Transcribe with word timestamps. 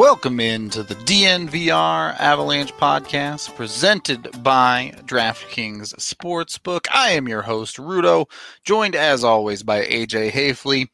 Welcome 0.00 0.40
into 0.40 0.82
the 0.82 0.94
DNVR 0.94 2.18
Avalanche 2.18 2.72
podcast 2.72 3.54
presented 3.54 4.42
by 4.42 4.94
DraftKings 5.04 5.94
Sportsbook. 5.96 6.86
I 6.90 7.10
am 7.10 7.28
your 7.28 7.42
host, 7.42 7.76
Rudo, 7.76 8.24
joined 8.64 8.96
as 8.96 9.24
always 9.24 9.62
by 9.62 9.82
AJ 9.82 10.30
Haefele. 10.30 10.86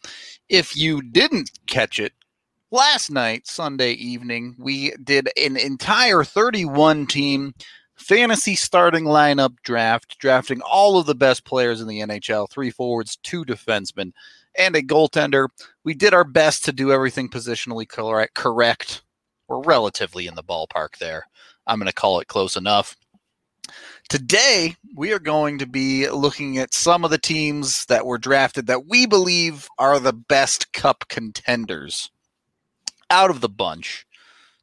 If 0.48 0.76
you 0.76 1.02
didn't 1.02 1.52
catch 1.68 2.00
it, 2.00 2.14
last 2.72 3.08
night, 3.08 3.46
Sunday 3.46 3.92
evening, 3.92 4.56
we 4.58 4.90
did 5.04 5.28
an 5.40 5.56
entire 5.56 6.24
31 6.24 7.06
team 7.06 7.54
fantasy 7.94 8.56
starting 8.56 9.04
lineup 9.04 9.54
draft, 9.62 10.18
drafting 10.18 10.60
all 10.62 10.98
of 10.98 11.06
the 11.06 11.14
best 11.14 11.44
players 11.44 11.80
in 11.80 11.86
the 11.86 12.00
NHL 12.00 12.50
three 12.50 12.72
forwards, 12.72 13.18
two 13.22 13.44
defensemen, 13.44 14.10
and 14.58 14.76
a 14.76 14.82
goaltender. 14.82 15.48
We 15.84 15.94
did 15.94 16.14
our 16.14 16.24
best 16.24 16.64
to 16.64 16.72
do 16.72 16.92
everything 16.92 17.28
positionally 17.28 17.88
correct. 17.88 18.34
correct. 18.34 19.02
We're 19.48 19.62
relatively 19.62 20.26
in 20.26 20.34
the 20.34 20.42
ballpark 20.42 20.98
there. 20.98 21.26
I'm 21.66 21.78
going 21.78 21.86
to 21.86 21.92
call 21.92 22.20
it 22.20 22.28
close 22.28 22.56
enough. 22.56 22.96
Today, 24.08 24.76
we 24.94 25.12
are 25.12 25.18
going 25.18 25.58
to 25.58 25.66
be 25.66 26.08
looking 26.08 26.58
at 26.58 26.72
some 26.72 27.04
of 27.04 27.10
the 27.10 27.18
teams 27.18 27.84
that 27.86 28.06
were 28.06 28.18
drafted 28.18 28.68
that 28.68 28.86
we 28.86 29.06
believe 29.06 29.68
are 29.78 29.98
the 29.98 30.12
best 30.12 30.72
cup 30.72 31.04
contenders 31.08 32.10
out 33.10 33.30
of 33.30 33.40
the 33.40 33.48
bunch. 33.48 34.06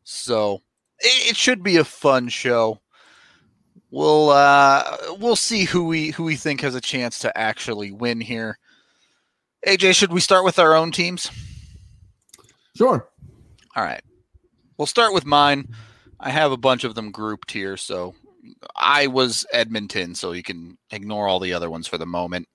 So 0.03 0.61
it 0.99 1.35
should 1.35 1.63
be 1.63 1.77
a 1.77 1.83
fun 1.83 2.29
show. 2.29 2.79
We'll 3.91 4.29
uh, 4.29 4.97
we'll 5.19 5.35
see 5.35 5.65
who 5.65 5.85
we 5.85 6.11
who 6.11 6.23
we 6.23 6.35
think 6.35 6.61
has 6.61 6.73
a 6.73 6.81
chance 6.81 7.19
to 7.19 7.37
actually 7.37 7.91
win 7.91 8.21
here. 8.21 8.57
AJ, 9.67 9.95
should 9.95 10.11
we 10.11 10.19
start 10.19 10.43
with 10.43 10.59
our 10.59 10.75
own 10.75 10.91
teams? 10.91 11.31
Sure. 12.75 13.07
All 13.75 13.83
right. 13.83 14.01
We'll 14.77 14.85
start 14.85 15.13
with 15.13 15.25
mine. 15.25 15.67
I 16.19 16.29
have 16.29 16.51
a 16.51 16.57
bunch 16.57 16.83
of 16.83 16.95
them 16.95 17.11
grouped 17.11 17.51
here, 17.51 17.77
so 17.77 18.15
I 18.75 19.07
was 19.07 19.45
Edmonton, 19.53 20.15
so 20.15 20.31
you 20.31 20.43
can 20.43 20.77
ignore 20.91 21.27
all 21.27 21.39
the 21.39 21.53
other 21.53 21.69
ones 21.69 21.87
for 21.87 21.97
the 21.97 22.05
moment. 22.05 22.47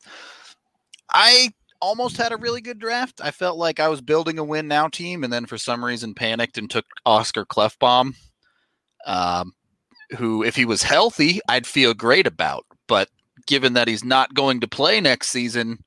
I 1.11 1.51
almost 1.81 2.17
had 2.17 2.33
a 2.33 2.37
really 2.37 2.61
good 2.61 2.79
draft. 2.79 3.21
I 3.23 3.31
felt 3.31 3.57
like 3.57 3.81
I 3.81 3.89
was 3.89 4.01
building 4.01 4.39
a 4.39 4.45
win 4.45 4.69
now 4.69 4.89
team, 4.89 5.25
and 5.25 5.33
then 5.33 5.47
for 5.47 5.59
some 5.59 5.85
reason 5.85 6.15
panicked 6.15 6.59
and 6.59 6.69
took 6.69 6.87
Oscar 7.07 7.45
Klefbom, 7.45 8.15
um, 9.07 9.53
who, 10.17 10.43
if 10.43 10.57
he 10.57 10.65
was 10.65 10.83
healthy, 10.83 11.41
I'd 11.49 11.67
feel 11.67 11.95
great 11.95 12.27
about. 12.27 12.65
But 12.87 13.09
given 13.47 13.75
that 13.75 13.89
he's 13.89 14.05
not 14.05 14.35
going 14.35 14.61
to 14.61 14.69
play 14.69 15.01
next 15.01 15.29
season, 15.29 15.85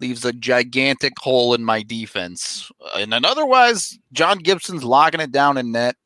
leaves 0.00 0.24
a 0.24 0.32
gigantic 0.32 1.18
hole 1.18 1.54
in 1.54 1.64
my 1.64 1.82
defense. 1.82 2.70
And 2.96 3.12
then 3.12 3.24
otherwise, 3.24 3.98
John 4.12 4.38
Gibson's 4.38 4.84
locking 4.84 5.20
it 5.20 5.32
down 5.32 5.56
in 5.58 5.72
net. 5.72 5.96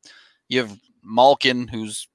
You 0.49 0.61
have 0.61 0.77
Malkin, 1.03 1.67
who's 1.67 2.07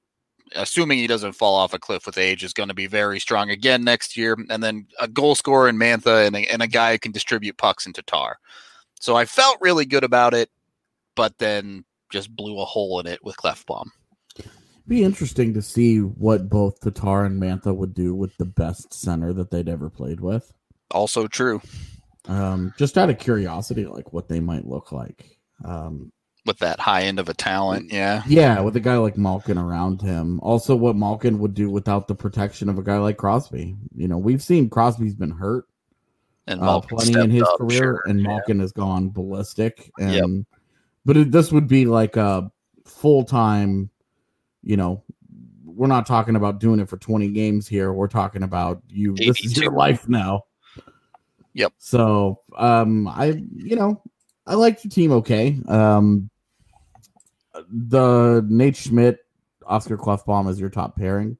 assuming 0.55 0.97
he 0.97 1.07
doesn't 1.07 1.33
fall 1.33 1.55
off 1.55 1.73
a 1.73 1.79
cliff 1.79 2.05
with 2.05 2.17
age, 2.17 2.43
is 2.43 2.53
going 2.53 2.69
to 2.69 2.75
be 2.75 2.87
very 2.87 3.19
strong 3.19 3.49
again 3.49 3.83
next 3.83 4.17
year. 4.17 4.37
And 4.49 4.63
then 4.63 4.87
a 4.99 5.07
goal 5.07 5.35
scorer 5.35 5.69
in 5.69 5.77
Mantha 5.77 6.25
and 6.25 6.35
a, 6.35 6.51
and 6.51 6.61
a 6.61 6.67
guy 6.67 6.93
who 6.93 6.99
can 6.99 7.11
distribute 7.11 7.57
pucks 7.57 7.85
in 7.85 7.93
Tatar. 7.93 8.37
So 8.99 9.15
I 9.15 9.25
felt 9.25 9.57
really 9.61 9.85
good 9.85 10.03
about 10.03 10.33
it, 10.33 10.49
but 11.15 11.37
then 11.37 11.85
just 12.11 12.35
blew 12.35 12.59
a 12.59 12.65
hole 12.65 12.99
in 12.99 13.07
it 13.07 13.23
with 13.23 13.37
Klefbom. 13.37 13.89
Be 14.87 15.03
interesting 15.03 15.53
to 15.53 15.61
see 15.61 15.99
what 15.99 16.49
both 16.49 16.81
Tatar 16.81 17.25
and 17.25 17.39
Mantha 17.39 17.75
would 17.75 17.93
do 17.93 18.15
with 18.15 18.35
the 18.37 18.45
best 18.45 18.91
center 18.91 19.31
that 19.33 19.51
they'd 19.51 19.69
ever 19.69 19.89
played 19.89 20.19
with. 20.19 20.51
Also 20.91 21.27
true. 21.27 21.61
Um, 22.27 22.73
just 22.77 22.97
out 22.97 23.09
of 23.09 23.17
curiosity, 23.19 23.85
like 23.85 24.13
what 24.13 24.27
they 24.27 24.39
might 24.39 24.67
look 24.67 24.91
like. 24.91 25.37
Um, 25.63 26.11
with 26.45 26.59
that 26.59 26.79
high 26.79 27.03
end 27.03 27.19
of 27.19 27.29
a 27.29 27.33
talent. 27.33 27.91
Yeah. 27.91 28.23
Yeah, 28.27 28.61
with 28.61 28.75
a 28.75 28.79
guy 28.79 28.97
like 28.97 29.17
Malkin 29.17 29.57
around 29.57 30.01
him. 30.01 30.39
Also, 30.41 30.75
what 30.75 30.95
Malkin 30.95 31.39
would 31.39 31.53
do 31.53 31.69
without 31.69 32.07
the 32.07 32.15
protection 32.15 32.69
of 32.69 32.77
a 32.77 32.83
guy 32.83 32.97
like 32.97 33.17
Crosby. 33.17 33.75
You 33.95 34.07
know, 34.07 34.17
we've 34.17 34.41
seen 34.41 34.69
Crosby's 34.69 35.15
been 35.15 35.31
hurt 35.31 35.65
and 36.47 36.61
uh, 36.61 36.81
plenty 36.81 37.19
in 37.19 37.29
his 37.29 37.43
up, 37.43 37.57
career, 37.57 37.77
sure. 37.77 38.03
and 38.07 38.23
Malkin 38.23 38.57
yeah. 38.57 38.63
has 38.63 38.71
gone 38.71 39.09
ballistic. 39.09 39.91
And 39.99 40.13
yep. 40.13 40.45
but 41.05 41.17
it, 41.17 41.31
this 41.31 41.51
would 41.51 41.67
be 41.67 41.85
like 41.85 42.17
a 42.17 42.51
full 42.85 43.23
time. 43.23 43.89
You 44.63 44.77
know, 44.77 45.03
we're 45.63 45.87
not 45.87 46.05
talking 46.05 46.35
about 46.35 46.59
doing 46.59 46.79
it 46.79 46.89
for 46.89 46.97
twenty 46.97 47.29
games 47.29 47.67
here. 47.67 47.93
We're 47.93 48.07
talking 48.07 48.43
about 48.43 48.81
you. 48.87 49.13
82. 49.13 49.31
This 49.31 49.45
is 49.45 49.57
your 49.57 49.71
life 49.71 50.09
now. 50.09 50.45
Yep. 51.53 51.73
So, 51.77 52.41
um, 52.57 53.07
I 53.07 53.43
you 53.55 53.75
know 53.75 54.01
I 54.45 54.55
like 54.55 54.81
the 54.81 54.89
team 54.89 55.11
okay. 55.13 55.59
Um, 55.67 56.29
the 57.69 58.45
Nate 58.47 58.75
Schmidt, 58.75 59.19
Oscar 59.65 59.97
Klefbom 59.97 60.49
is 60.49 60.59
your 60.59 60.69
top 60.69 60.95
pairing. 60.95 61.37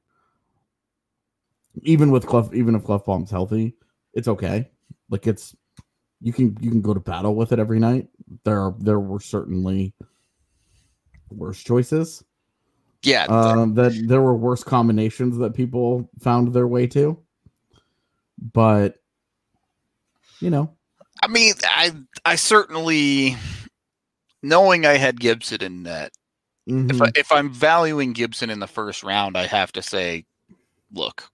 Even 1.82 2.10
with 2.10 2.26
Clef, 2.26 2.52
even 2.52 2.74
if 2.74 2.82
Klefbom's 2.82 3.30
healthy, 3.30 3.74
it's 4.12 4.28
okay. 4.28 4.70
Like 5.08 5.26
it's 5.26 5.56
you 6.20 6.32
can 6.32 6.56
you 6.60 6.70
can 6.70 6.82
go 6.82 6.94
to 6.94 7.00
battle 7.00 7.34
with 7.34 7.52
it 7.52 7.58
every 7.58 7.78
night. 7.78 8.08
There 8.44 8.60
are 8.60 8.74
there 8.78 9.00
were 9.00 9.20
certainly 9.20 9.94
worse 11.30 11.62
choices. 11.62 12.24
Yeah, 13.02 13.24
um, 13.24 13.74
that 13.74 13.92
there 14.06 14.20
were 14.20 14.34
worse 14.34 14.62
combinations 14.62 15.38
that 15.38 15.54
people 15.54 16.10
found 16.20 16.52
their 16.52 16.68
way 16.68 16.86
to. 16.88 17.18
But 18.52 18.99
you 20.40 20.50
know, 20.50 20.74
I 21.22 21.28
mean, 21.28 21.54
I 21.64 21.92
I 22.24 22.36
certainly 22.36 23.36
knowing 24.42 24.86
I 24.86 24.96
had 24.96 25.20
Gibson 25.20 25.62
in 25.62 25.82
net. 25.82 26.12
Mm-hmm. 26.68 26.90
If 26.90 27.02
I, 27.02 27.10
if 27.14 27.32
I'm 27.32 27.52
valuing 27.52 28.12
Gibson 28.12 28.50
in 28.50 28.60
the 28.60 28.66
first 28.66 29.02
round, 29.02 29.36
I 29.36 29.46
have 29.46 29.72
to 29.72 29.82
say, 29.82 30.24
look, 30.92 31.28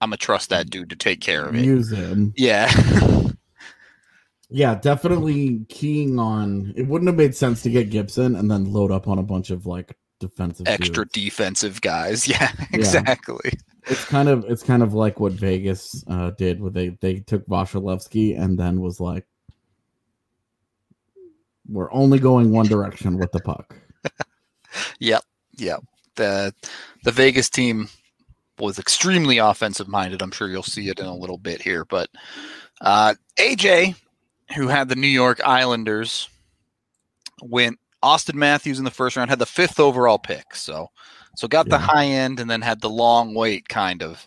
I'm 0.00 0.10
gonna 0.10 0.16
trust 0.16 0.50
that 0.50 0.70
dude 0.70 0.90
to 0.90 0.96
take 0.96 1.20
care 1.20 1.44
of 1.44 1.54
it. 1.54 1.64
Use 1.64 1.90
him. 1.90 2.32
Yeah. 2.36 2.70
yeah, 4.50 4.74
definitely 4.76 5.64
keying 5.68 6.18
on. 6.18 6.72
It 6.76 6.86
wouldn't 6.86 7.08
have 7.08 7.16
made 7.16 7.34
sense 7.34 7.62
to 7.62 7.70
get 7.70 7.90
Gibson 7.90 8.36
and 8.36 8.50
then 8.50 8.72
load 8.72 8.92
up 8.92 9.08
on 9.08 9.18
a 9.18 9.22
bunch 9.22 9.50
of 9.50 9.66
like 9.66 9.96
defensive 10.20 10.68
extra 10.68 11.04
dudes. 11.04 11.12
defensive 11.12 11.80
guys. 11.80 12.28
Yeah, 12.28 12.52
exactly. 12.72 13.40
Yeah 13.44 13.69
it's 13.86 14.04
kind 14.04 14.28
of 14.28 14.44
it's 14.48 14.62
kind 14.62 14.82
of 14.82 14.94
like 14.94 15.20
what 15.20 15.32
Vegas 15.32 16.04
uh, 16.08 16.30
did, 16.30 16.60
where 16.60 16.70
they 16.70 16.90
they 17.00 17.20
took 17.20 17.46
Vasilevskiy 17.46 18.38
and 18.40 18.58
then 18.58 18.80
was 18.80 19.00
like, 19.00 19.26
"We're 21.68 21.92
only 21.92 22.18
going 22.18 22.52
one 22.52 22.66
direction 22.66 23.18
with 23.18 23.32
the 23.32 23.40
puck." 23.40 23.76
yep, 24.98 25.24
yep. 25.56 25.82
the 26.16 26.54
The 27.04 27.12
Vegas 27.12 27.48
team 27.48 27.88
was 28.58 28.78
extremely 28.78 29.38
offensive 29.38 29.88
minded. 29.88 30.22
I'm 30.22 30.32
sure 30.32 30.48
you'll 30.48 30.62
see 30.62 30.88
it 30.88 31.00
in 31.00 31.06
a 31.06 31.16
little 31.16 31.38
bit 31.38 31.62
here, 31.62 31.84
but 31.86 32.10
uh, 32.80 33.14
AJ, 33.38 33.94
who 34.54 34.68
had 34.68 34.88
the 34.88 34.96
New 34.96 35.06
York 35.06 35.40
Islanders, 35.44 36.28
went 37.42 37.78
Auston 38.02 38.34
Matthews 38.34 38.78
in 38.78 38.84
the 38.84 38.90
first 38.90 39.16
round, 39.16 39.30
had 39.30 39.38
the 39.38 39.46
fifth 39.46 39.80
overall 39.80 40.18
pick. 40.18 40.54
So 40.54 40.88
so 41.36 41.48
got 41.48 41.66
yeah. 41.66 41.76
the 41.76 41.78
high 41.78 42.06
end 42.06 42.40
and 42.40 42.50
then 42.50 42.60
had 42.60 42.80
the 42.80 42.90
long 42.90 43.34
wait 43.34 43.68
kind 43.68 44.02
of. 44.02 44.26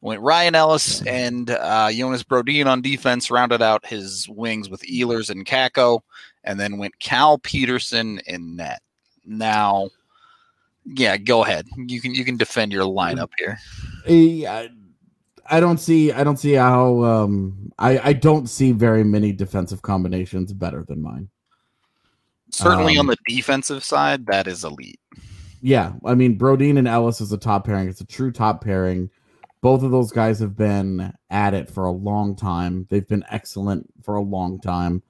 Went 0.00 0.20
Ryan 0.20 0.54
Ellis 0.54 1.04
and 1.06 1.50
uh, 1.50 1.90
Jonas 1.90 2.22
Brodin 2.22 2.66
on 2.66 2.80
defense, 2.82 3.32
rounded 3.32 3.62
out 3.62 3.84
his 3.84 4.28
wings 4.28 4.70
with 4.70 4.82
Ehlers 4.82 5.28
and 5.28 5.44
Kakko, 5.44 6.00
and 6.44 6.58
then 6.58 6.78
went 6.78 6.98
Cal 7.00 7.38
Petersen 7.38 8.20
in 8.26 8.54
net. 8.54 8.80
Now, 9.26 9.90
yeah, 10.84 11.16
go 11.16 11.44
ahead. 11.44 11.66
You 11.76 12.00
can 12.00 12.14
you 12.14 12.24
can 12.24 12.36
defend 12.36 12.72
your 12.72 12.84
lineup 12.84 13.30
here. 13.38 13.58
Yeah, 14.06 14.68
I 15.50 15.58
don't 15.58 15.78
see 15.78 16.12
I 16.12 16.22
don't 16.22 16.38
see 16.38 16.52
how 16.52 17.02
um 17.02 17.72
I 17.78 17.98
I 17.98 18.12
don't 18.12 18.48
see 18.48 18.70
very 18.70 19.04
many 19.04 19.32
defensive 19.32 19.82
combinations 19.82 20.52
better 20.52 20.84
than 20.86 21.02
mine. 21.02 21.28
Certainly 22.50 22.98
um, 22.98 23.00
on 23.00 23.06
the 23.08 23.16
defensive 23.26 23.84
side, 23.84 24.26
that 24.26 24.46
is 24.46 24.64
elite. 24.64 25.00
Yeah, 25.60 25.92
I 26.04 26.14
mean 26.14 26.38
Brodin 26.38 26.78
and 26.78 26.88
Ellis 26.88 27.20
is 27.20 27.32
a 27.32 27.38
top 27.38 27.66
pairing. 27.66 27.88
It's 27.88 28.00
a 28.00 28.06
true 28.06 28.30
top 28.30 28.62
pairing. 28.62 29.10
Both 29.60 29.82
of 29.82 29.90
those 29.90 30.12
guys 30.12 30.38
have 30.38 30.56
been 30.56 31.12
at 31.30 31.54
it 31.54 31.68
for 31.68 31.84
a 31.84 31.92
long 31.92 32.36
time. 32.36 32.86
They've 32.90 33.06
been 33.06 33.24
excellent 33.28 33.88
for 34.02 34.14
a 34.14 34.22
long 34.22 34.60
time. 34.60 35.02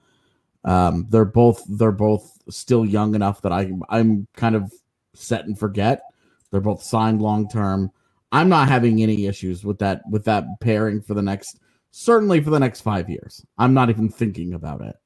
Um, 0.65 1.07
they're 1.11 1.25
both 1.25 1.63
they're 1.69 1.93
both 1.93 2.39
still 2.49 2.85
young 2.85 3.15
enough 3.15 3.43
that 3.43 3.53
I 3.53 3.71
I'm 3.91 4.27
kind 4.37 4.57
of 4.57 4.73
set 5.15 5.45
and 5.45 5.59
forget. 5.59 6.03
They're 6.51 6.61
both 6.61 6.83
signed 6.83 7.21
long 7.21 7.49
term. 7.49 7.91
I'm 8.33 8.49
not 8.49 8.69
having 8.69 9.03
any 9.03 9.27
issues 9.27 9.65
with 9.65 9.79
that 9.81 10.03
with 10.11 10.25
that 10.25 10.45
pairing 10.61 11.03
for 11.03 11.15
the 11.15 11.23
next 11.23 11.61
certainly 11.91 12.41
for 12.41 12.51
the 12.51 12.61
next 12.61 12.81
five 12.81 13.09
years. 13.11 13.45
I'm 13.59 13.75
not 13.75 13.91
even 13.91 14.09
thinking 14.09 14.55
about 14.55 14.81
it. 14.83 14.97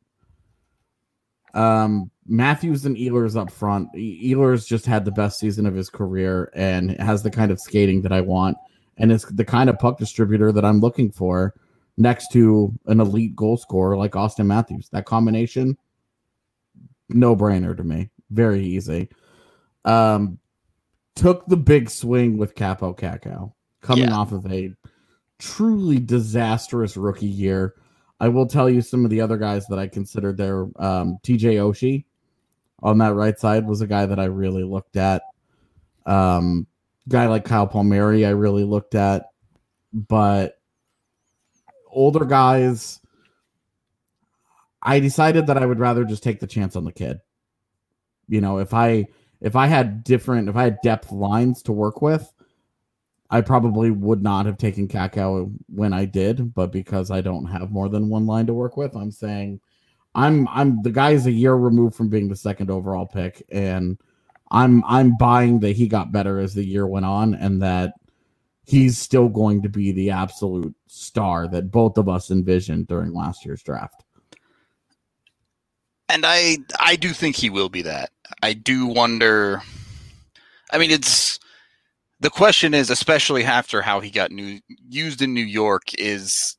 Um, 1.55 2.11
Matthews 2.27 2.85
and 2.87 2.97
Ehlers 2.97 3.37
up 3.37 3.51
front. 3.51 3.93
Ehlers 3.95 4.67
just 4.67 4.87
had 4.87 5.05
the 5.05 5.11
best 5.11 5.39
season 5.39 5.67
of 5.67 5.75
his 5.75 5.91
career 5.91 6.51
and 6.55 6.93
has 7.01 7.23
the 7.23 7.31
kind 7.31 7.51
of 7.51 7.61
skating 7.61 8.03
that 8.03 8.13
I 8.13 8.21
want, 8.21 8.57
and 8.97 9.11
it's 9.11 9.25
the 9.25 9.45
kind 9.45 9.69
of 9.69 9.79
puck 9.79 9.99
distributor 9.99 10.53
that 10.53 10.65
I'm 10.65 10.81
looking 10.81 11.11
for 11.11 11.55
next 11.97 12.29
to 12.33 12.73
an 12.87 13.01
elite 13.01 13.35
goal 13.37 13.57
scorer 13.57 13.97
like 13.97 14.13
Auston 14.13 14.47
Matthews. 14.47 14.89
That 14.91 15.05
combination, 15.05 15.77
no 17.09 17.37
brainer 17.37 17.77
to 17.77 17.85
me. 17.85 18.11
very 18.31 18.65
easy. 18.65 19.11
Um, 19.85 20.39
took 21.17 21.45
the 21.47 21.57
big 21.57 21.91
swing 21.91 22.39
with 22.39 22.55
Kaapo 22.55 22.97
Kakko 22.99 23.53
coming 23.83 24.05
Yeah. 24.05 24.15
off 24.17 24.33
of 24.33 24.51
a 24.51 24.73
truly 25.39 25.99
disastrous 25.99 26.97
rookie 26.97 27.27
year. 27.27 27.75
I 28.21 28.29
will 28.29 28.47
tell 28.47 28.71
you 28.71 28.81
some 28.81 29.05
of 29.05 29.11
the 29.11 29.21
other 29.21 29.37
guys 29.37 29.67
that 29.67 29.79
I 29.79 29.87
considered 29.89 30.39
there. 30.39 30.63
Um, 30.77 31.19
TJ 31.23 31.57
Oshie 31.57 32.05
on 32.82 32.99
that 32.99 33.14
right 33.14 33.38
side 33.38 33.67
was 33.67 33.81
a 33.81 33.87
guy 33.87 34.06
that 34.06 34.19
I 34.19 34.25
really 34.25 34.64
looked 34.64 34.96
at. 34.96 35.23
Um, 36.05 36.67
guy 37.08 37.26
like 37.26 37.44
Kyle 37.44 37.67
Palmieri, 37.67 38.26
I 38.26 38.31
really 38.31 38.64
looked 38.64 38.94
at, 38.94 39.26
but 39.93 40.58
older 41.87 42.25
guys, 42.25 43.00
I 44.82 44.99
decided 44.99 45.46
that 45.46 45.58
I 45.58 45.67
would 45.67 45.79
rather 45.79 46.05
just 46.05 46.23
take 46.23 46.40
the 46.40 46.46
chance 46.46 46.75
on 46.75 46.84
the 46.84 46.93
kid. 46.93 47.20
You 48.29 48.40
know, 48.40 48.58
if 48.58 48.75
I 48.75 49.08
if 49.40 49.56
I 49.56 49.67
had 49.67 50.05
different, 50.05 50.49
if 50.49 50.56
I 50.56 50.64
had 50.64 50.79
depth 50.82 51.12
lines 51.12 51.62
to 51.64 51.73
work 51.73 52.02
with, 52.02 52.32
I 53.31 53.40
probably 53.40 53.90
would 53.90 54.23
not 54.23 54.46
have 54.46 54.58
taken 54.58 54.88
Kakko 54.88 55.52
when 55.67 55.93
I 55.93 56.05
did, 56.05 56.55
but 56.55 56.73
because 56.73 57.11
I 57.11 57.20
don't 57.20 57.46
have 57.46 57.70
more 57.70 57.88
than 57.88 58.08
one 58.08 58.26
line 58.26 58.46
to 58.46 58.55
work 58.55 58.76
with, 58.76 58.96
I'm 58.96 59.11
saying 59.11 59.61
I'm 60.14 60.47
I'm 60.49 60.82
the 60.82 60.91
guy's 60.91 61.26
a 61.26 61.32
year 61.32 61.55
removed 61.55 61.97
from 61.97 62.09
being 62.09 62.29
the 62.29 62.37
second 62.37 62.70
overall 62.70 63.06
pick, 63.06 63.43
and 63.50 63.99
I'm 64.50 64.85
I'm 64.85 65.17
buying 65.17 65.61
that 65.61 65.76
he 65.76 65.88
got 65.88 66.12
better 66.12 66.38
as 66.38 66.55
the 66.55 66.64
year 66.64 66.87
went 66.87 67.06
on, 67.06 67.35
and 67.35 67.62
that 67.62 67.94
he's 68.64 68.99
still 68.99 69.29
going 69.29 69.62
to 69.62 69.69
be 69.69 69.93
the 69.93 70.11
absolute 70.11 70.75
star 70.87 71.49
that 71.49 71.70
both 71.70 71.99
of 71.99 72.09
us 72.09 72.31
envisioned 72.31 72.87
during 72.87 73.12
last 73.12 73.44
year's 73.44 73.62
draft. 73.62 74.05
and 76.12 76.25
I 76.26 76.58
I 76.79 76.97
do 76.97 77.11
think 77.11 77.37
he 77.37 77.49
will 77.49 77.70
be 77.70 77.82
that. 77.82 78.11
I 78.43 78.53
do 78.53 78.87
wonder. 78.87 79.62
I 80.70 80.79
mean, 80.79 80.91
it's 80.91 81.41
the 82.20 82.31
question 82.31 82.75
is, 82.75 82.91
especially 82.91 83.44
after 83.44 83.81
how 83.81 84.00
he 84.00 84.11
got 84.11 84.31
new 84.31 84.61
used 84.88 85.23
in 85.23 85.32
New 85.32 85.44
York, 85.44 85.82
is 85.99 86.56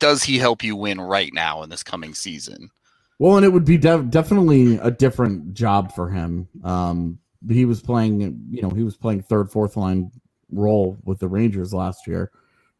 does 0.00 0.24
he 0.24 0.38
help 0.38 0.64
you 0.64 0.74
win 0.74 1.00
right 1.00 1.32
now 1.32 1.62
in 1.62 1.70
this 1.70 1.84
coming 1.84 2.12
season? 2.12 2.70
Well, 3.18 3.36
and 3.36 3.44
it 3.44 3.52
would 3.52 3.64
be 3.64 3.76
def- 3.76 4.10
definitely 4.10 4.76
a 4.78 4.90
different 4.90 5.52
job 5.54 5.92
for 5.94 6.08
him. 6.08 6.48
Um, 6.62 7.18
he 7.48 7.64
was 7.64 7.80
playing, 7.80 8.20
you 8.50 8.62
know, 8.62 8.70
he 8.70 8.82
was 8.82 8.96
playing 8.96 9.22
third, 9.22 9.50
fourth 9.50 9.76
line 9.76 10.10
role 10.52 10.96
with 11.04 11.18
the 11.18 11.28
Rangers 11.28 11.74
last 11.74 12.06
year. 12.06 12.30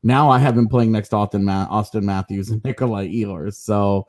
Now 0.02 0.30
I 0.30 0.38
have 0.38 0.56
him 0.56 0.68
playing 0.68 0.92
next 0.92 1.08
to 1.10 1.16
Auston, 1.16 1.42
Ma- 1.42 1.66
Auston 1.68 2.02
Matthews 2.02 2.50
and 2.50 2.62
Nikolai 2.64 3.08
Ehlers. 3.08 3.54
So 3.54 4.06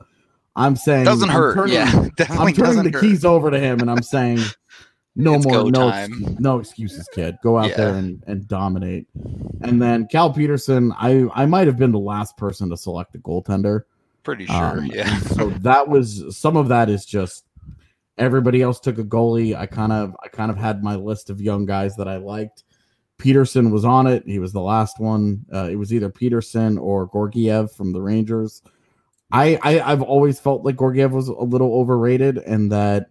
I'm 0.56 0.76
saying 0.76 1.04
Doesn't 1.04 1.30
I'm 1.30 1.34
hurt. 1.36 1.54
turning- 1.54 1.74
yeah, 1.74 2.08
I'm 2.30 2.52
turning 2.52 2.84
the 2.84 2.90
hurt. 2.92 3.00
keys 3.00 3.24
over 3.24 3.50
to 3.50 3.58
him, 3.58 3.80
and 3.80 3.90
I'm 3.90 4.02
saying, 4.02 4.38
no 5.16 5.34
It's 5.34 5.44
more, 5.46 5.64
no, 5.70 5.90
time. 5.90 6.36
no 6.38 6.58
excuses, 6.60 7.08
kid. 7.12 7.36
Go 7.42 7.58
out 7.58 7.70
Yeah. 7.70 7.76
there 7.76 7.94
and, 7.94 8.22
and 8.28 8.46
dominate. 8.46 9.06
And 9.62 9.82
then 9.82 10.06
Cal 10.06 10.32
Petersen, 10.32 10.92
I 10.96 11.26
I 11.34 11.46
might 11.46 11.66
have 11.66 11.76
been 11.76 11.90
the 11.92 11.98
last 11.98 12.36
person 12.36 12.70
to 12.70 12.76
select 12.76 13.14
a 13.16 13.18
goaltender. 13.18 13.82
Pretty 14.22 14.46
sure. 14.46 14.54
Um, 14.80 14.86
yeah. 14.86 15.18
so 15.20 15.50
that 15.60 15.88
was 15.88 16.36
some 16.36 16.56
of 16.56 16.68
that 16.68 16.88
is 16.90 17.04
just 17.04 17.44
everybody 18.18 18.62
else 18.62 18.78
took 18.80 18.98
a 18.98 19.04
goalie. 19.04 19.56
I 19.56 19.66
kind 19.66 19.92
of 19.92 20.16
I 20.22 20.28
kind 20.28 20.50
of 20.50 20.56
had 20.56 20.82
my 20.82 20.96
list 20.96 21.30
of 21.30 21.40
young 21.40 21.66
guys 21.66 21.96
that 21.96 22.08
I 22.08 22.16
liked. 22.16 22.64
Petersen 23.18 23.70
was 23.70 23.84
on 23.84 24.06
it. 24.06 24.22
He 24.26 24.38
was 24.38 24.52
the 24.52 24.60
last 24.60 24.98
one. 24.98 25.44
Uh, 25.52 25.68
it 25.70 25.76
was 25.76 25.92
either 25.92 26.08
Petersen 26.08 26.78
or 26.78 27.10
Georgiev 27.12 27.70
from 27.72 27.92
the 27.92 28.00
Rangers. 28.00 28.62
I, 29.32 29.58
I 29.62 29.80
I've 29.80 30.02
always 30.02 30.40
felt 30.40 30.64
like 30.64 30.78
Georgiev 30.78 31.12
was 31.12 31.28
a 31.28 31.34
little 31.34 31.74
overrated 31.74 32.38
and 32.38 32.72
that 32.72 33.06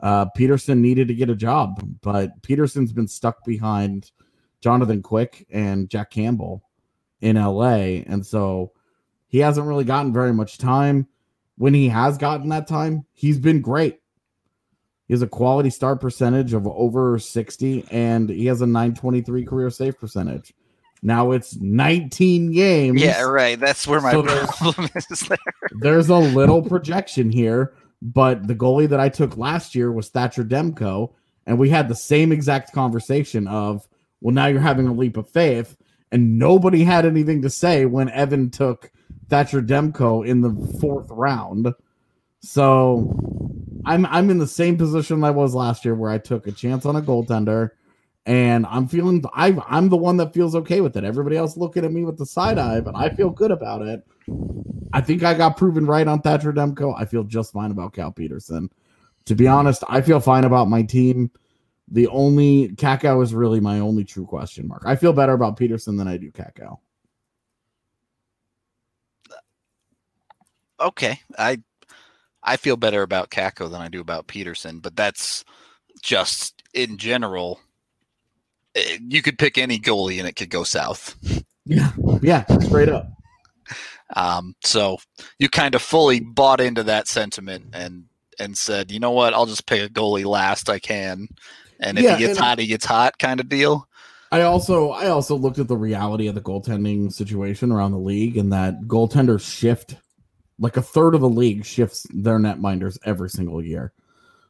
uh, 0.00 0.26
Petersen 0.36 0.80
needed 0.80 1.08
to 1.08 1.14
get 1.14 1.30
a 1.30 1.34
job, 1.34 1.82
but 2.02 2.40
Petersen's 2.42 2.92
been 2.92 3.08
stuck 3.08 3.44
behind 3.44 4.12
Jonathan 4.60 5.02
Quick 5.02 5.46
and 5.50 5.90
Jack 5.90 6.10
Campbell 6.10 6.62
in 7.20 7.36
LA, 7.36 8.02
and 8.06 8.24
so 8.24 8.72
he 9.28 9.38
hasn't 9.38 9.66
really 9.66 9.84
gotten 9.84 10.12
very 10.12 10.32
much 10.32 10.58
time. 10.58 11.06
When 11.56 11.74
he 11.74 11.88
has 11.88 12.18
gotten 12.18 12.48
that 12.50 12.66
time, 12.68 13.04
he's 13.14 13.38
been 13.38 13.60
great. 13.60 14.00
He 15.06 15.14
has 15.14 15.22
a 15.22 15.26
quality 15.26 15.70
start 15.70 16.00
percentage 16.00 16.52
of 16.52 16.66
over 16.66 17.18
60, 17.18 17.84
and 17.90 18.28
he 18.28 18.46
has 18.46 18.60
a 18.60 18.66
923 18.66 19.44
career 19.44 19.70
save 19.70 19.98
percentage. 19.98 20.52
Now 21.02 21.30
it's 21.32 21.56
19 21.56 22.52
games. 22.52 23.00
Yeah, 23.00 23.22
right. 23.22 23.58
That's 23.58 23.86
where 23.86 24.00
my 24.00 24.12
So 24.12 24.22
there's- 24.22 24.56
problem 24.58 24.88
is. 24.94 25.20
There. 25.20 25.38
There's 25.80 26.08
a 26.10 26.16
little 26.16 26.62
projection 26.62 27.30
here, 27.30 27.72
but 28.02 28.46
the 28.48 28.54
goalie 28.54 28.88
that 28.88 29.00
I 29.00 29.08
took 29.08 29.36
last 29.36 29.74
year 29.74 29.90
was 29.92 30.08
Thatcher 30.10 30.44
Demko, 30.44 31.12
and 31.46 31.58
we 31.58 31.70
had 31.70 31.88
the 31.88 31.94
same 31.94 32.30
exact 32.32 32.72
conversation 32.72 33.48
of, 33.48 33.86
well, 34.20 34.34
now 34.34 34.46
you're 34.46 34.60
having 34.60 34.86
a 34.88 34.92
leap 34.92 35.16
of 35.16 35.28
faith, 35.30 35.76
and 36.12 36.38
nobody 36.38 36.84
had 36.84 37.06
anything 37.06 37.42
to 37.42 37.50
say 37.50 37.84
when 37.86 38.10
Evan 38.10 38.50
took 38.50 38.90
Thatcher 39.28 39.62
Demko 39.62 40.26
in 40.26 40.40
the 40.40 40.78
fourth 40.80 41.08
round. 41.10 41.72
So 42.40 43.14
I'm 43.84 44.06
I'm 44.06 44.30
in 44.30 44.38
the 44.38 44.46
same 44.46 44.76
position 44.76 45.24
I 45.24 45.30
was 45.30 45.54
last 45.54 45.84
year 45.84 45.94
where 45.94 46.10
I 46.10 46.18
took 46.18 46.46
a 46.46 46.52
chance 46.52 46.86
on 46.86 46.96
a 46.96 47.02
goaltender 47.02 47.70
and 48.26 48.66
I'm 48.66 48.86
feeling 48.86 49.24
I 49.34 49.56
I'm 49.68 49.88
the 49.88 49.96
one 49.96 50.18
that 50.18 50.34
feels 50.34 50.54
okay 50.54 50.80
with 50.80 50.96
it. 50.96 51.04
Everybody 51.04 51.36
else 51.36 51.56
looking 51.56 51.84
at 51.84 51.92
me 51.92 52.04
with 52.04 52.18
the 52.18 52.26
side 52.26 52.58
eye, 52.58 52.80
but 52.80 52.94
I 52.94 53.08
feel 53.10 53.30
good 53.30 53.50
about 53.50 53.82
it. 53.82 54.06
I 54.92 55.00
think 55.00 55.22
I 55.22 55.34
got 55.34 55.56
proven 55.56 55.86
right 55.86 56.06
on 56.06 56.20
Thatcher 56.20 56.52
Demko. 56.52 56.94
I 56.96 57.04
feel 57.04 57.24
just 57.24 57.52
fine 57.52 57.70
about 57.70 57.94
Cal 57.94 58.12
Petersen. 58.12 58.70
To 59.26 59.34
be 59.34 59.46
honest, 59.46 59.84
I 59.88 60.00
feel 60.00 60.20
fine 60.20 60.44
about 60.44 60.68
my 60.68 60.82
team. 60.82 61.30
The 61.90 62.06
only 62.08 62.68
Kakko 62.70 63.22
is 63.22 63.34
really 63.34 63.60
my 63.60 63.80
only 63.80 64.04
true 64.04 64.26
question 64.26 64.68
mark. 64.68 64.82
I 64.86 64.96
feel 64.96 65.12
better 65.12 65.32
about 65.32 65.56
Petersen 65.56 65.96
than 65.96 66.08
I 66.08 66.16
do 66.16 66.30
Kakko. 66.30 66.78
Okay, 70.80 71.20
I 71.38 71.58
I 72.42 72.56
feel 72.56 72.76
better 72.76 73.02
about 73.02 73.30
Kakko 73.30 73.70
than 73.70 73.80
I 73.80 73.88
do 73.88 74.00
about 74.00 74.26
Petersen, 74.28 74.78
but 74.80 74.96
that's 74.96 75.44
just 76.02 76.62
in 76.74 76.96
general. 76.98 77.60
eh, 78.74 78.98
You 79.00 79.22
could 79.22 79.38
pick 79.38 79.58
any 79.58 79.78
goalie 79.78 80.18
and 80.18 80.28
it 80.28 80.36
could 80.36 80.50
go 80.50 80.62
south. 80.64 81.16
Yeah, 81.64 81.90
yeah, 82.22 82.44
straight 82.60 82.88
up. 82.88 83.10
Um, 84.16 84.54
so 84.64 84.96
you 85.38 85.48
kind 85.50 85.74
of 85.74 85.82
fully 85.82 86.20
bought 86.20 86.60
into 86.60 86.82
that 86.84 87.08
sentiment 87.08 87.66
and 87.74 88.04
and 88.38 88.56
said, 88.56 88.90
you 88.92 89.00
know 89.00 89.10
what, 89.10 89.34
I'll 89.34 89.46
just 89.46 89.66
pick 89.66 89.82
a 89.82 89.92
goalie 89.92 90.24
last 90.24 90.70
I 90.70 90.78
can, 90.78 91.28
and 91.80 91.98
if 91.98 92.04
Yeah, 92.04 92.16
he 92.16 92.24
gets 92.26 92.38
hot, 92.38 92.58
he 92.58 92.66
gets 92.68 92.86
hot, 92.86 93.18
kind 93.18 93.40
of 93.40 93.48
deal. 93.48 93.86
I 94.30 94.42
also 94.42 94.90
I 94.90 95.08
also 95.08 95.36
looked 95.36 95.58
at 95.58 95.68
the 95.68 95.76
reality 95.76 96.28
of 96.28 96.34
the 96.34 96.40
goaltending 96.40 97.12
situation 97.12 97.72
around 97.72 97.92
the 97.92 97.98
league 97.98 98.36
and 98.36 98.52
that 98.52 98.82
goaltenders 98.82 99.40
shift 99.40 99.96
like 100.58 100.76
a 100.76 100.82
third 100.82 101.14
of 101.14 101.20
the 101.20 101.28
league 101.28 101.64
shifts 101.64 102.06
their 102.10 102.38
netminders 102.38 102.98
every 103.04 103.30
single 103.30 103.64
year. 103.64 103.92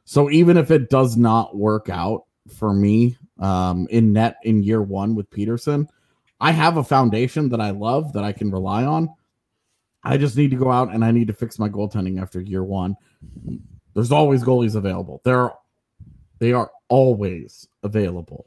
So 0.05 0.31
even 0.31 0.57
if 0.57 0.71
it 0.71 0.89
does 0.89 1.17
not 1.17 1.57
work 1.57 1.89
out 1.91 2.25
for 2.57 2.73
me 2.73 3.19
um, 3.39 3.87
in 3.91 4.13
net 4.13 4.37
in 4.43 4.63
year 4.63 4.81
one 4.81 5.15
with 5.15 5.31
Petersen, 5.31 5.89
I 6.41 6.53
have 6.53 6.77
a 6.77 6.85
foundation 6.85 7.51
that 7.51 7.61
I 7.61 7.71
love 7.71 8.13
that 8.15 8.25
I 8.25 8.33
can 8.33 8.51
rely 8.51 8.85
on. 8.85 9.11
I 10.03 10.17
just 10.17 10.37
need 10.37 10.51
to 10.53 10.57
go 10.57 10.71
out 10.71 10.93
and 10.93 11.05
I 11.05 11.11
need 11.11 11.27
to 11.27 11.33
fix 11.33 11.59
my 11.59 11.69
goaltending 11.69 12.23
after 12.23 12.41
year 12.41 12.65
one. 12.65 12.97
There's 13.95 14.13
always 14.13 14.43
goalies 14.43 14.77
available. 14.77 15.21
There, 15.25 15.51
they 16.39 16.53
are 16.53 16.71
always 16.89 17.69
available. 17.83 18.47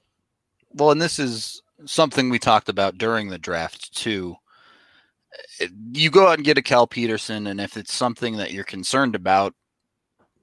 Well, 0.73 0.91
and 0.91 1.01
this 1.01 1.19
is 1.19 1.61
something 1.85 2.29
we 2.29 2.39
talked 2.39 2.69
about 2.69 2.97
during 2.97 3.29
the 3.29 3.37
draft 3.37 3.93
too. 3.93 4.37
You 5.93 6.09
go 6.09 6.27
out 6.27 6.37
and 6.37 6.45
get 6.45 6.57
a 6.57 6.61
Cal 6.61 6.87
Petersen, 6.87 7.47
and 7.47 7.59
if 7.59 7.77
it's 7.77 7.93
something 7.93 8.37
that 8.37 8.51
you're 8.51 8.63
concerned 8.63 9.15
about, 9.15 9.53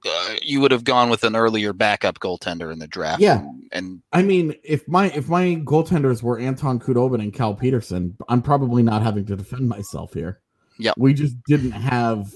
uh, 0.05 0.35
you 0.41 0.61
would 0.61 0.71
have 0.71 0.83
gone 0.83 1.09
with 1.09 1.23
an 1.23 1.35
earlier 1.35 1.73
backup 1.73 2.19
goaltender 2.19 2.71
in 2.71 2.79
the 2.79 2.87
draft. 2.87 3.21
Yeah. 3.21 3.39
and, 3.39 3.69
and 3.71 4.01
I 4.13 4.21
mean, 4.21 4.55
if 4.63 4.87
my 4.87 5.11
if 5.11 5.27
my 5.27 5.61
goaltenders 5.63 6.23
were 6.23 6.39
Anton 6.39 6.79
Khudobin 6.79 7.21
and 7.21 7.33
Cal 7.33 7.53
Petersen, 7.53 8.15
I'm 8.29 8.41
probably 8.41 8.83
not 8.83 9.01
having 9.01 9.25
to 9.25 9.35
defend 9.35 9.67
myself 9.67 10.13
here. 10.13 10.39
Yeah, 10.77 10.93
We 10.97 11.13
just 11.13 11.35
didn't 11.43 11.71
have 11.71 12.33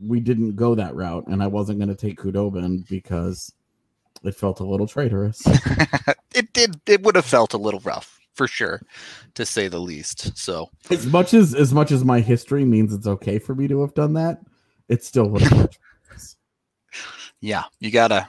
we 0.00 0.20
didn't 0.20 0.56
go 0.56 0.74
that 0.74 0.94
route, 0.94 1.26
and 1.26 1.42
I 1.42 1.46
wasn't 1.46 1.78
going 1.78 1.88
to 1.88 1.96
take 1.96 2.18
Khudobin 2.18 2.86
because 2.88 3.52
it 4.22 4.34
felt 4.34 4.60
a 4.60 4.64
little 4.64 4.86
traitorous. 4.86 5.42
it 6.34 6.52
did 6.52 6.80
it 6.86 7.02
would 7.02 7.16
have 7.16 7.24
felt 7.24 7.54
a 7.54 7.58
little 7.58 7.80
rough 7.80 8.15
for 8.36 8.46
sure, 8.46 8.80
to 9.34 9.44
say 9.44 9.66
the 9.68 9.80
least. 9.80 10.36
So 10.36 10.70
as 10.90 11.06
much 11.06 11.34
as 11.34 11.54
as 11.54 11.74
much 11.74 11.90
as 11.90 12.04
my 12.04 12.20
history 12.20 12.64
means 12.64 12.92
it's 12.92 13.06
okay 13.06 13.38
for 13.38 13.54
me 13.54 13.66
to 13.68 13.80
have 13.80 13.94
done 13.94 14.12
that, 14.14 14.40
it 14.88 15.02
still 15.02 15.28
would 15.30 15.42
have 15.42 15.70
yeah, 17.40 17.64
you 17.80 17.90
gotta 17.90 18.26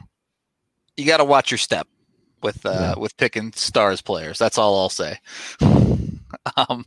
you 0.96 1.06
gotta 1.06 1.24
watch 1.26 1.52
your 1.52 1.58
step 1.58 1.88
with 2.44 2.66
uh 2.66 2.94
Yeah. 2.96 3.00
with 3.00 3.16
picking 3.18 3.52
stars 3.54 4.02
players. 4.02 4.38
That's 4.38 4.58
all 4.58 4.80
I'll 4.80 4.90
say. 4.90 5.20
um, 6.58 6.86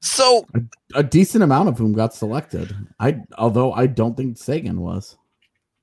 so 0.00 0.46
A 0.94 1.02
decent 1.02 1.44
amount 1.44 1.68
of 1.68 1.78
whom 1.78 1.92
got 1.92 2.14
selected. 2.14 2.74
I 2.98 3.20
although 3.38 3.72
I 3.72 3.86
don't 3.86 4.16
think 4.16 4.38
Seguin 4.38 4.80
was. 4.80 5.16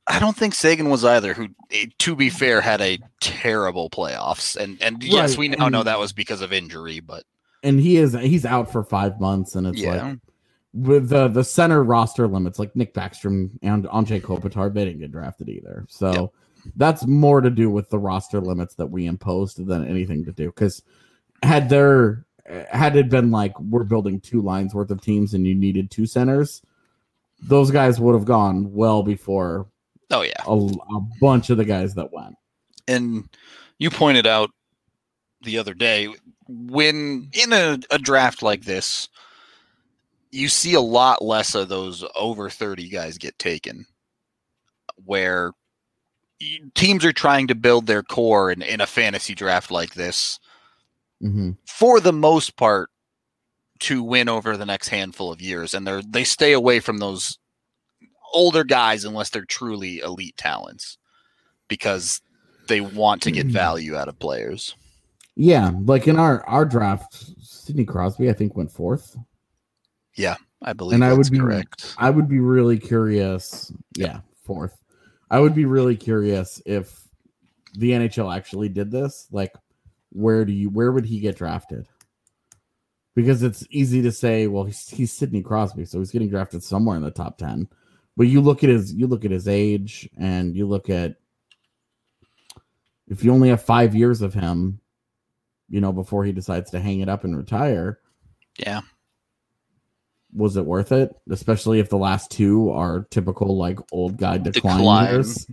I 0.10 0.20
don't 0.20 0.38
think 0.38 0.56
Seguin 0.56 0.90
was 0.90 1.04
either. 1.04 1.34
Who, 1.34 1.50
eh, 1.72 1.88
to 2.00 2.16
be 2.16 2.30
fair, 2.30 2.62
had 2.62 2.82
a 2.82 3.00
terrible 3.20 3.90
playoffs, 3.90 4.56
and 4.56 4.82
and 4.82 5.04
yes, 5.04 5.38
we 5.38 5.50
now 5.50 5.70
know 5.70 5.84
that 5.84 6.00
was 6.00 6.14
because 6.14 6.42
of 6.42 6.54
injury, 6.54 7.00
but 7.00 7.24
and 7.64 7.80
he 7.80 7.98
is 7.98 8.14
he's 8.14 8.46
out 8.46 8.72
for 8.72 8.84
five 8.84 9.20
months, 9.20 9.56
and 9.56 9.68
it's 9.68 9.80
yeah, 9.80 10.04
like 10.04 10.20
with 10.74 11.10
the 11.10 11.28
the 11.28 11.44
center 11.44 11.84
roster 11.84 12.28
limits, 12.28 12.60
like 12.60 12.76
Nick 12.76 12.94
Backstrom 12.94 13.52
and 13.62 13.88
Andre 13.88 14.20
Kopitar, 14.20 14.74
they 14.74 14.86
didn't 14.86 15.00
get 15.00 15.12
drafted 15.12 15.50
either. 15.50 15.86
So 15.90 16.12
Yep. 16.14 16.74
that's 16.76 17.08
more 17.08 17.42
to 17.42 17.50
do 17.50 17.70
with 17.70 17.90
the 17.90 18.00
roster 18.00 18.40
limits 18.40 18.76
that 18.76 18.88
we 18.88 19.08
imposed 19.08 19.66
than 19.66 19.88
anything 19.88 20.24
to 20.26 20.32
do. 20.32 20.48
Because 20.48 20.84
had 21.44 21.70
there 21.70 22.26
had 22.72 22.96
it 22.96 23.10
been 23.10 23.32
like 23.32 23.60
we're 23.60 23.84
building 23.84 24.22
two 24.22 24.42
lines 24.42 24.74
worth 24.74 24.92
of 24.92 25.02
teams 25.02 25.34
and 25.34 25.46
you 25.46 25.54
needed 25.56 25.92
two 25.92 26.06
centers, 26.06 26.62
those 27.42 27.72
guys 27.72 28.00
would 28.00 28.14
have 28.16 28.26
gone 28.26 28.72
well 28.74 29.04
before 29.04 29.68
oh 30.12 30.22
yeah, 30.22 30.44
a, 30.46 30.52
a 30.52 31.02
bunch 31.22 31.50
of 31.50 31.58
the 31.58 31.66
guys 31.66 31.94
that 31.96 32.12
went. 32.12 32.36
and 32.88 33.28
you 33.80 33.90
pointed 33.90 34.26
out 34.26 34.50
the 35.42 35.58
other 35.58 35.74
day 35.74 36.10
when 36.48 37.30
in 37.34 37.54
a, 37.54 37.78
a 37.92 38.00
draft 38.00 38.42
like 38.42 38.64
this 38.66 39.10
you 40.32 40.50
see 40.50 40.74
a 40.74 40.82
lot 40.82 41.24
less 41.24 41.56
of 41.56 41.70
those 41.70 42.04
over 42.16 42.50
30 42.50 42.90
guys 42.90 43.18
get 43.18 43.38
taken 43.38 43.86
where 45.06 45.52
teams 46.76 47.06
are 47.06 47.14
trying 47.14 47.48
to 47.48 47.56
build 47.56 47.86
their 47.86 48.04
core 48.04 48.52
in, 48.52 48.62
in 48.62 48.82
a 48.82 48.88
fantasy 48.88 49.36
draft 49.36 49.72
like 49.72 49.94
this 49.94 50.40
hmm 51.22 51.52
for 51.66 52.00
the 52.00 52.14
most 52.14 52.56
part 52.56 52.90
to 53.80 54.04
win 54.04 54.30
over 54.30 54.58
the 54.58 54.66
next 54.66 54.90
handful 54.90 55.32
of 55.32 55.42
years. 55.42 55.74
And 55.74 55.86
they're 55.86 56.02
they 56.02 56.24
stay 56.24 56.54
away 56.54 56.80
from 56.80 56.98
those 56.98 57.38
older 58.34 58.64
guys 58.64 59.06
unless 59.06 59.30
they're 59.30 59.46
truly 59.46 60.00
elite 60.00 60.38
talents 60.38 60.98
because 61.68 62.22
they 62.68 62.82
want 62.82 63.22
to 63.24 63.32
get 63.32 63.46
hmm. 63.46 63.52
value 63.52 63.96
out 63.96 64.10
of 64.10 64.20
players. 64.20 64.76
Yeah, 65.36 65.72
like 65.84 66.08
in 66.08 66.18
our 66.18 66.44
our 66.48 66.66
draft, 66.66 67.26
Sidney 67.40 67.86
Crosby, 67.86 68.30
I 68.30 68.34
think 68.34 68.56
went 68.56 68.72
fourth. 68.72 69.16
Yeah, 70.16 70.36
I 70.64 70.74
believe 70.74 70.96
And 70.96 71.06
I 71.06 71.14
would 71.14 71.30
be- 71.30 71.40
correct. 71.40 71.94
I 71.98 72.10
would 72.10 72.28
be 72.28 72.40
really 72.40 72.80
curious. 72.80 73.72
Yeah, 73.96 74.22
fourth. 74.44 74.76
I 75.30 75.40
would 75.40 75.54
be 75.54 75.66
really 75.66 75.96
curious 75.96 76.62
if 76.66 77.08
the 77.74 77.92
NHL 77.92 78.36
actually 78.36 78.70
did 78.70 78.90
this. 78.90 79.28
Like, 79.32 79.54
where 80.10 80.44
do 80.44 80.54
you 80.54 80.70
where 80.70 80.92
would 80.92 81.06
he 81.06 81.20
get 81.20 81.38
drafted? 81.38 81.88
Because 83.16 83.44
it's 83.44 83.66
easy 83.72 84.02
to 84.04 84.12
say, 84.12 84.48
well, 84.48 84.64
he's, 84.64 84.90
he's 84.90 85.12
Sidney 85.12 85.42
Crosby, 85.42 85.86
so 85.86 86.00
he's 86.00 86.12
getting 86.12 86.30
drafted 86.30 86.64
somewhere 86.64 86.98
in 86.98 87.04
the 87.04 87.12
top 87.12 87.38
ten. 87.38 87.68
But 88.18 88.28
you 88.28 88.42
look 88.42 88.64
at 88.64 88.70
his 88.70 88.94
you 88.94 89.08
look 89.08 89.24
at 89.24 89.32
his 89.32 89.48
age, 89.48 90.10
and 90.18 90.54
you 90.56 90.66
look 90.68 90.90
at 90.90 91.16
if 93.08 93.24
you 93.24 93.32
only 93.32 93.50
have 93.50 93.62
five 93.64 93.96
years 93.96 94.22
of 94.22 94.34
him, 94.34 94.80
you 95.70 95.80
know, 95.80 95.94
before 95.94 96.26
he 96.26 96.32
decides 96.34 96.72
to 96.72 96.80
hang 96.82 97.00
it 97.00 97.08
up 97.10 97.24
and 97.24 97.38
retire, 97.38 98.00
Yeah. 98.58 98.82
was 100.34 100.58
it 100.58 100.66
worth 100.66 100.92
it? 100.92 101.16
Especially 101.30 101.80
if 101.80 101.90
the 101.90 101.98
last 101.98 102.32
two 102.32 102.70
are 102.72 103.08
typical 103.12 103.56
like 103.56 103.80
old 103.94 104.18
guy 104.18 104.38
decline, 104.40 104.78
Decline. 104.80 105.14
years. 105.14 105.48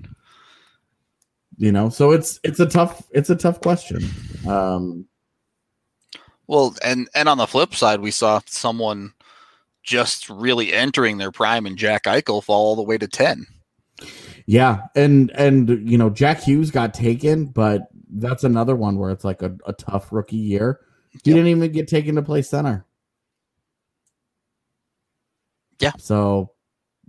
You 1.56 1.70
know, 1.70 1.88
so 1.90 2.10
it's 2.10 2.40
it's 2.42 2.58
a 2.60 2.66
tough 2.66 3.06
it's 3.10 3.30
a 3.30 3.36
tough 3.36 3.60
question. 3.60 4.02
Um 4.48 5.06
Well, 6.48 6.74
and 6.84 7.08
and 7.14 7.28
on 7.28 7.38
the 7.38 7.46
flip 7.46 7.74
side, 7.74 8.00
we 8.00 8.10
saw 8.10 8.40
someone 8.46 9.13
just 9.84 10.28
really 10.30 10.72
entering 10.72 11.18
their 11.18 11.30
prime 11.30 11.66
and 11.66 11.76
Jack 11.76 12.04
Eichel 12.04 12.42
fall 12.42 12.66
all 12.66 12.76
the 12.76 12.82
way 12.82 12.98
to 12.98 13.06
10. 13.06 13.46
yeah, 14.46 14.82
and 14.96 15.30
and 15.32 15.88
you 15.88 15.96
know, 15.98 16.10
Jack 16.10 16.40
Hughes 16.40 16.70
got 16.70 16.92
taken, 16.94 17.46
but 17.46 17.88
that's 18.16 18.44
another 18.44 18.74
one 18.74 18.98
where 18.98 19.10
it's 19.10 19.24
like 19.24 19.42
a, 19.42 19.56
a 19.66 19.72
tough 19.74 20.12
rookie 20.12 20.36
year. 20.36 20.80
He 21.22 21.30
Yep. 21.30 21.36
didn't 21.36 21.46
even 21.48 21.72
get 21.72 21.86
taken 21.88 22.16
to 22.16 22.22
play 22.22 22.42
center. 22.42 22.84
Yeah. 25.80 25.92
So, 25.98 26.50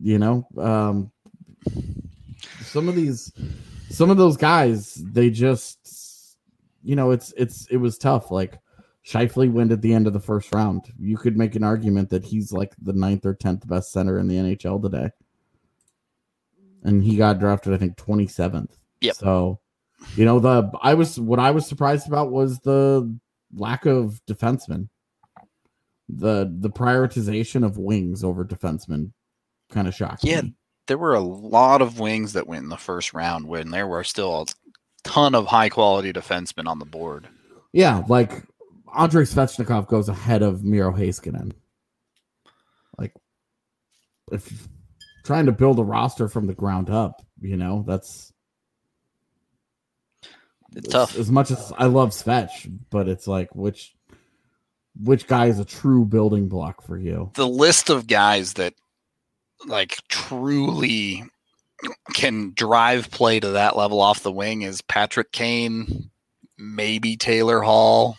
you 0.01 0.19
know, 0.19 0.47
um 0.57 1.11
some 2.61 2.89
of 2.89 2.95
these 2.95 3.31
some 3.89 4.09
of 4.09 4.17
those 4.17 4.37
guys, 4.37 4.95
they 4.95 5.29
just 5.29 6.37
you 6.83 6.95
know, 6.95 7.11
it's 7.11 7.33
it's 7.37 7.67
it 7.67 7.77
was 7.77 7.97
tough. 7.97 8.31
Like 8.31 8.59
Scheifele 9.05 9.51
went 9.51 9.71
at 9.71 9.81
the 9.81 9.93
end 9.93 10.07
of 10.07 10.13
the 10.13 10.19
first 10.19 10.53
round. 10.53 10.91
You 10.97 11.17
could 11.17 11.37
make 11.37 11.55
an 11.55 11.63
argument 11.63 12.09
that 12.09 12.25
he's 12.25 12.51
like 12.51 12.73
the 12.81 12.93
ninth 12.93 13.25
or 13.25 13.35
tenth 13.35 13.67
best 13.67 13.91
center 13.91 14.17
in 14.17 14.27
the 14.27 14.35
NHL 14.35 14.81
today. 14.81 15.11
And 16.83 17.03
he 17.03 17.15
got 17.15 17.39
drafted, 17.39 17.73
I 17.73 17.77
think, 17.77 17.97
twenty 17.97 18.27
seventh. 18.27 18.77
Yep. 19.01 19.15
So, 19.15 19.59
you 20.15 20.25
know, 20.25 20.39
the 20.39 20.69
I 20.81 20.93
was 20.93 21.19
what 21.19 21.39
I 21.39 21.51
was 21.51 21.67
surprised 21.67 22.07
about 22.07 22.31
was 22.31 22.59
the 22.59 23.15
lack 23.53 23.85
of 23.85 24.21
defensemen. 24.27 24.89
The 26.09 26.51
the 26.59 26.69
prioritization 26.69 27.65
of 27.65 27.77
wings 27.77 28.23
over 28.23 28.45
defensemen 28.45 29.11
kind 29.69 29.87
of 29.87 29.95
shocked 29.95 30.23
Yeah. 30.23 30.41
me. 30.41 30.55
There 30.87 30.99
were 30.99 31.15
a 31.15 31.19
lot 31.19 31.81
of 31.81 31.99
wings 31.99 32.33
that 32.33 32.45
went 32.47 32.63
in 32.63 32.69
the 32.69 32.77
first 32.77 33.13
round 33.13 33.47
when 33.47 33.71
there 33.71 33.87
were 33.87 34.03
still 34.03 34.41
a 34.43 34.45
ton 35.03 35.33
of 35.33 35.47
high 35.47 35.69
quality 35.69 36.13
defensemen 36.13 36.67
on 36.67 36.77
the 36.77 36.85
board. 36.85 37.27
Yeah, 37.73 38.03
like 38.07 38.43
Andrei 38.95 39.23
Svechnikov 39.23 39.87
goes 39.87 40.09
ahead 40.09 40.41
of 40.41 40.63
Miro 40.63 40.91
Heiskanen. 40.91 41.51
Like, 42.97 43.13
if 44.31 44.67
trying 45.23 45.47
to 45.47 45.51
build 45.51 45.79
a 45.79 45.83
roster 45.83 46.29
from 46.29 46.47
the 46.47 46.53
ground 46.53 46.89
up, 46.89 47.21
you 47.41 47.57
know, 47.57 47.83
that's 47.87 48.31
It's 50.75 50.87
tough. 50.89 51.17
As 51.17 51.29
much 51.29 51.51
as 51.51 51.73
I 51.77 51.85
love 51.85 52.09
Svech, 52.11 52.79
but 52.89 53.07
it's 53.07 53.27
like 53.27 53.53
which 53.55 53.93
which 55.01 55.27
guy 55.27 55.47
is 55.47 55.59
a 55.59 55.65
true 55.65 56.05
building 56.05 56.47
block 56.47 56.81
for 56.81 56.97
you? 56.97 57.31
the 57.35 57.47
list 57.47 57.89
of 57.89 58.07
guys 58.07 58.53
that 58.53 58.73
like 59.67 59.97
truly 60.07 61.23
can 62.13 62.53
drive 62.55 63.11
play 63.11 63.39
to 63.39 63.49
that 63.49 63.75
level 63.75 63.99
off 63.99 64.23
the 64.23 64.31
wing 64.31 64.61
is 64.61 64.81
Patrick 64.81 65.31
Kane, 65.31 66.09
maybe 66.57 67.17
Taylor 67.17 67.59
Hall. 67.61 68.17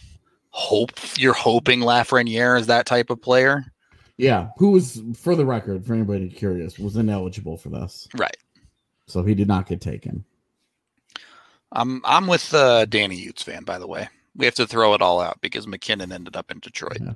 Hope 0.58 0.92
you're 1.18 1.34
hoping 1.34 1.80
Lafreniere 1.80 2.58
is 2.58 2.66
that 2.68 2.86
type 2.86 3.10
of 3.10 3.20
player. 3.20 3.64
Yeah, 4.16 4.48
who 4.56 4.70
was 4.70 5.02
for 5.14 5.36
the 5.36 5.44
record, 5.44 5.84
for 5.84 5.92
anybody 5.92 6.30
curious, 6.30 6.78
was 6.78 6.96
ineligible 6.96 7.58
for 7.58 7.68
this, 7.68 8.08
Right. 8.16 8.36
so 9.06 9.22
he 9.22 9.34
did 9.34 9.48
not 9.48 9.66
get 9.68 9.82
taken. 9.82 10.24
I'm 11.72 12.00
I'm 12.06 12.26
with 12.26 12.54
uh, 12.54 12.86
Danny 12.86 13.16
Utes 13.16 13.42
fan, 13.42 13.64
by 13.64 13.78
the 13.78 13.86
way. 13.86 14.08
We 14.34 14.46
have 14.46 14.54
to 14.54 14.66
throw 14.66 14.94
it 14.94 15.02
all 15.02 15.20
out 15.20 15.38
because 15.42 15.66
MacKinnon 15.66 16.10
ended 16.12 16.36
up 16.36 16.50
in 16.50 16.60
Detroit. 16.60 17.00
Yeah. 17.02 17.12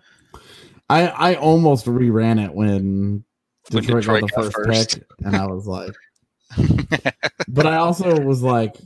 I 0.91 1.07
I 1.07 1.35
almost 1.37 1.87
reran 1.87 2.45
it 2.45 2.53
when 2.53 3.25
When 3.71 3.83
Detroit, 3.85 4.03
Detroit 4.03 4.21
got 4.21 4.29
the 4.31 4.37
got 4.37 4.53
first, 4.53 4.67
first. 4.69 4.99
pick, 4.99 5.07
and 5.25 5.35
I 5.37 5.47
was 5.47 5.67
like, 5.67 5.95
but 7.49 7.65
I 7.67 7.77
also 7.77 8.21
was 8.21 8.43
like, 8.43 8.77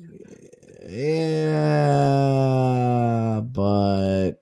yeah, 2.05 3.41
but 3.41 4.33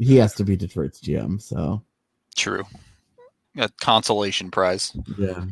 he 0.00 0.16
has 0.16 0.34
to 0.34 0.44
be 0.44 0.56
Detroit's 0.56 1.00
GM, 1.00 1.40
so 1.40 1.82
True. 2.36 2.64
A 3.58 3.68
consolation 3.80 4.50
prize. 4.50 4.96
yeah. 5.18 5.44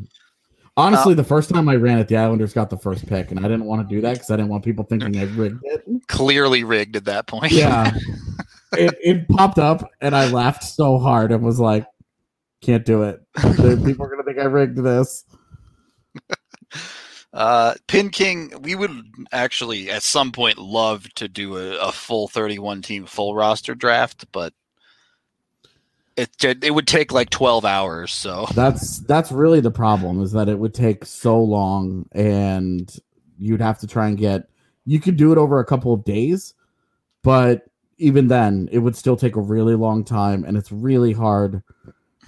Honestly, 0.77 1.13
uh, 1.13 1.17
the 1.17 1.25
first 1.25 1.51
time 1.51 1.69
I 1.69 1.75
ran 1.75 1.99
it, 1.99 2.07
the 2.07 2.17
Islanders 2.17 2.53
got 2.53 2.71
the 2.71 2.79
first 2.79 3.07
pick, 3.07 3.33
and 3.33 3.41
I 3.41 3.43
didn't 3.43 3.65
want 3.65 3.87
to 3.87 3.95
do 3.95 4.01
that 4.01 4.13
because 4.15 4.31
I 4.31 4.37
didn't 4.37 4.49
want 4.49 4.65
people 4.65 4.85
thinking 4.85 5.19
I 5.19 5.25
rigged 5.25 5.59
it. 5.65 5.85
Clearly 6.07 6.63
rigged 6.63 6.95
at 6.95 7.05
that 7.07 7.27
point. 7.27 7.51
Yeah, 7.51 7.93
it, 8.73 8.95
it 9.03 9.29
popped 9.29 9.59
up, 9.59 9.91
and 10.01 10.15
I 10.15 10.29
laughed 10.31 10.63
so 10.63 10.99
hard 10.99 11.33
and 11.33 11.43
was 11.43 11.59
like, 11.59 11.85
"Can't 12.63 12.87
do 12.87 13.03
it. 13.03 13.21
People 13.37 14.07
are 14.07 14.09
gonna 14.09 14.23
think 14.23 14.39
I 14.39 14.45
rigged 14.45 14.79
this." 14.79 15.25
Uh, 17.33 17.75
Pin 17.87 18.09
King, 18.11 18.53
we 18.63 18.75
would 18.75 18.91
actually 19.33 19.91
at 19.91 20.03
some 20.03 20.33
point 20.33 20.59
love 20.59 21.13
to 21.15 21.29
do 21.29 21.59
a, 21.59 21.77
a 21.79 21.93
full 21.93 22.29
31 22.29 22.83
team 22.83 23.05
full 23.07 23.35
roster 23.35 23.75
draft, 23.75 24.27
but 24.33 24.55
it 26.17 26.31
it 26.65 26.75
would 26.75 26.87
take 26.87 27.13
like 27.13 27.31
12 27.31 27.65
hours. 27.65 28.13
So 28.13 28.47
That's 28.55 28.99
that's 29.01 29.31
really 29.31 29.61
the 29.61 29.71
problem 29.71 30.23
is 30.23 30.33
that 30.33 30.49
it 30.49 30.59
would 30.59 30.75
take 30.75 31.05
so 31.05 31.41
long 31.41 32.07
and 32.13 32.93
you'd 33.39 33.61
have 33.61 33.79
to 33.81 33.87
try 33.87 34.09
and 34.09 34.19
get 34.19 34.49
you 34.85 34.99
could 34.99 35.17
do 35.17 35.33
it 35.33 35.39
over 35.39 35.61
a 35.61 35.67
couple 35.67 35.93
of 35.93 36.05
days, 36.05 36.55
but 37.23 37.67
even 37.99 38.29
then 38.29 38.69
it 38.73 38.79
would 38.79 38.97
still 38.97 39.17
take 39.17 39.37
a 39.37 39.41
really 39.41 39.75
long 39.75 40.03
time 40.03 40.45
and 40.45 40.57
it's 40.57 40.73
really 40.73 41.13
hard. 41.13 41.63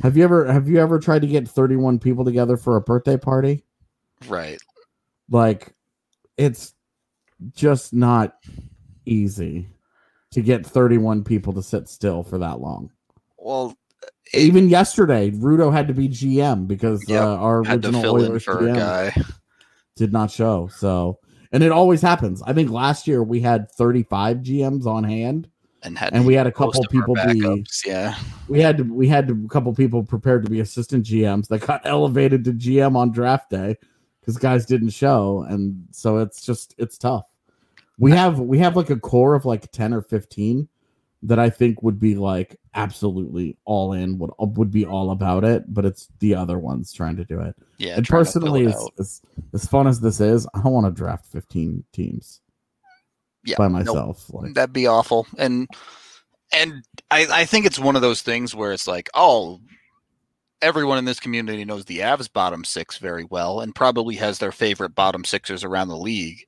Have 0.02 0.16
you 0.16 0.25
ever 0.25 0.52
have 0.52 0.69
you 0.69 0.78
ever 0.78 0.99
tried 0.99 1.23
to 1.23 1.28
get 1.28 1.49
31 1.49 1.99
people 1.99 2.25
together 2.25 2.57
for 2.57 2.76
a 2.76 2.80
birthday 2.80 3.16
party? 3.16 3.64
right, 4.28 4.59
Like 5.31 5.75
it's 6.37 6.75
just 7.55 7.95
not 7.95 8.35
easy 9.07 9.69
to 10.33 10.43
get 10.43 10.67
31 10.67 11.25
people 11.25 11.53
to 11.53 11.63
sit 11.63 11.89
still 11.89 12.23
for 12.23 12.39
that 12.39 12.61
long. 12.61 12.91
well, 13.39 13.77
it 14.33 14.41
Even 14.41 14.69
yesterday, 14.69 15.31
Rudo 15.31 15.73
had 15.73 15.89
to 15.89 15.95
be 15.95 16.09
GM 16.09 16.67
because 16.67 17.03
Yep, 17.09 17.23
uh, 17.23 17.37
our 17.37 17.61
original 17.61 18.07
Oilers 18.07 18.45
GM 18.45 18.77
guy. 18.77 19.15
did 19.97 20.13
not 20.13 20.31
show. 20.31 20.69
So, 20.69 21.19
and 21.53 21.63
it 21.63 21.73
always 21.73 22.01
happens. 22.01 22.43
I 22.43 22.53
think 22.53 22.71
last 22.71 23.09
year 23.09 23.23
we 23.23 23.41
had 23.41 23.71
35 23.73 24.39
GMs 24.39 24.87
on 24.87 25.03
hand, 25.05 25.49
and 25.83 25.99
had 25.99 26.15
and 26.15 26.25
we 26.25 26.35
had 26.35 26.47
a 26.47 26.53
couple 26.53 26.85
people 26.91 27.15
be 27.15 27.65
yeah. 27.85 28.15
we 28.49 28.61
had 28.61 28.89
we 28.89 29.09
had 29.09 29.31
a 29.31 29.49
couple 29.49 29.75
people 29.75 30.05
prepared 30.05 30.45
to 30.45 30.51
be 30.51 30.61
assistant 30.61 31.05
GMs 31.05 31.49
that 31.49 31.67
got 31.67 31.83
elevated 31.85 32.45
to 32.45 32.53
GM 32.53 32.97
on 32.97 33.11
draft 33.11 33.51
day 33.51 33.77
because 34.21 34.37
guys 34.37 34.67
didn't 34.67 34.91
show, 34.91 35.45
and 35.49 35.87
so 35.91 36.19
it's 36.19 36.43
just 36.43 36.75
it's 36.79 36.99
tough. 36.99 37.27
We 37.99 38.12
have 38.12 38.39
we 38.41 38.59
have 38.59 38.77
like 38.77 38.91
a 38.91 38.99
core 38.99 39.35
of 39.35 39.45
like 39.45 39.71
10 39.73 39.93
or 39.93 40.00
15 40.03 40.69
that 41.23 41.39
I 41.39 41.50
think 41.50 41.83
would 41.83 42.00
be 42.00 42.15
like 42.15 42.57
absolutely 42.75 43.59
all 43.67 43.93
in, 43.93 44.19
would 44.19 44.31
uh, 44.41 44.47
would 44.47 44.71
be 44.71 44.87
all 44.87 45.11
about 45.11 45.45
it, 45.45 45.65
but 45.73 45.85
it's 45.85 46.09
the 46.19 46.35
other 46.35 46.59
ones 46.59 46.93
trying 46.95 47.17
to 47.17 47.25
do 47.27 47.41
it. 47.41 47.55
Yeah. 47.77 47.97
and 47.97 48.07
trying 48.07 48.25
to 48.25 48.31
fill 48.33 48.41
personally, 48.43 48.65
it 48.65 48.69
as, 48.75 48.91
as 48.99 49.23
as 49.53 49.67
fun 49.67 49.87
as 49.87 50.00
this 50.00 50.21
is, 50.21 50.47
I 50.55 50.62
don't 50.62 50.73
want 50.73 50.87
to 50.87 50.93
draft 50.93 51.27
15 51.27 51.85
teams 51.93 52.41
Yeah, 53.45 53.57
by 53.59 53.69
nope. 53.69 53.87
myself. 53.87 54.33
Like, 54.33 54.55
That'd 54.55 54.73
be 54.73 54.87
awful. 54.87 55.27
And 55.37 55.69
and 56.53 56.83
I, 57.11 57.27
I 57.31 57.45
think 57.45 57.67
it's 57.67 57.79
one 57.79 57.97
of 57.97 58.03
those 58.03 58.23
things 58.23 58.55
where 58.55 58.73
it's 58.73 58.89
like, 58.89 59.11
oh, 59.15 59.61
everyone 60.62 60.99
in 60.99 61.05
this 61.05 61.21
community 61.21 61.64
knows 61.64 61.85
the 61.87 61.99
Avs 61.99 62.33
bottom 62.33 62.64
six 62.64 62.99
very 62.99 63.25
well 63.25 63.61
and 63.61 63.75
probably 63.75 64.17
has 64.17 64.38
their 64.38 64.52
favorite 64.52 64.95
bottom 64.95 65.25
sixers 65.25 65.64
around 65.64 65.88
the 65.88 65.97
league. 65.97 66.47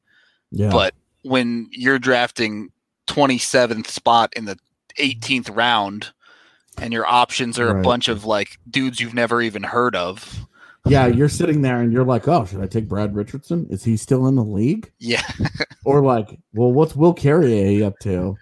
yeah, 0.50 0.70
But 0.70 0.94
when 1.22 1.68
you're 1.70 1.98
drafting 1.98 2.70
27th 3.08 3.86
spot 3.88 4.32
in 4.36 4.44
the 4.44 4.58
18th 4.98 5.54
round 5.56 6.12
and 6.78 6.92
your 6.92 7.06
options 7.06 7.58
are 7.58 7.78
a 7.78 7.82
bunch 7.82 8.08
of 8.08 8.24
like 8.24 8.58
dudes 8.68 9.00
you've 9.00 9.14
never 9.14 9.40
even 9.42 9.62
heard 9.62 9.94
of. 9.96 10.46
yeah, 10.86 11.06
you're 11.06 11.28
sitting 11.28 11.62
there 11.62 11.80
and 11.80 11.92
you're 11.92 12.04
like, 12.04 12.26
oh, 12.28 12.44
should 12.44 12.60
I 12.60 12.66
take 12.66 12.88
Brad 12.88 13.14
Richardson? 13.14 13.66
Is 13.70 13.84
he 13.84 13.96
still 13.96 14.26
in 14.26 14.34
the 14.36 14.44
league? 14.44 14.90
Yeah. 14.98 15.22
Or 15.84 16.00
like, 16.00 16.38
well, 16.54 16.70
what's 16.70 16.94
Will 16.94 17.12
Carrier 17.12 17.84
up 17.84 17.98
to? 18.02 18.36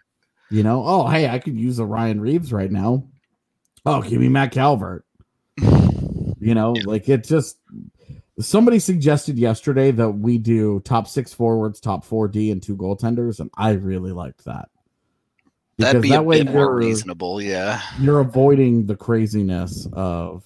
You 0.51 0.63
know, 0.63 0.85
oh, 0.85 1.07
hey, 1.09 1.27
I 1.27 1.39
could 1.39 1.59
use 1.59 1.79
a 1.79 1.87
Ryan 1.87 2.21
Reaves 2.21 2.53
right 2.53 2.71
now. 2.71 3.09
Oh, 3.87 4.03
give 4.03 4.21
me 4.21 4.29
Matt 4.29 4.53
Calvert. 4.53 5.07
You 6.41 6.55
know, 6.55 6.75
Yeah. 6.75 6.83
like 6.87 7.09
it 7.09 7.25
just 7.25 7.59
somebody 8.41 8.79
suggested 8.79 9.39
yesterday 9.39 9.91
that 9.91 10.11
we 10.11 10.39
do 10.39 10.81
top 10.81 11.07
six 11.07 11.33
forwards, 11.35 11.81
top 11.81 12.05
four 12.05 12.27
D, 12.29 12.51
and 12.51 12.63
two 12.63 12.77
goaltenders, 12.77 13.41
and 13.41 13.51
I 13.57 13.73
really 13.73 14.13
liked 14.13 14.45
that. 14.47 14.69
That'd 15.79 16.03
Because 16.03 16.11
be 16.11 16.17
a 16.17 16.23
way 16.23 16.43
bit 16.43 16.53
more 16.53 16.75
reasonable. 16.75 17.41
Yeah. 17.41 17.81
you're 18.01 18.21
avoiding 18.21 18.87
the 18.87 18.97
craziness 18.97 19.87
of 19.93 20.45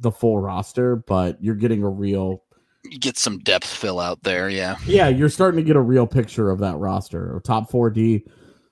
the 0.00 0.10
full 0.10 0.38
roster, 0.40 0.96
but 0.96 1.42
you're 1.42 1.54
getting 1.54 1.82
a 1.82 1.88
real 1.88 2.42
You 2.90 2.98
get 2.98 3.16
some 3.16 3.38
depth 3.38 3.66
fill 3.66 3.98
out 4.00 4.22
there. 4.22 4.50
Yeah. 4.50 4.76
yeah, 4.86 5.08
you're 5.08 5.30
starting 5.30 5.56
to 5.58 5.64
get 5.66 5.76
a 5.76 5.80
real 5.80 6.06
picture 6.06 6.50
of 6.50 6.58
that 6.60 6.76
roster 6.76 7.34
or 7.34 7.40
top 7.40 7.70
four 7.70 7.88
D 7.90 8.24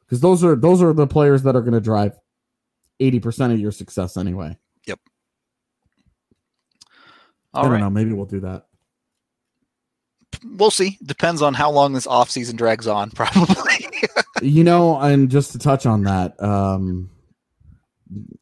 because 0.04 0.20
those 0.20 0.44
are 0.44 0.54
those 0.56 0.82
are 0.82 0.92
the 0.92 1.06
players 1.06 1.42
that 1.44 1.56
are 1.56 1.62
going 1.62 1.72
to 1.72 1.80
drive 1.80 2.12
eighty 3.00 3.18
percent 3.20 3.52
of 3.52 3.58
your 3.58 3.72
success 3.72 4.16
anyway. 4.18 4.56
I 7.54 7.58
All 7.58 7.64
don't 7.64 7.72
right. 7.72 7.80
know. 7.80 7.90
Maybe 7.90 8.12
we'll 8.12 8.26
do 8.26 8.40
that. 8.40 8.66
We'll 10.44 10.70
see. 10.70 10.98
Depends 11.04 11.42
on 11.42 11.54
how 11.54 11.70
long 11.70 11.92
this 11.92 12.06
off 12.06 12.30
season 12.30 12.56
drags 12.56 12.86
on, 12.86 13.10
probably. 13.14 13.88
you 14.40 14.64
know, 14.64 14.98
and 14.98 15.30
just 15.30 15.52
to 15.52 15.58
touch 15.58 15.86
on 15.86 16.04
that, 16.04 16.42
um, 16.42 17.10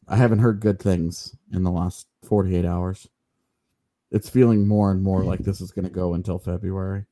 I 0.07 0.15
haven't 0.15 0.39
heard 0.39 0.59
good 0.61 0.79
things 0.79 1.35
in 1.53 1.63
the 1.63 1.71
last 1.71 2.07
forty 2.23 2.55
eight 2.55 2.65
hours. 2.65 3.07
It's 4.11 4.29
feeling 4.29 4.67
more 4.67 4.91
and 4.91 5.01
more 5.03 5.23
like 5.23 5.39
this 5.41 5.61
is 5.61 5.71
going 5.71 5.85
to 5.85 5.91
go 5.91 6.13
until 6.15 6.37
February. 6.37 7.05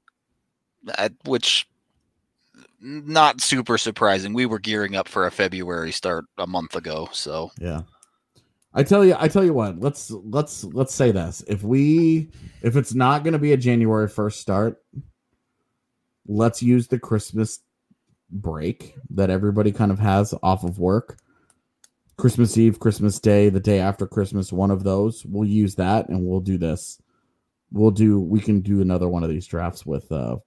Uh, 0.98 1.10
Which 1.26 1.68
not 2.82 3.42
super 3.42 3.78
surprising. 3.78 4.34
We 4.34 4.46
were 4.46 4.60
gearing 4.60 4.96
up 4.96 5.08
for 5.08 5.26
a 5.28 5.32
February 5.32 5.92
start 5.92 6.26
a 6.38 6.48
month 6.48 6.76
ago, 6.76 7.08
so 7.14 7.52
Yeah. 7.60 7.82
I 8.74 8.84
tell 8.84 9.04
you, 9.04 9.16
I 9.18 9.28
tell 9.28 9.44
you 9.44 9.54
what. 9.54 9.80
Let's 9.80 10.12
let's 10.12 10.64
let's 10.64 10.94
say 10.94 11.12
this. 11.12 11.44
If 11.48 11.64
we 11.64 12.30
if 12.62 12.76
it's 12.76 12.94
not 12.94 13.24
going 13.24 13.34
to 13.34 13.40
be 13.40 13.54
a 13.54 13.58
January 13.58 14.08
first 14.08 14.40
start, 14.40 14.82
let's 16.28 16.62
use 16.62 16.88
the 16.88 17.00
Christmas 17.00 17.60
break 18.30 18.96
that 19.12 19.32
everybody 19.32 19.72
kind 19.72 19.92
of 19.92 20.00
has 20.00 20.34
off 20.44 20.64
of 20.64 20.80
work. 20.80 21.18
Christmas 22.18 22.58
Eve, 22.58 22.80
Christmas 22.80 23.20
Day, 23.20 23.50
the 23.50 23.62
day 23.62 23.80
after 23.80 24.06
Christmas, 24.06 24.52
one 24.52 24.72
of 24.72 24.84
those. 24.84 25.26
We'll 25.26 25.48
use 25.48 25.76
that 25.76 26.10
and 26.10 26.26
we'll 26.26 26.42
do 26.42 26.58
this. 26.58 27.02
We'll 27.72 27.92
do 27.92 28.20
we 28.20 28.40
can 28.40 28.62
do 28.62 28.82
another 28.82 29.08
one 29.08 29.24
of 29.24 29.30
these 29.30 29.48
drafts 29.48 29.86
with 29.86 30.12
uh 30.12 30.38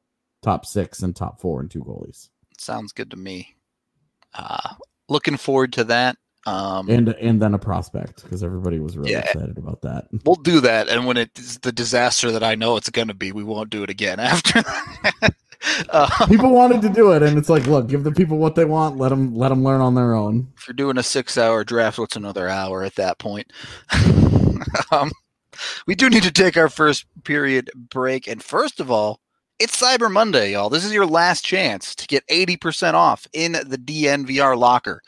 top 0.42 0.66
6 0.66 1.02
and 1.02 1.14
top 1.14 1.40
4 1.40 1.61
and 1.61 1.70
two 1.70 1.80
goalies. 1.80 2.28
sounds 2.58 2.92
good 2.92 3.11
to 3.11 3.16
me. 3.16 3.56
Uh, 4.35 4.74
looking 5.08 5.37
forward 5.37 5.72
to 5.74 5.85
that. 5.85 6.16
Um, 6.46 6.88
And 6.90 7.09
and 7.11 7.40
then 7.40 7.55
a 7.55 7.59
prospect 7.59 8.22
because 8.24 8.42
everybody 8.42 8.81
was 8.81 8.96
really 8.96 9.12
Yeah. 9.12 9.20
excited 9.20 9.59
about 9.59 9.83
that. 9.83 10.09
we'll 10.24 10.35
do 10.37 10.61
that, 10.61 10.88
and 10.88 11.07
when 11.07 11.16
it's 11.16 11.59
the 11.59 11.72
disaster 11.72 12.31
that 12.33 12.42
I 12.42 12.55
know 12.57 12.76
it's 12.76 12.90
going 12.90 13.09
to 13.09 13.14
be, 13.14 13.33
we 13.33 13.44
won't 13.44 13.70
do 13.70 13.83
it 13.83 13.90
again 13.90 14.18
after 14.20 14.62
that. 14.62 15.35
uh, 15.90 16.26
people 16.28 16.50
wanted 16.50 16.83
to 16.83 16.88
do 16.88 17.12
it 17.12 17.22
and 17.22 17.38
it's 17.38 17.48
like 17.48 17.64
look 17.66 17.87
give 17.87 18.02
the 18.02 18.11
people 18.11 18.37
what 18.37 18.57
they 18.57 18.64
want 18.64 18.96
let 18.96 19.11
them 19.11 19.33
let 19.33 19.48
them 19.50 19.62
learn 19.62 19.81
on 19.81 19.94
their 19.94 20.12
own 20.14 20.48
if 20.57 20.66
you're 20.66 20.74
doing 20.74 20.98
a 20.98 21.02
six-hour 21.05 21.62
draft, 21.64 21.98
what's 21.98 22.16
another 22.16 22.48
hour 22.48 22.83
at 22.83 22.96
that 22.96 23.18
point? 23.18 23.52
um, 24.90 25.11
we 25.87 25.94
do 25.94 26.09
need 26.09 26.22
to 26.24 26.33
take 26.33 26.57
our 26.57 26.68
first 26.68 27.05
period 27.24 27.70
break, 27.74 28.26
and 28.28 28.42
first 28.42 28.81
of 28.81 28.90
all, 28.90 29.20
it's 29.59 29.81
Cyber 29.81 30.11
Monday, 30.11 30.52
y'all. 30.52 30.70
This 30.70 30.85
is 30.85 30.92
your 30.92 31.07
last 31.07 31.44
chance 31.44 31.94
to 31.94 32.07
get 32.07 32.26
80% 32.28 32.94
off 32.94 33.26
in 33.33 33.52
the 33.52 33.78
DNVR 33.78 34.57
locker. 34.57 35.02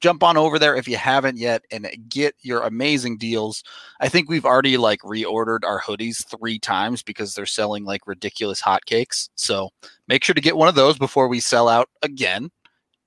Jump 0.00 0.22
on 0.22 0.36
over 0.36 0.58
there 0.58 0.76
if 0.76 0.86
you 0.86 0.96
haven't 0.96 1.38
yet 1.38 1.62
and 1.72 1.88
get 2.08 2.34
your 2.42 2.62
amazing 2.62 3.18
deals. 3.18 3.64
I 4.00 4.08
think 4.08 4.28
we've 4.28 4.44
already 4.44 4.76
like 4.76 5.00
reordered 5.00 5.64
our 5.64 5.80
hoodies 5.80 6.24
three 6.26 6.58
times 6.58 7.02
because 7.02 7.34
they're 7.34 7.46
selling 7.46 7.84
like 7.84 8.06
ridiculous 8.06 8.62
hotcakes. 8.62 9.28
So 9.34 9.70
make 10.06 10.22
sure 10.22 10.34
to 10.34 10.40
get 10.40 10.56
one 10.56 10.68
of 10.68 10.76
those 10.76 10.98
before 10.98 11.28
we 11.28 11.40
sell 11.40 11.68
out 11.68 11.88
again 12.02 12.50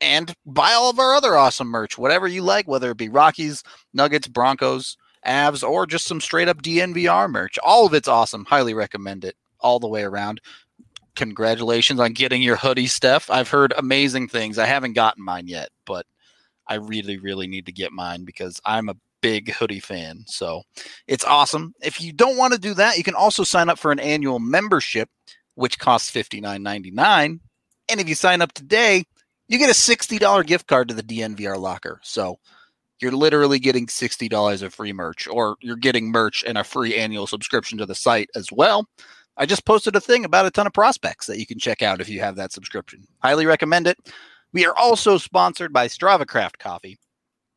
and 0.01 0.33
buy 0.45 0.73
all 0.73 0.89
of 0.89 0.99
our 0.99 1.13
other 1.13 1.37
awesome 1.37 1.67
merch, 1.67 1.97
whatever 1.97 2.27
you 2.27 2.41
like, 2.41 2.67
whether 2.67 2.91
it 2.91 2.97
be 2.97 3.09
Rockies, 3.09 3.63
Nuggets, 3.93 4.27
Broncos, 4.27 4.97
Avs, 5.25 5.67
or 5.67 5.85
just 5.85 6.05
some 6.05 6.19
straight 6.19 6.47
up 6.47 6.61
DNVR 6.61 7.29
merch. 7.29 7.59
All 7.63 7.85
of 7.85 7.93
it's 7.93 8.07
awesome. 8.07 8.45
Highly 8.45 8.73
recommend 8.73 9.23
it 9.23 9.35
all 9.59 9.79
the 9.79 9.87
way 9.87 10.03
around. 10.03 10.41
Congratulations 11.15 11.99
on 11.99 12.13
getting 12.13 12.41
your 12.41 12.55
hoodie, 12.55 12.87
Steph. 12.87 13.29
I've 13.29 13.49
heard 13.49 13.73
amazing 13.77 14.27
things. 14.27 14.57
I 14.57 14.65
haven't 14.65 14.93
gotten 14.93 15.23
mine 15.23 15.47
yet, 15.47 15.69
but 15.85 16.05
I 16.67 16.75
really, 16.75 17.17
really 17.17 17.47
need 17.47 17.65
to 17.65 17.71
get 17.71 17.91
mine 17.91 18.23
because 18.23 18.59
I'm 18.65 18.89
a 18.89 18.95
big 19.21 19.51
hoodie 19.51 19.79
fan. 19.79 20.23
So 20.27 20.63
it's 21.07 21.23
awesome. 21.23 21.73
If 21.81 22.01
you 22.01 22.11
don't 22.11 22.37
want 22.37 22.53
to 22.53 22.59
do 22.59 22.73
that, 22.75 22.97
you 22.97 23.03
can 23.03 23.15
also 23.15 23.43
sign 23.43 23.69
up 23.69 23.79
for 23.79 23.91
an 23.91 23.99
annual 23.99 24.39
membership, 24.39 25.09
which 25.55 25.79
costs 25.79 26.11
$59.99. 26.11 27.39
And 27.89 27.99
if 27.99 28.07
you 28.07 28.15
sign 28.15 28.41
up 28.41 28.53
today, 28.53 29.03
you 29.47 29.57
get 29.57 29.69
a 29.69 29.73
$60 29.73 30.45
gift 30.45 30.67
card 30.67 30.87
to 30.87 30.93
the 30.93 31.03
DNVR 31.03 31.59
locker. 31.59 31.99
So 32.03 32.39
you're 33.01 33.11
literally 33.11 33.59
getting 33.59 33.87
$60 33.87 34.61
of 34.61 34.73
free 34.73 34.93
merch, 34.93 35.27
or 35.27 35.55
you're 35.61 35.75
getting 35.75 36.11
merch 36.11 36.43
and 36.47 36.57
a 36.57 36.63
free 36.63 36.95
annual 36.95 37.27
subscription 37.27 37.77
to 37.79 37.85
the 37.85 37.95
site 37.95 38.29
as 38.35 38.51
well. 38.51 38.87
I 39.37 39.45
just 39.45 39.65
posted 39.65 39.95
a 39.95 40.01
thing 40.01 40.23
about 40.23 40.45
a 40.45 40.51
ton 40.51 40.67
of 40.67 40.73
prospects 40.73 41.25
that 41.25 41.39
you 41.39 41.45
can 41.45 41.57
check 41.57 41.81
out 41.81 41.99
if 41.99 42.09
you 42.09 42.19
have 42.19 42.35
that 42.35 42.51
subscription. 42.51 43.05
Highly 43.23 43.45
recommend 43.45 43.87
it. 43.87 43.97
We 44.53 44.65
are 44.65 44.75
also 44.75 45.17
sponsored 45.17 45.71
by 45.71 45.87
StravaCraft 45.87 46.57
Coffee, 46.57 46.97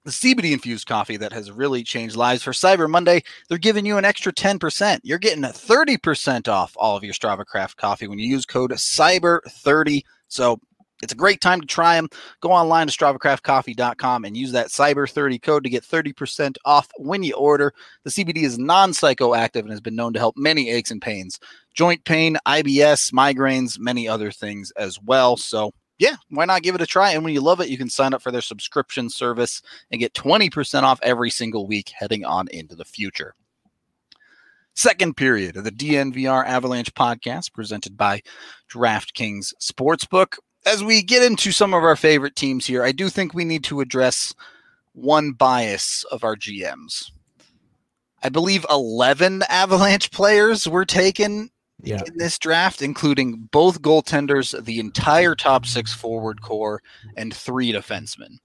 the 0.04 0.10
CBD 0.10 0.52
infused 0.52 0.86
coffee 0.86 1.16
that 1.16 1.32
has 1.32 1.50
really 1.50 1.82
changed 1.82 2.14
lives. 2.14 2.42
For 2.42 2.52
Cyber 2.52 2.88
Monday, 2.88 3.22
they're 3.48 3.58
giving 3.58 3.86
you 3.86 3.96
an 3.96 4.04
extra 4.04 4.32
10%. 4.32 5.00
You're 5.02 5.18
getting 5.18 5.42
30% 5.42 6.48
off 6.48 6.74
all 6.76 6.96
of 6.96 7.02
your 7.02 7.14
StravaCraft 7.14 7.76
coffee 7.76 8.06
when 8.06 8.18
you 8.18 8.28
use 8.28 8.46
code 8.46 8.70
CYBER30. 8.70 10.02
So 10.28 10.60
it's 11.02 11.12
a 11.12 11.16
great 11.16 11.40
time 11.40 11.60
to 11.60 11.66
try 11.66 11.96
them. 11.96 12.08
Go 12.40 12.50
online 12.50 12.86
to 12.86 12.92
StravaCraftCoffee.com 12.92 14.24
and 14.24 14.36
use 14.36 14.52
that 14.52 14.68
Cyber30 14.68 15.42
code 15.42 15.64
to 15.64 15.70
get 15.70 15.82
30% 15.82 16.56
off 16.64 16.88
when 16.96 17.22
you 17.22 17.34
order. 17.34 17.72
The 18.04 18.10
CBD 18.10 18.44
is 18.44 18.58
non 18.58 18.92
psychoactive 18.92 19.60
and 19.60 19.70
has 19.70 19.80
been 19.80 19.96
known 19.96 20.12
to 20.12 20.18
help 20.18 20.36
many 20.36 20.70
aches 20.70 20.90
and 20.90 21.02
pains, 21.02 21.40
joint 21.74 22.04
pain, 22.04 22.36
IBS, 22.46 23.12
migraines, 23.12 23.78
many 23.78 24.06
other 24.06 24.30
things 24.30 24.70
as 24.72 24.98
well. 25.02 25.36
So, 25.36 25.72
yeah, 25.98 26.16
why 26.28 26.44
not 26.44 26.62
give 26.62 26.74
it 26.74 26.80
a 26.80 26.86
try? 26.86 27.12
And 27.12 27.24
when 27.24 27.34
you 27.34 27.40
love 27.40 27.60
it, 27.60 27.68
you 27.68 27.78
can 27.78 27.88
sign 27.88 28.14
up 28.14 28.22
for 28.22 28.30
their 28.32 28.40
subscription 28.40 29.08
service 29.08 29.62
and 29.90 30.00
get 30.00 30.14
20% 30.14 30.82
off 30.82 30.98
every 31.02 31.30
single 31.30 31.66
week 31.66 31.92
heading 31.96 32.24
on 32.24 32.48
into 32.48 32.74
the 32.74 32.84
future. 32.84 33.34
Second 34.74 35.16
period 35.16 35.56
of 35.56 35.62
the 35.62 35.70
DNVR 35.70 36.44
Avalanche 36.44 36.92
podcast 36.94 37.52
presented 37.52 37.96
by 37.96 38.22
DraftKings 38.68 39.52
Sportsbook. 39.60 40.38
As 40.66 40.82
we 40.82 41.02
get 41.02 41.22
into 41.22 41.52
some 41.52 41.72
of 41.72 41.84
our 41.84 41.94
favorite 41.94 42.34
teams 42.34 42.66
here, 42.66 42.82
I 42.82 42.90
do 42.90 43.08
think 43.08 43.32
we 43.32 43.44
need 43.44 43.62
to 43.64 43.80
address 43.80 44.34
one 44.92 45.32
bias 45.32 46.04
of 46.10 46.24
our 46.24 46.34
GMs. 46.34 47.10
I 48.22 48.30
believe 48.30 48.66
11 48.68 49.42
Avalanche 49.48 50.10
players 50.10 50.66
were 50.66 50.86
taken 50.86 51.50
Yeah. 51.84 52.02
in 52.06 52.16
this 52.16 52.38
draft, 52.38 52.82
including 52.82 53.48
both 53.50 53.82
goaltenders, 53.82 54.62
the 54.64 54.78
entire 54.80 55.34
top 55.34 55.66
six 55.66 55.92
forward 55.92 56.42
core, 56.42 56.82
and 57.16 57.34
three 57.34 57.72
defensemen. 57.72 58.38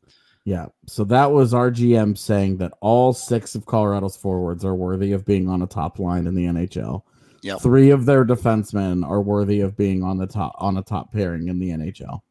Yeah. 0.45 0.67
So 0.87 1.03
that 1.05 1.31
was 1.31 1.53
our 1.53 1.69
GM 1.69 2.17
saying 2.17 2.57
that 2.57 2.73
all 2.81 3.13
six 3.13 3.55
of 3.55 3.65
Colorado's 3.65 4.17
forwards 4.17 4.65
are 4.65 4.75
worthy 4.75 5.11
of 5.11 5.25
being 5.25 5.47
on 5.47 5.61
a 5.61 5.67
top 5.67 5.99
line 5.99 6.27
in 6.27 6.35
the 6.35 6.45
NHL. 6.45 7.03
Yep. 7.41 7.61
Three 7.61 7.89
of 7.91 8.05
their 8.05 8.25
defensemen 8.25 9.07
are 9.07 9.21
worthy 9.21 9.61
of 9.61 9.77
being 9.77 10.03
on 10.03 10.17
the 10.17 10.27
top 10.27 10.55
on 10.57 10.77
a 10.77 10.81
top 10.81 11.11
pairing 11.13 11.47
in 11.47 11.59
the 11.59 11.69
NHL. 11.69 12.21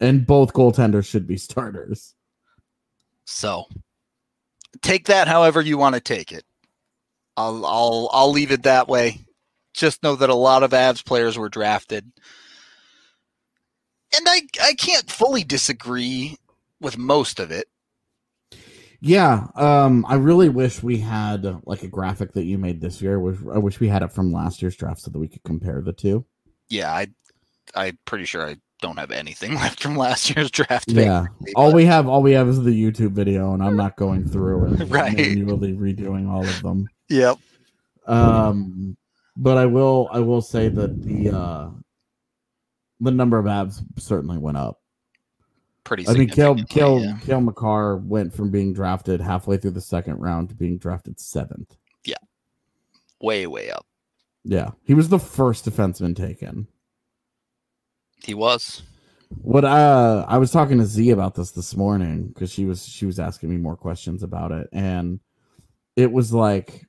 And 0.00 0.26
both 0.26 0.52
goaltenders 0.52 1.06
should 1.06 1.26
be 1.26 1.36
starters. 1.38 2.14
So 3.24 3.64
take 4.82 5.06
that 5.06 5.28
however 5.28 5.60
you 5.60 5.78
want 5.78 5.94
to 5.94 6.00
take 6.00 6.32
it. 6.32 6.44
I'll 7.36 7.64
I'll 7.66 8.10
I'll 8.12 8.30
leave 8.30 8.50
it 8.50 8.62
that 8.64 8.88
way. 8.88 9.25
Just 9.76 10.02
know 10.02 10.16
that 10.16 10.30
a 10.30 10.34
lot 10.34 10.62
of 10.62 10.70
Avs 10.72 11.04
players 11.04 11.38
were 11.38 11.48
drafted. 11.50 12.10
And 14.16 14.26
I 14.28 14.40
I 14.62 14.74
can't 14.74 15.10
fully 15.10 15.44
disagree 15.44 16.36
with 16.80 16.96
most 16.96 17.38
of 17.38 17.50
it. 17.50 17.66
Yeah, 19.00 19.48
um, 19.56 20.06
I 20.08 20.14
really 20.14 20.48
wish 20.48 20.82
we 20.82 20.96
had 20.98 21.44
like 21.66 21.82
a 21.82 21.88
graphic 21.88 22.32
that 22.32 22.44
you 22.44 22.56
made 22.56 22.80
this 22.80 23.02
year. 23.02 23.16
I 23.52 23.58
wish 23.58 23.78
we 23.78 23.88
had 23.88 24.02
it 24.02 24.12
from 24.12 24.32
last 24.32 24.62
year's 24.62 24.76
draft 24.76 25.00
so 25.02 25.10
that 25.10 25.18
we 25.18 25.28
could 25.28 25.42
compare 25.44 25.82
the 25.82 25.92
two. 25.92 26.24
Yeah, 26.68 26.90
I 26.92 27.08
I'm 27.74 27.98
pretty 28.06 28.24
sure 28.24 28.48
I 28.48 28.56
don't 28.80 28.98
have 28.98 29.10
anything 29.10 29.54
left 29.56 29.82
from 29.82 29.96
last 29.96 30.34
year's 30.34 30.50
draft. 30.50 30.90
Yeah, 30.90 31.26
all 31.54 31.74
we 31.74 31.84
have, 31.84 32.08
all 32.08 32.22
we 32.22 32.32
have 32.32 32.48
is 32.48 32.62
the 32.62 32.70
YouTube 32.70 33.12
video, 33.12 33.52
and 33.52 33.62
I'm 33.62 33.76
not 33.76 33.96
going 33.96 34.26
through 34.26 34.64
and 34.64 34.90
Right. 34.90 35.14
manually 35.16 35.74
redoing 35.74 36.30
all 36.30 36.46
of 36.46 36.62
them. 36.62 36.88
Yep. 37.10 37.36
Um, 38.06 38.96
but 39.36 39.58
I 39.58 39.66
will, 39.66 40.08
I 40.12 40.20
will 40.20 40.42
say 40.42 40.68
that 40.68 41.02
the 41.02 41.30
uh, 41.30 41.70
the 43.00 43.10
number 43.10 43.38
of 43.38 43.46
Avs 43.46 43.82
certainly 43.98 44.38
went 44.38 44.56
up. 44.56 44.80
Pretty 45.84 46.08
I 46.08 46.14
mean, 46.14 46.28
Cale, 46.28 46.56
Cale, 46.64 47.00
yeah. 47.00 47.16
Cale 47.22 47.40
Makar 47.40 47.98
went 47.98 48.34
from 48.34 48.50
being 48.50 48.72
drafted 48.72 49.20
halfway 49.20 49.56
through 49.56 49.70
the 49.70 49.80
second 49.80 50.16
round 50.16 50.48
to 50.48 50.54
being 50.54 50.78
drafted 50.78 51.20
seventh. 51.20 51.76
Yeah, 52.04 52.16
way, 53.20 53.46
way 53.46 53.70
up. 53.70 53.86
Yeah, 54.42 54.70
he 54.84 54.94
was 54.94 55.08
the 55.08 55.18
first 55.18 55.64
defenseman 55.64 56.16
taken. 56.16 56.66
He 58.24 58.34
was. 58.34 58.82
What 59.42 59.64
uh 59.64 60.24
I 60.28 60.38
was 60.38 60.52
talking 60.52 60.78
to 60.78 60.84
Z 60.84 61.10
about 61.10 61.34
this 61.34 61.50
this 61.50 61.76
morning 61.76 62.28
because 62.28 62.52
she 62.52 62.64
was 62.64 62.86
she 62.86 63.06
was 63.06 63.18
asking 63.18 63.50
me 63.50 63.56
more 63.56 63.76
questions 63.76 64.22
about 64.22 64.52
it 64.52 64.68
and 64.72 65.18
it 65.96 66.12
was 66.12 66.32
like 66.32 66.86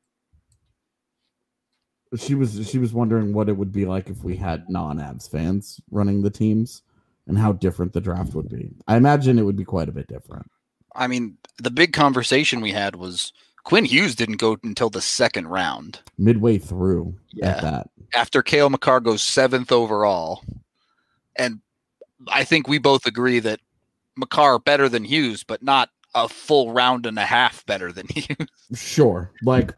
she 2.19 2.35
was 2.35 2.67
she 2.69 2.77
was 2.79 2.93
wondering 2.93 3.33
what 3.33 3.49
it 3.49 3.57
would 3.57 3.71
be 3.71 3.85
like 3.85 4.09
if 4.09 4.23
we 4.23 4.35
had 4.35 4.69
non-Avs 4.69 5.29
fans 5.29 5.79
running 5.91 6.21
the 6.21 6.29
teams 6.29 6.81
and 7.27 7.37
how 7.37 7.53
different 7.53 7.93
the 7.93 8.01
draft 8.01 8.33
would 8.33 8.49
be. 8.49 8.71
I 8.87 8.95
imagine 8.97 9.37
it 9.39 9.43
would 9.43 9.55
be 9.57 9.65
quite 9.65 9.89
a 9.89 9.91
bit 9.91 10.07
different. 10.07 10.49
I 10.95 11.07
mean, 11.07 11.37
the 11.57 11.71
big 11.71 11.93
conversation 11.93 12.61
we 12.61 12.71
had 12.71 12.95
was 12.95 13.33
Quinn 13.63 13.85
Hughes 13.85 14.15
didn't 14.15 14.37
go 14.37 14.57
until 14.63 14.89
the 14.89 15.01
second 15.01 15.47
round. 15.47 15.99
Midway 16.17 16.57
through 16.57 17.15
Yeah. 17.33 17.49
at 17.49 17.61
that. 17.61 17.89
after 18.15 18.41
Cale 18.41 18.69
Makar 18.69 19.01
goes 19.01 19.21
seventh 19.21 19.71
overall. 19.71 20.43
And 21.35 21.59
I 22.29 22.43
think 22.45 22.67
we 22.67 22.77
both 22.79 23.05
agree 23.05 23.39
that 23.39 23.59
Makar 24.15 24.59
better 24.59 24.87
than 24.89 25.03
Hughes, 25.03 25.43
but 25.43 25.61
not 25.61 25.89
a 26.15 26.27
full 26.29 26.71
round 26.71 27.05
and 27.05 27.19
a 27.19 27.25
half 27.25 27.65
better 27.65 27.91
than 27.91 28.07
Hughes. 28.15 28.47
Sure. 28.73 29.31
Like 29.43 29.75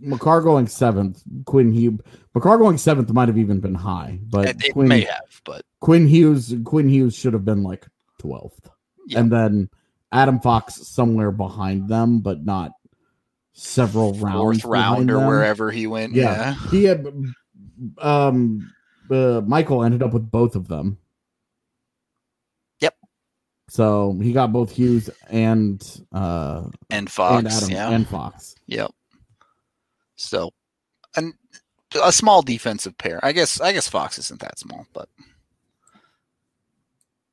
Makar 0.00 0.42
going 0.42 0.66
seventh, 0.66 1.22
Quinn 1.44 1.72
Hughes 1.72 2.00
Makar 2.34 2.58
going 2.58 2.78
seventh 2.78 3.12
might 3.12 3.28
have 3.28 3.38
even 3.38 3.60
been 3.60 3.74
high, 3.74 4.18
but 4.22 4.48
it 4.48 4.64
it 4.64 4.72
Quinn, 4.72 4.88
may 4.88 5.00
have, 5.02 5.40
but 5.44 5.64
Quinn 5.80 6.06
Hughes 6.06 6.54
Quinn 6.64 6.88
Hughes 6.88 7.14
should 7.14 7.32
have 7.32 7.44
been 7.44 7.62
like 7.62 7.86
twelfth. 8.18 8.70
Yeah. 9.06 9.20
And 9.20 9.32
then 9.32 9.68
Adam 10.12 10.40
Fox 10.40 10.74
somewhere 10.88 11.30
behind 11.30 11.88
them, 11.88 12.20
but 12.20 12.44
not 12.44 12.72
several 13.52 14.14
rounds. 14.14 14.62
fourth 14.62 14.64
round 14.64 15.10
or 15.10 15.18
them. 15.18 15.26
wherever 15.26 15.70
he 15.70 15.86
went. 15.86 16.14
Yeah. 16.14 16.54
Yeah. 16.54 16.70
He 16.70 16.84
had 16.84 17.06
um 17.98 18.72
uh, 19.10 19.42
Michael 19.44 19.82
ended 19.82 20.02
up 20.02 20.12
with 20.12 20.30
both 20.30 20.54
of 20.54 20.68
them. 20.68 20.96
Yep. 22.78 22.94
So 23.68 24.16
he 24.22 24.32
got 24.32 24.52
both 24.52 24.70
Hughes 24.70 25.10
and 25.28 25.82
uh 26.12 26.68
And 26.90 27.10
Fox. 27.10 27.38
and 27.38 27.48
Adam 27.48 27.70
yeah. 27.70 27.90
and 27.90 28.08
Fox. 28.08 28.54
Yep. 28.66 28.92
So, 30.20 30.50
and 31.16 31.32
a 32.02 32.12
small 32.12 32.42
defensive 32.42 32.96
pair. 32.98 33.18
I 33.22 33.32
guess. 33.32 33.60
I 33.60 33.72
guess 33.72 33.88
Fox 33.88 34.18
isn't 34.18 34.40
that 34.40 34.58
small, 34.58 34.86
but 34.92 35.08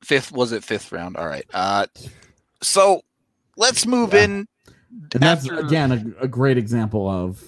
fifth 0.02 0.32
was 0.32 0.52
it 0.52 0.64
fifth 0.64 0.90
round? 0.90 1.16
All 1.16 1.26
right. 1.26 1.44
Uh, 1.52 1.86
so 2.62 3.02
let's 3.56 3.86
move 3.86 4.14
Yeah. 4.14 4.24
in. 4.24 4.48
And 5.12 5.22
that's 5.22 5.46
again 5.48 6.14
a, 6.20 6.24
a 6.24 6.28
great 6.28 6.56
example 6.56 7.08
of 7.08 7.44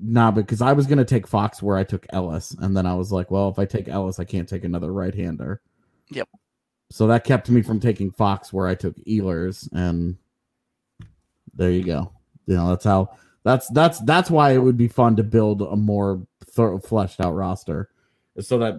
nah, 0.00 0.32
because 0.32 0.60
I 0.60 0.72
was 0.72 0.86
gonna 0.88 1.04
take 1.04 1.26
Fox 1.28 1.62
where 1.62 1.76
I 1.76 1.84
took 1.84 2.04
Ellis, 2.10 2.50
and 2.60 2.76
then 2.76 2.84
I 2.84 2.94
was 2.94 3.12
like, 3.12 3.30
well, 3.30 3.48
if 3.48 3.60
I 3.60 3.64
take 3.64 3.88
Ellis, 3.88 4.18
I 4.18 4.24
can't 4.24 4.48
take 4.48 4.64
another 4.64 4.92
right 4.92 5.14
hander. 5.14 5.60
Yep. 6.10 6.28
So 6.90 7.06
that 7.06 7.22
kept 7.22 7.48
me 7.48 7.62
from 7.62 7.78
taking 7.78 8.10
Fox 8.10 8.52
where 8.52 8.66
I 8.66 8.74
took 8.74 8.96
Ehlers, 9.06 9.68
and 9.72 10.16
there 11.54 11.70
you 11.70 11.84
go. 11.84 12.12
You 12.46 12.56
know, 12.56 12.70
that's 12.70 12.84
how 12.84 13.16
that's 13.44 13.68
that's 13.68 14.00
that's 14.00 14.30
why 14.30 14.52
it 14.52 14.58
would 14.58 14.76
be 14.76 14.88
fun 14.88 15.16
to 15.16 15.22
build 15.22 15.62
a 15.62 15.76
more 15.76 16.26
thorough, 16.44 16.78
fleshed 16.78 17.20
out 17.20 17.32
roster, 17.34 17.88
so 18.40 18.58
that 18.58 18.74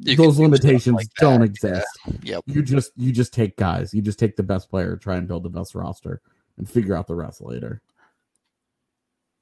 You 0.00 0.16
those 0.16 0.38
limitations 0.38 0.94
like 0.94 1.08
don't 1.18 1.40
yeah. 1.40 1.46
exist. 1.46 1.98
Yep. 2.22 2.44
You 2.46 2.62
just 2.62 2.92
you 2.96 3.12
just 3.12 3.32
take 3.32 3.56
guys. 3.56 3.92
You 3.92 4.02
just 4.02 4.18
take 4.18 4.36
the 4.36 4.42
best 4.42 4.70
player, 4.70 4.96
try 4.96 5.16
and 5.16 5.28
build 5.28 5.42
the 5.42 5.50
best 5.50 5.74
roster, 5.74 6.20
and 6.58 6.68
figure 6.68 6.96
out 6.96 7.06
the 7.06 7.14
rest 7.14 7.40
later. 7.40 7.82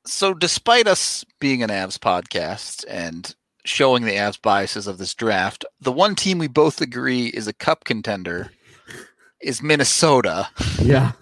so 0.06 0.34
despite 0.34 0.86
us 0.86 1.24
being 1.38 1.62
an 1.62 1.70
Avs 1.70 1.98
podcast 1.98 2.84
and 2.88 3.34
showing 3.64 4.04
the 4.04 4.12
Avs 4.12 4.40
biases 4.40 4.86
of 4.86 4.98
this 4.98 5.14
draft, 5.14 5.64
the 5.80 5.92
one 5.92 6.14
team 6.14 6.38
we 6.38 6.48
both 6.48 6.80
agree 6.80 7.26
is 7.26 7.46
a 7.46 7.52
cup 7.52 7.84
contender 7.84 8.50
is 9.40 9.62
Minnesota. 9.62 10.48
Yeah. 10.82 11.12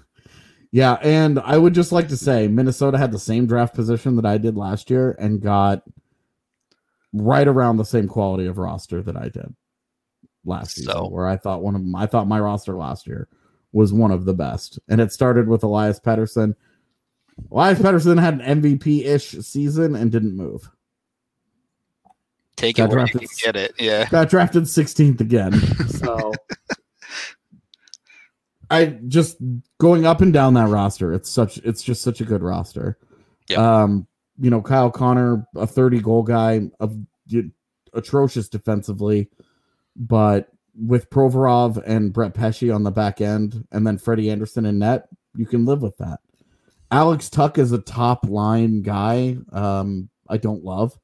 Yeah, 0.70 0.94
and 1.02 1.38
I 1.38 1.56
would 1.56 1.74
just 1.74 1.92
like 1.92 2.08
to 2.08 2.16
say 2.16 2.46
Minnesota 2.46 2.98
had 2.98 3.12
the 3.12 3.18
same 3.18 3.46
draft 3.46 3.74
position 3.74 4.16
that 4.16 4.26
I 4.26 4.36
did 4.36 4.56
last 4.56 4.90
year 4.90 5.16
and 5.18 5.40
got 5.40 5.82
right 7.12 7.48
around 7.48 7.78
the 7.78 7.84
same 7.84 8.06
quality 8.06 8.46
of 8.46 8.58
roster 8.58 9.02
that 9.02 9.16
I 9.16 9.28
did 9.28 9.54
last 10.44 10.74
season. 10.74 10.94
Where 11.10 11.26
I 11.26 11.36
thought 11.36 11.62
one 11.62 11.74
of 11.74 11.80
them, 11.80 11.94
I 11.94 12.06
thought 12.06 12.28
my 12.28 12.38
roster 12.38 12.74
last 12.74 13.06
year 13.06 13.28
was 13.72 13.92
one 13.92 14.10
of 14.10 14.26
the 14.26 14.34
best, 14.34 14.78
and 14.88 15.00
it 15.00 15.12
started 15.12 15.48
with 15.48 15.62
Elias 15.62 16.00
Pettersson. 16.00 16.54
Elias 17.50 17.78
Pettersson 17.78 18.20
had 18.20 18.40
an 18.40 18.62
MVP 18.62 19.06
ish 19.06 19.30
season 19.30 19.94
and 19.94 20.12
didn't 20.12 20.36
move. 20.36 20.68
Take 22.56 22.76
Got 22.76 22.90
it 22.90 22.92
drafted 22.92 23.24
get 23.42 23.56
it. 23.56 23.74
Yeah. 23.78 24.08
got 24.08 24.28
drafted 24.28 24.64
16th 24.64 25.20
again. 25.20 25.52
So 25.88 26.32
I 28.70 28.98
just 29.06 29.38
going 29.78 30.06
up 30.06 30.20
and 30.20 30.32
down 30.32 30.54
that 30.54 30.68
roster. 30.68 31.12
It's 31.12 31.30
such 31.30 31.58
it's 31.58 31.82
just 31.82 32.02
such 32.02 32.20
a 32.20 32.24
good 32.24 32.42
roster. 32.42 32.98
Yep. 33.48 33.58
Um, 33.58 34.06
you 34.38 34.50
know, 34.50 34.62
Kyle 34.62 34.90
Connor, 34.90 35.46
a 35.56 35.66
30 35.66 36.00
goal 36.00 36.22
guy, 36.22 36.70
of 36.80 36.96
atrocious 37.92 38.48
defensively, 38.48 39.28
but 39.96 40.50
with 40.80 41.10
Provorov 41.10 41.82
and 41.84 42.12
Brett 42.12 42.34
Pesce 42.34 42.70
on 42.70 42.84
the 42.84 42.90
back 42.90 43.20
end, 43.20 43.66
and 43.72 43.86
then 43.86 43.98
Freddie 43.98 44.30
Andersen 44.30 44.64
in 44.64 44.78
net, 44.78 45.08
you 45.34 45.46
can 45.46 45.64
live 45.64 45.82
with 45.82 45.96
that. 45.98 46.20
Alex 46.90 47.28
Tuch 47.28 47.58
is 47.58 47.72
a 47.72 47.78
top 47.78 48.26
line 48.28 48.82
guy. 48.82 49.36
Um, 49.52 50.08
I 50.28 50.36
don't 50.36 50.64
love. 50.64 50.98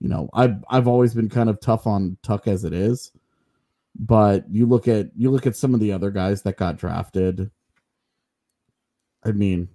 You 0.00 0.08
know, 0.08 0.28
I've 0.32 0.62
I've 0.68 0.88
always 0.88 1.14
been 1.14 1.28
kind 1.28 1.50
of 1.50 1.60
tough 1.60 1.86
on 1.86 2.18
Tuch 2.22 2.46
as 2.46 2.64
it 2.64 2.72
is, 2.72 3.12
but 3.98 4.44
you 4.50 4.66
look 4.66 4.88
at 4.88 5.10
you 5.16 5.30
look 5.30 5.46
at 5.46 5.56
some 5.56 5.74
of 5.74 5.80
the 5.80 5.92
other 5.92 6.10
guys 6.10 6.42
that 6.42 6.56
got 6.56 6.76
drafted. 6.76 7.50
I 9.24 9.32
mean, 9.32 9.68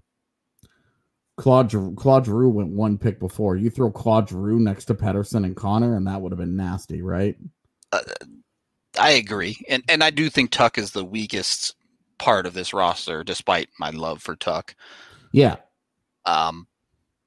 Claude 1.37 1.71
Claude 1.95 2.25
Giroux 2.25 2.49
went 2.49 2.69
one 2.69 2.97
pick 2.97 3.19
before. 3.19 3.55
You 3.55 3.69
throw 3.69 3.91
Claude 3.91 4.29
Giroux 4.29 4.59
next 4.59 4.85
to 4.85 4.95
Pettersson 4.95 5.45
and 5.45 5.55
Connor, 5.55 5.95
and 5.95 6.07
that 6.07 6.21
would 6.21 6.31
have 6.31 6.39
been 6.39 6.55
nasty, 6.55 7.01
right? 7.01 7.35
I 8.99 9.11
agree. 9.11 9.57
And 9.69 9.83
and 9.89 10.03
I 10.03 10.09
do 10.09 10.29
think 10.29 10.51
Tuch 10.51 10.77
is 10.77 10.91
the 10.91 11.05
weakest 11.05 11.75
part 12.19 12.45
of 12.45 12.53
this 12.53 12.73
roster, 12.73 13.23
despite 13.23 13.69
my 13.79 13.89
love 13.89 14.21
for 14.21 14.35
Tuch. 14.35 14.75
Yeah, 15.31 15.55
Um, 16.25 16.67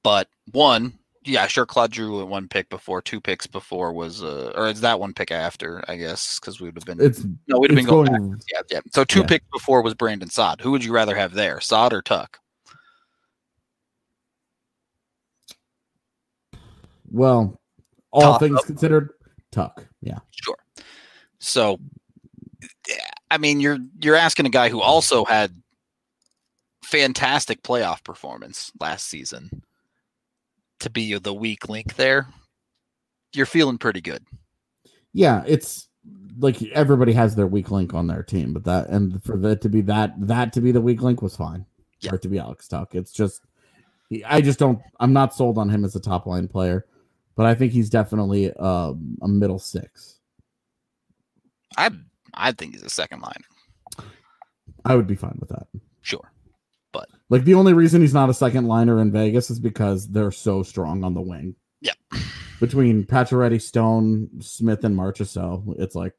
but 0.03 0.29
one, 0.51 0.97
yeah, 1.25 1.47
sure, 1.47 1.65
Claude 1.65 1.93
Giroux 1.93 2.17
went 2.17 2.29
one 2.29 2.47
pick 2.47 2.69
before, 2.69 3.01
two 3.01 3.19
picks 3.19 3.47
before 3.47 3.91
was, 3.91 4.23
uh, 4.23 4.53
or 4.55 4.67
is 4.67 4.81
that 4.81 4.99
one 4.99 5.13
pick 5.13 5.31
after? 5.31 5.83
I 5.87 5.95
guess 5.95 6.39
because 6.39 6.61
we 6.61 6.67
would 6.67 6.75
have 6.75 6.85
been 6.85 7.05
it's 7.05 7.25
no, 7.47 7.59
we'd 7.59 7.71
have 7.71 7.75
been 7.75 7.85
going, 7.85 8.07
going. 8.07 8.41
Yeah, 8.51 8.61
yeah. 8.69 8.79
So 8.93 9.03
two 9.03 9.21
Yeah. 9.21 9.25
picks 9.25 9.45
before 9.51 9.81
was 9.81 9.95
Brandon 9.95 10.29
Saad. 10.29 10.61
Who 10.61 10.71
would 10.71 10.83
you 10.83 10.93
rather 10.93 11.15
have 11.15 11.33
there, 11.33 11.59
Saad 11.59 11.93
or 11.93 12.01
Tuch? 12.01 12.29
Well, 17.11 17.59
all 18.11 18.21
Toss 18.21 18.39
things 18.39 18.61
considered, 18.61 19.09
Tuch. 19.51 19.83
Yeah. 20.01 20.19
Sure. 20.31 20.57
So, 21.39 21.79
I 23.31 23.37
mean, 23.39 23.59
you're 23.59 23.79
you're 24.01 24.15
asking 24.15 24.45
a 24.45 24.49
guy 24.49 24.69
who 24.69 24.81
also 24.81 25.25
had 25.25 25.59
fantastic 26.83 27.63
playoff 27.63 28.03
performance 28.03 28.71
last 28.79 29.07
season 29.07 29.63
to 30.85 30.89
be 30.91 31.17
the 31.17 31.33
weak 31.33 31.67
link 31.67 31.95
there. 31.95 32.27
You're 33.33 33.47
feeling 33.47 33.77
pretty 33.77 34.01
good. 34.01 34.23
Yeah, 35.13 35.43
it's 35.45 35.89
like 36.37 36.61
everybody 36.73 37.11
has 37.13 37.35
their 37.35 37.47
weak 37.47 37.71
link 37.71 37.93
on 37.93 38.07
their 38.07 38.23
team, 38.23 38.53
but 38.53 38.63
that 38.65 38.89
and 38.89 39.21
for 39.23 39.35
that 39.37 39.61
to 39.61 39.69
be 39.69 39.81
that 39.81 40.13
that 40.27 40.53
to 40.53 40.61
be 40.61 40.71
the 40.71 40.81
weak 40.81 41.01
link 41.01 41.21
was 41.21 41.35
fine. 41.35 41.65
Yeah. 42.01 42.11
For 42.11 42.15
it 42.17 42.21
to 42.21 42.27
be 42.29 42.37
Alex 42.37 42.67
Tuch, 42.67 42.93
it's 42.93 43.11
just 43.11 43.41
I 44.25 44.41
just 44.41 44.59
don't. 44.59 44.79
I'm 44.99 45.11
not 45.11 45.33
sold 45.33 45.57
on 45.57 45.69
him 45.69 45.83
as 45.83 45.95
a 45.95 45.99
top 45.99 46.27
line 46.27 46.47
player, 46.47 46.85
but 47.35 47.45
I 47.47 47.55
think 47.55 47.73
he's 47.73 47.89
definitely 47.89 48.53
um, 48.53 49.17
a 49.21 49.27
middle 49.27 49.59
six. 49.59 50.19
I 51.77 51.89
I 52.35 52.51
think 52.51 52.73
he's 52.73 52.83
a 52.83 52.89
second 52.89 53.21
liner. 53.21 54.11
I 54.85 54.95
would 54.95 55.07
be 55.07 55.15
fine 55.15 55.37
with 55.39 55.49
that. 55.49 55.67
Sure. 56.01 56.31
Like 57.29 57.43
the 57.43 57.55
only 57.55 57.73
reason 57.73 58.01
he's 58.01 58.13
not 58.13 58.29
a 58.29 58.33
second 58.33 58.67
liner 58.67 59.01
in 59.01 59.11
Vegas 59.11 59.49
is 59.49 59.59
because 59.59 60.07
they're 60.07 60.31
so 60.31 60.63
strong 60.63 61.03
on 61.03 61.13
the 61.13 61.21
wing. 61.21 61.55
Yeah. 61.81 61.93
Between 62.59 63.03
Pacioretty, 63.03 63.61
Stone, 63.61 64.29
Smith, 64.41 64.83
and 64.83 64.95
Marchessault, 64.95 65.75
it's 65.79 65.95
like 65.95 66.13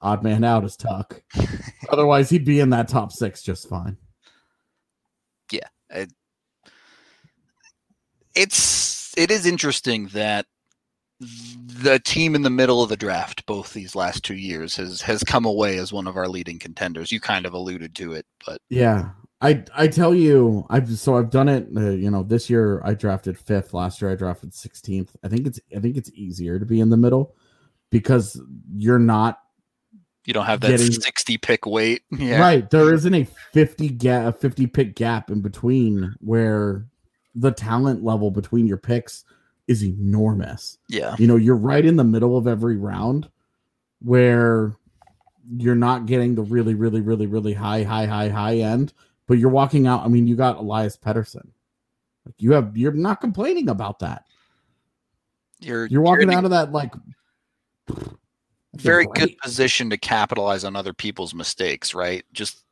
odd 0.00 0.22
man 0.22 0.44
out 0.44 0.64
is 0.64 0.76
Tuch. 0.76 1.20
Otherwise, 1.90 2.30
he'd 2.30 2.44
be 2.44 2.60
in 2.60 2.70
that 2.70 2.88
top 2.88 3.12
six 3.12 3.42
just 3.42 3.68
fine. 3.68 3.96
Yeah. 5.50 5.68
It's 8.34 9.14
it 9.16 9.30
is 9.30 9.46
interesting 9.46 10.08
that 10.08 10.46
the 11.18 11.98
team 11.98 12.34
in 12.34 12.42
the 12.42 12.50
middle 12.50 12.82
of 12.82 12.90
the 12.90 12.96
draft 12.96 13.46
both 13.46 13.72
these 13.72 13.96
last 13.96 14.22
two 14.22 14.34
years 14.34 14.76
has 14.76 15.00
has 15.00 15.24
come 15.24 15.46
away 15.46 15.78
as 15.78 15.92
one 15.92 16.06
of 16.06 16.16
our 16.16 16.28
leading 16.28 16.58
contenders. 16.58 17.10
You 17.10 17.20
kind 17.20 17.46
of 17.46 17.54
alluded 17.54 17.94
to 17.96 18.12
it, 18.12 18.26
but 18.44 18.60
Yeah, 18.68 19.10
I 19.40 19.64
I 19.74 19.88
tell 19.88 20.14
you, 20.14 20.66
I've 20.70 20.88
so 20.98 21.16
I've 21.16 21.30
done 21.30 21.48
it. 21.48 21.68
Uh, 21.76 21.90
you 21.90 22.10
know, 22.10 22.22
this 22.22 22.48
year 22.48 22.80
I 22.84 22.94
drafted 22.94 23.38
fifth. 23.38 23.74
Last 23.74 24.00
year 24.00 24.10
I 24.10 24.14
drafted 24.14 24.54
sixteenth. 24.54 25.14
I 25.22 25.28
think 25.28 25.46
it's 25.46 25.60
I 25.76 25.80
think 25.80 25.96
it's 25.96 26.10
easier 26.14 26.58
to 26.58 26.64
be 26.64 26.80
in 26.80 26.88
the 26.90 26.96
middle 26.96 27.34
because 27.90 28.40
you're 28.74 28.98
not 28.98 29.40
you 30.24 30.32
don't 30.32 30.46
have 30.46 30.60
that 30.62 30.70
Getting- 30.70 30.90
60 30.90 31.38
pick 31.38 31.66
weight. 31.66 32.02
Yeah. 32.18 32.40
right. 32.40 32.68
There 32.68 32.92
isn't 32.94 33.14
a 33.14 33.24
fifty 33.52 33.88
gap, 33.90 34.26
a 34.26 34.32
fifty 34.32 34.66
pick 34.66 34.94
gap 34.96 35.30
in 35.30 35.42
between 35.42 36.14
where 36.20 36.86
the 37.34 37.52
talent 37.52 38.02
level 38.02 38.30
between 38.30 38.66
your 38.66 38.78
picks 38.78 39.24
is 39.68 39.84
enormous. 39.84 40.78
Yeah. 40.88 41.14
You 41.18 41.26
know, 41.26 41.36
you're 41.36 41.56
right 41.56 41.84
in 41.84 41.96
the 41.96 42.04
middle 42.04 42.38
of 42.38 42.46
every 42.46 42.76
round 42.78 43.28
where 44.00 44.74
you're 45.58 45.74
not 45.74 46.06
getting 46.06 46.34
the 46.34 46.42
really, 46.42 46.74
really, 46.74 47.00
really, 47.02 47.26
really 47.26 47.52
high, 47.52 47.82
high, 47.82 48.06
high, 48.06 48.28
high 48.30 48.56
end, 48.56 48.92
but 49.26 49.38
you're 49.38 49.50
walking 49.50 49.86
out. 49.86 50.04
I 50.04 50.08
mean, 50.08 50.26
you 50.26 50.36
got 50.36 50.56
Elias 50.58 50.96
Pettersson. 50.96 51.48
Like 52.24 52.34
you 52.38 52.52
have, 52.52 52.76
you're 52.76 52.92
not 52.92 53.20
complaining 53.20 53.68
about 53.68 54.00
that. 54.00 54.24
You're 55.60 55.86
You're 55.86 56.02
walking 56.02 56.30
in 56.30 56.30
a 56.30 56.38
out 56.38 56.44
of 56.44 56.50
that 56.50 56.72
like 56.72 56.94
very 58.74 59.06
great. 59.06 59.30
good 59.30 59.38
position 59.38 59.90
to 59.90 59.96
capitalize 59.96 60.64
on 60.64 60.76
other 60.76 60.92
people's 60.92 61.34
mistakes, 61.34 61.94
right? 61.94 62.24
Just 62.32 62.64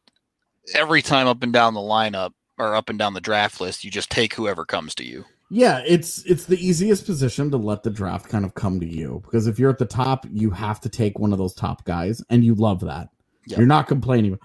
every 0.75 1.03
time 1.03 1.27
up 1.27 1.43
and 1.43 1.53
down 1.53 1.75
the 1.75 1.81
lineup 1.81 2.33
or 2.59 2.75
up 2.75 2.89
and 2.91 2.99
down 2.99 3.15
the 3.15 3.21
draft 3.21 3.61
list, 3.61 3.85
you 3.85 3.91
just 3.91 4.11
take 4.11 4.35
whoever 4.35 4.65
comes 4.65 4.95
to 4.97 5.05
you. 5.05 5.25
Yeah, 5.51 5.83
it's 5.87 6.25
it's 6.25 6.47
the 6.47 6.59
easiest 6.59 7.07
position 7.07 7.51
to 7.51 7.57
let 7.57 7.83
the 7.83 7.91
draft 7.91 8.29
kind 8.29 8.45
of 8.45 8.55
come 8.55 8.81
to 8.81 8.87
you 8.87 9.21
because 9.25 9.47
if 9.47 9.59
you're 9.59 9.71
at 9.71 9.79
the 9.79 9.87
top, 9.87 10.27
you 10.31 10.51
have 10.51 10.81
to 10.81 10.89
take 10.89 11.19
one 11.19 11.33
of 11.33 11.39
those 11.39 11.55
top 11.55 11.85
guys, 11.85 12.23
and 12.31 12.45
you 12.45 12.55
love 12.55 12.81
that. 12.81 13.11
Yep. 13.47 13.59
You're 13.59 13.67
not 13.67 13.87
complaining. 13.87 14.39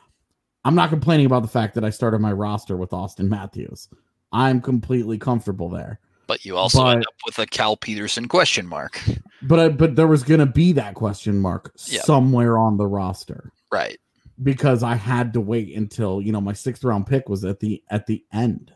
I'm 0.65 0.75
not 0.75 0.89
complaining 0.89 1.25
about 1.25 1.41
the 1.41 1.47
fact 1.47 1.73
that 1.75 1.83
I 1.85 1.89
started 1.89 2.19
my 2.19 2.31
roster 2.33 2.75
with 2.77 2.89
Auston 2.91 3.27
Matthews. 3.29 3.87
I'm 4.31 4.61
completely 4.61 5.17
comfortable 5.17 5.69
there. 5.69 5.99
But 6.27 6.45
you 6.45 6.57
also 6.57 6.85
end 6.85 7.01
up 7.07 7.13
with 7.25 7.39
a 7.39 7.47
Cal 7.47 7.75
Petersen 7.75 8.27
question 8.27 8.67
mark. 8.67 9.01
But 9.41 9.59
I, 9.59 9.69
but 9.69 9.95
there 9.95 10.05
was 10.05 10.21
gonna 10.23 10.45
be 10.45 10.73
that 10.73 10.95
question 10.95 11.39
mark 11.39 11.71
Yep. 11.87 12.03
somewhere 12.03 12.57
on 12.57 12.75
the 12.75 12.85
roster 12.85 13.53
Right. 13.71 13.97
because 14.43 14.83
I 14.83 14.95
had 14.95 15.31
to 15.31 15.39
wait 15.39 15.73
until 15.77 16.21
you 16.21 16.33
know 16.33 16.41
my 16.41 16.51
sixth 16.51 16.83
round 16.83 17.07
pick 17.07 17.29
was 17.29 17.45
at 17.45 17.61
the 17.61 17.81
at 17.89 18.05
the 18.05 18.25
end. 18.33 18.73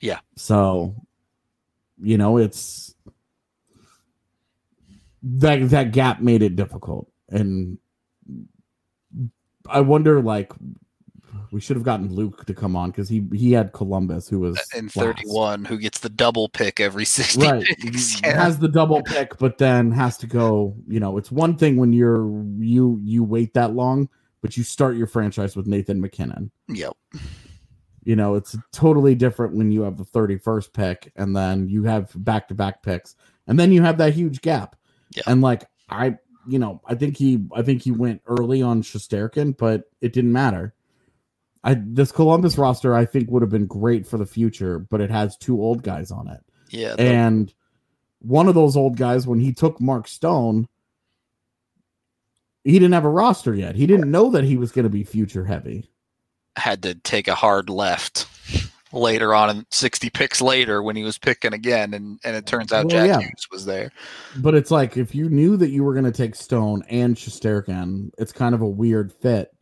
Yeah. 0.00 0.20
So, 0.36 0.94
you 2.00 2.16
know, 2.16 2.38
it's 2.38 2.94
that 5.22 5.68
that 5.68 5.92
gap 5.92 6.20
made 6.22 6.40
it 6.42 6.56
difficult, 6.56 7.10
and 7.28 7.76
I 9.70 9.80
wonder, 9.80 10.20
like, 10.20 10.52
we 11.52 11.60
should 11.60 11.76
have 11.76 11.84
gotten 11.84 12.14
Luke 12.14 12.44
to 12.46 12.54
come 12.54 12.76
on 12.76 12.90
because 12.90 13.08
he 13.08 13.24
he 13.34 13.52
had 13.52 13.72
Columbus, 13.72 14.28
who 14.28 14.38
was 14.38 14.60
In 14.76 14.88
31, 14.88 15.64
who 15.64 15.78
gets 15.78 15.98
the 15.98 16.08
double 16.08 16.48
pick 16.48 16.78
every 16.80 17.04
60 17.04 17.44
right 17.44 17.64
picks. 17.64 18.20
Yeah. 18.22 18.40
has 18.42 18.58
the 18.58 18.68
double 18.68 19.02
pick 19.02 19.36
but 19.38 19.58
then 19.58 19.90
has 19.90 20.16
to 20.18 20.26
go 20.28 20.76
you 20.86 21.00
know 21.00 21.18
it's 21.18 21.30
one 21.32 21.56
thing 21.56 21.76
when 21.76 21.92
you're 21.92 22.28
you 22.58 23.00
you 23.02 23.24
wait 23.24 23.52
that 23.54 23.72
long 23.74 24.08
but 24.42 24.56
you 24.56 24.62
start 24.62 24.96
your 24.96 25.06
franchise 25.08 25.56
with 25.56 25.66
nathan 25.66 26.00
mackinnon 26.00 26.50
Yep. 26.68 26.92
you 28.04 28.14
know 28.16 28.34
it's 28.36 28.56
totally 28.72 29.14
different 29.16 29.54
when 29.56 29.72
you 29.72 29.82
have 29.82 29.96
the 29.96 30.04
31st 30.04 30.72
pick 30.72 31.12
and 31.16 31.34
then 31.34 31.68
you 31.68 31.82
have 31.84 32.12
back-to-back 32.24 32.82
picks 32.82 33.16
and 33.48 33.58
then 33.58 33.72
you 33.72 33.82
have 33.82 33.98
that 33.98 34.14
huge 34.14 34.40
gap 34.40 34.76
Yeah. 35.16 35.22
and 35.26 35.40
like 35.40 35.64
i 35.88 36.16
you 36.46 36.58
know 36.58 36.80
i 36.86 36.94
think 36.94 37.16
he 37.16 37.44
i 37.54 37.62
think 37.62 37.82
he 37.82 37.90
went 37.92 38.22
early 38.26 38.62
on 38.62 38.82
Shesterkin, 38.82 39.56
but 39.56 39.84
it 40.00 40.12
didn't 40.12 40.32
matter 40.32 40.74
i 41.64 41.74
this 41.78 42.10
columbus 42.12 42.56
roster 42.58 42.94
i 42.94 43.04
think 43.04 43.30
would 43.30 43.42
have 43.42 43.50
been 43.50 43.66
great 43.66 44.06
for 44.06 44.16
the 44.18 44.24
future 44.26 44.78
but 44.78 45.00
it 45.00 45.10
has 45.10 45.36
two 45.36 45.60
old 45.60 45.82
guys 45.82 46.10
on 46.10 46.28
it 46.28 46.40
Yeah. 46.70 46.94
the- 46.96 47.02
and 47.02 47.54
one 48.22 48.48
of 48.48 48.54
those 48.54 48.76
old 48.76 48.98
guys, 48.98 49.26
when 49.26 49.40
he 49.40 49.54
took 49.54 49.80
Mark 49.80 50.06
Stone, 50.06 50.68
he 52.64 52.72
didn't 52.72 52.92
have 52.92 53.06
a 53.06 53.08
roster 53.10 53.54
yet. 53.54 53.74
He 53.76 53.86
didn't 53.86 54.10
know 54.10 54.30
that 54.32 54.44
he 54.44 54.58
was 54.58 54.72
going 54.72 54.82
to 54.82 54.90
be 54.90 55.04
future 55.04 55.46
heavy. 55.46 55.90
had 56.56 56.82
to 56.82 56.94
take 56.94 57.28
a 57.28 57.34
hard 57.34 57.70
left 57.70 58.26
later 58.92 59.34
on 59.34 59.50
in 59.50 59.66
60 59.70 60.10
picks 60.10 60.40
later 60.40 60.82
when 60.82 60.96
he 60.96 61.04
was 61.04 61.18
picking 61.18 61.52
again 61.52 61.94
and, 61.94 62.18
and 62.24 62.36
it 62.36 62.46
turns 62.46 62.72
out 62.72 62.86
Well, 62.86 63.06
Jack 63.06 63.08
yeah. 63.08 63.20
Hughes 63.20 63.46
was 63.50 63.64
there. 63.64 63.90
But 64.38 64.54
it's 64.54 64.70
like 64.70 64.96
if 64.96 65.14
you 65.14 65.28
knew 65.28 65.56
that 65.56 65.70
you 65.70 65.84
were 65.84 65.92
going 65.92 66.04
to 66.04 66.12
take 66.12 66.34
Stone 66.34 66.82
and 66.88 67.16
Shesterkin, 67.16 68.10
it's 68.18 68.32
kind 68.32 68.54
of 68.54 68.62
a 68.62 68.68
weird 68.68 69.12
fit 69.12 69.52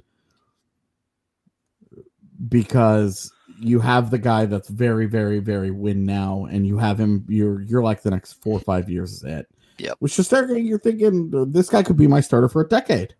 because 2.48 3.32
you 3.60 3.80
have 3.80 4.10
the 4.10 4.18
guy 4.18 4.46
that's 4.46 4.68
very, 4.68 5.06
very, 5.06 5.40
very 5.40 5.70
win 5.70 6.06
now, 6.06 6.46
and 6.50 6.66
you 6.66 6.78
have 6.78 6.98
him. 6.98 7.24
You're 7.28 7.62
you're 7.62 7.82
like 7.82 8.02
the 8.02 8.10
next 8.10 8.34
four 8.42 8.54
or 8.54 8.60
five 8.60 8.88
years 8.88 9.12
is 9.12 9.24
it. 9.24 9.46
Yep. 9.78 9.96
With 10.00 10.12
Shesterkin, 10.12 10.66
you're 10.66 10.78
thinking 10.78 11.30
this 11.52 11.68
guy 11.68 11.82
could 11.82 11.96
be 11.96 12.06
my 12.06 12.20
starter 12.20 12.48
for 12.48 12.62
a 12.62 12.68
decade. 12.68 13.14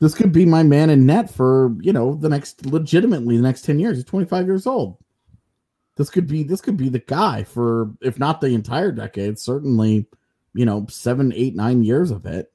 This 0.00 0.14
could 0.14 0.32
be 0.32 0.46
my 0.46 0.62
man 0.62 0.88
in 0.88 1.04
net 1.04 1.30
for 1.30 1.76
you 1.80 1.92
know 1.92 2.14
the 2.14 2.28
next 2.28 2.64
legitimately 2.66 3.36
the 3.36 3.42
next 3.42 3.62
ten 3.62 3.78
years. 3.78 3.98
He's 3.98 4.04
25 4.04 4.46
years 4.46 4.66
old. 4.66 4.96
This 5.96 6.08
could 6.08 6.26
be 6.26 6.42
this 6.42 6.62
could 6.62 6.78
be 6.78 6.88
the 6.88 7.00
guy 7.00 7.44
for 7.44 7.90
if 8.00 8.18
not 8.18 8.40
the 8.40 8.48
entire 8.48 8.92
decade, 8.92 9.38
certainly 9.38 10.06
you 10.54 10.64
know 10.64 10.86
seven, 10.88 11.32
eight, 11.34 11.54
nine 11.54 11.84
years 11.84 12.10
of 12.10 12.24
it. 12.24 12.50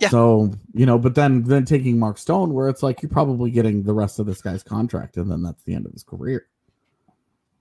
Yeah. 0.00 0.10
So 0.10 0.52
you 0.74 0.84
know, 0.84 0.98
but 0.98 1.14
then 1.14 1.44
then 1.44 1.64
taking 1.64 1.98
Mark 1.98 2.18
Stone, 2.18 2.52
where 2.52 2.68
it's 2.68 2.82
like 2.82 3.00
you're 3.00 3.10
probably 3.10 3.50
getting 3.50 3.82
the 3.82 3.94
rest 3.94 4.18
of 4.18 4.26
this 4.26 4.42
guy's 4.42 4.62
contract, 4.62 5.16
and 5.16 5.30
then 5.30 5.42
that's 5.42 5.62
the 5.64 5.74
end 5.74 5.86
of 5.86 5.92
his 5.92 6.02
career. 6.02 6.46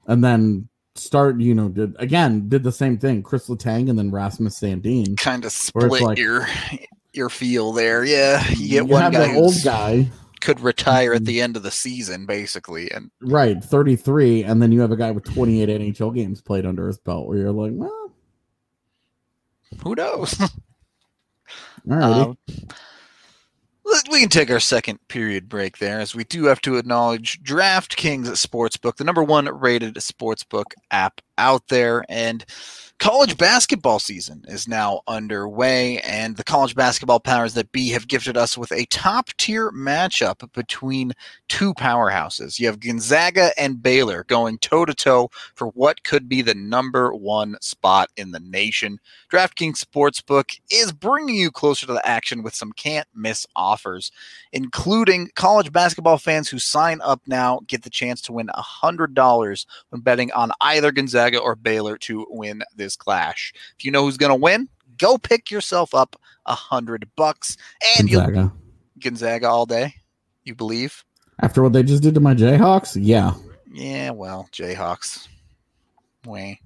And 0.08 0.22
then 0.22 0.68
start, 0.96 1.40
you 1.40 1.56
know, 1.56 1.70
did 1.70 1.96
again 2.00 2.50
did 2.50 2.64
the 2.64 2.72
same 2.72 2.98
thing, 2.98 3.24
Chris 3.24 3.48
Letang, 3.48 3.90
and 3.90 3.98
then 3.98 4.12
Rasmus 4.12 4.60
Sandin. 4.60 5.18
Kind 5.18 5.46
of 5.46 5.54
split 5.54 6.02
like- 6.02 6.18
your 6.18 6.46
your 7.14 7.30
feel 7.30 7.72
there. 7.72 8.04
Yeah. 8.04 8.44
You 8.50 8.68
get 8.70 8.70
You 8.70 8.86
one 8.86 9.12
guy 9.12 9.36
old 9.36 9.56
guy, 9.64 10.10
could 10.42 10.60
retire 10.60 11.14
at 11.14 11.26
the 11.26 11.42
end 11.42 11.58
of 11.58 11.64
the 11.64 11.72
season, 11.72 12.26
basically. 12.26 12.92
And 12.92 13.12
right, 13.22 13.64
33, 13.64 14.44
and 14.44 14.62
then 14.62 14.72
you 14.72 14.82
have 14.82 14.92
a 14.92 14.98
guy 14.98 15.12
with 15.12 15.26
28 15.26 15.70
NHL 15.70 16.16
games 16.16 16.42
played 16.42 16.66
under 16.66 16.88
his 16.88 16.98
belt, 16.98 17.28
where 17.28 17.38
you're 17.38 17.52
like, 17.52 17.72
well, 17.76 18.12
who 19.84 19.96
knows? 19.96 20.40
all. 21.92 22.22
Um, 22.22 22.38
we 24.12 24.20
can 24.20 24.30
take 24.30 24.52
our 24.52 24.60
second 24.60 25.00
period 25.08 25.50
break 25.50 25.80
there, 25.80 26.00
as 26.00 26.14
we 26.14 26.24
do 26.24 26.46
have 26.46 26.62
to 26.62 26.78
acknowledge 26.78 27.42
DraftKings 27.42 28.28
Sportsbook, 28.28 28.98
the 28.98 29.04
number 29.04 29.24
one 29.24 29.46
rated 29.46 29.96
sportsbook 29.96 30.74
app 30.92 31.22
out 31.40 31.68
there. 31.70 32.04
And 32.10 32.46
college 33.00 33.38
basketball 33.38 33.98
season 33.98 34.44
is 34.50 34.68
now 34.68 35.02
underway, 35.08 36.00
and 36.02 36.36
the 36.36 36.44
college 36.44 36.76
basketball 36.76 37.22
powers 37.22 37.54
that 37.54 37.72
be 37.72 37.90
have 37.90 38.10
gifted 38.10 38.36
us 38.36 38.58
with 38.58 38.72
a 38.74 38.86
top 38.88 39.30
tier 39.38 39.72
matchup 39.72 40.52
between 40.52 41.14
two 41.48 41.74
powerhouses. 41.74 42.60
You 42.60 42.68
have 42.68 42.82
Gonzaga 42.82 43.52
and 43.58 43.82
Baylor 43.82 44.26
going 44.26 44.58
toe 44.60 44.84
to 44.86 44.94
toe 44.94 45.30
for 45.56 45.68
what 45.70 46.04
could 46.04 46.28
be 46.28 46.42
the 46.42 46.54
number 46.54 47.14
one 47.14 47.56
spot 47.62 48.10
in 48.18 48.32
the 48.32 48.42
nation. 48.42 49.00
DraftKings 49.32 49.84
Sportsbook 49.84 50.60
is 50.70 50.92
bringing 50.92 51.36
you 51.36 51.52
closer 51.52 51.88
to 51.88 51.94
the 51.94 52.06
action 52.08 52.44
with 52.44 52.54
some 52.54 52.74
can't 52.74 53.08
miss 53.16 53.48
offers, 53.56 54.12
including 54.52 55.30
college 55.36 55.72
basketball 55.72 56.18
fans 56.18 56.50
who 56.50 56.60
sign 56.60 57.00
up 57.02 57.22
now 57.28 57.62
get 57.68 57.84
the 57.84 57.90
chance 57.90 58.22
to 58.24 58.34
win 58.34 58.48
$100 58.48 59.66
when 59.90 60.02
betting 60.02 60.32
on 60.34 60.52
either 60.60 60.92
Gonzaga 60.92 61.29
or 61.38 61.56
Baylor 61.56 61.98
to 62.00 62.26
win 62.30 62.64
this 62.76 62.96
clash. 62.96 63.54
If 63.78 63.86
you 63.86 63.92
know 63.92 64.04
who's 64.04 64.18
going 64.18 64.32
to 64.32 64.36
win, 64.36 64.70
go 64.98 65.18
pick 65.18 65.52
yourself 65.52 65.94
up 65.94 66.16
a 66.46 66.56
hundred 66.56 67.08
bucks 67.16 67.58
and 67.98 68.10
Gonzaga. 68.10 68.54
Gonzaga 69.00 69.48
all 69.48 69.66
day. 69.66 69.96
You 70.44 70.56
believe? 70.56 71.04
After 71.42 71.62
what 71.62 71.74
they 71.74 71.84
just 71.84 72.04
did 72.04 72.16
to 72.16 72.20
my 72.20 72.34
Jayhawks, 72.34 72.98
yeah. 73.00 73.34
Yeah, 73.72 74.12
well, 74.12 74.50
Jayhawks. 74.52 75.28
Way. 76.26 76.60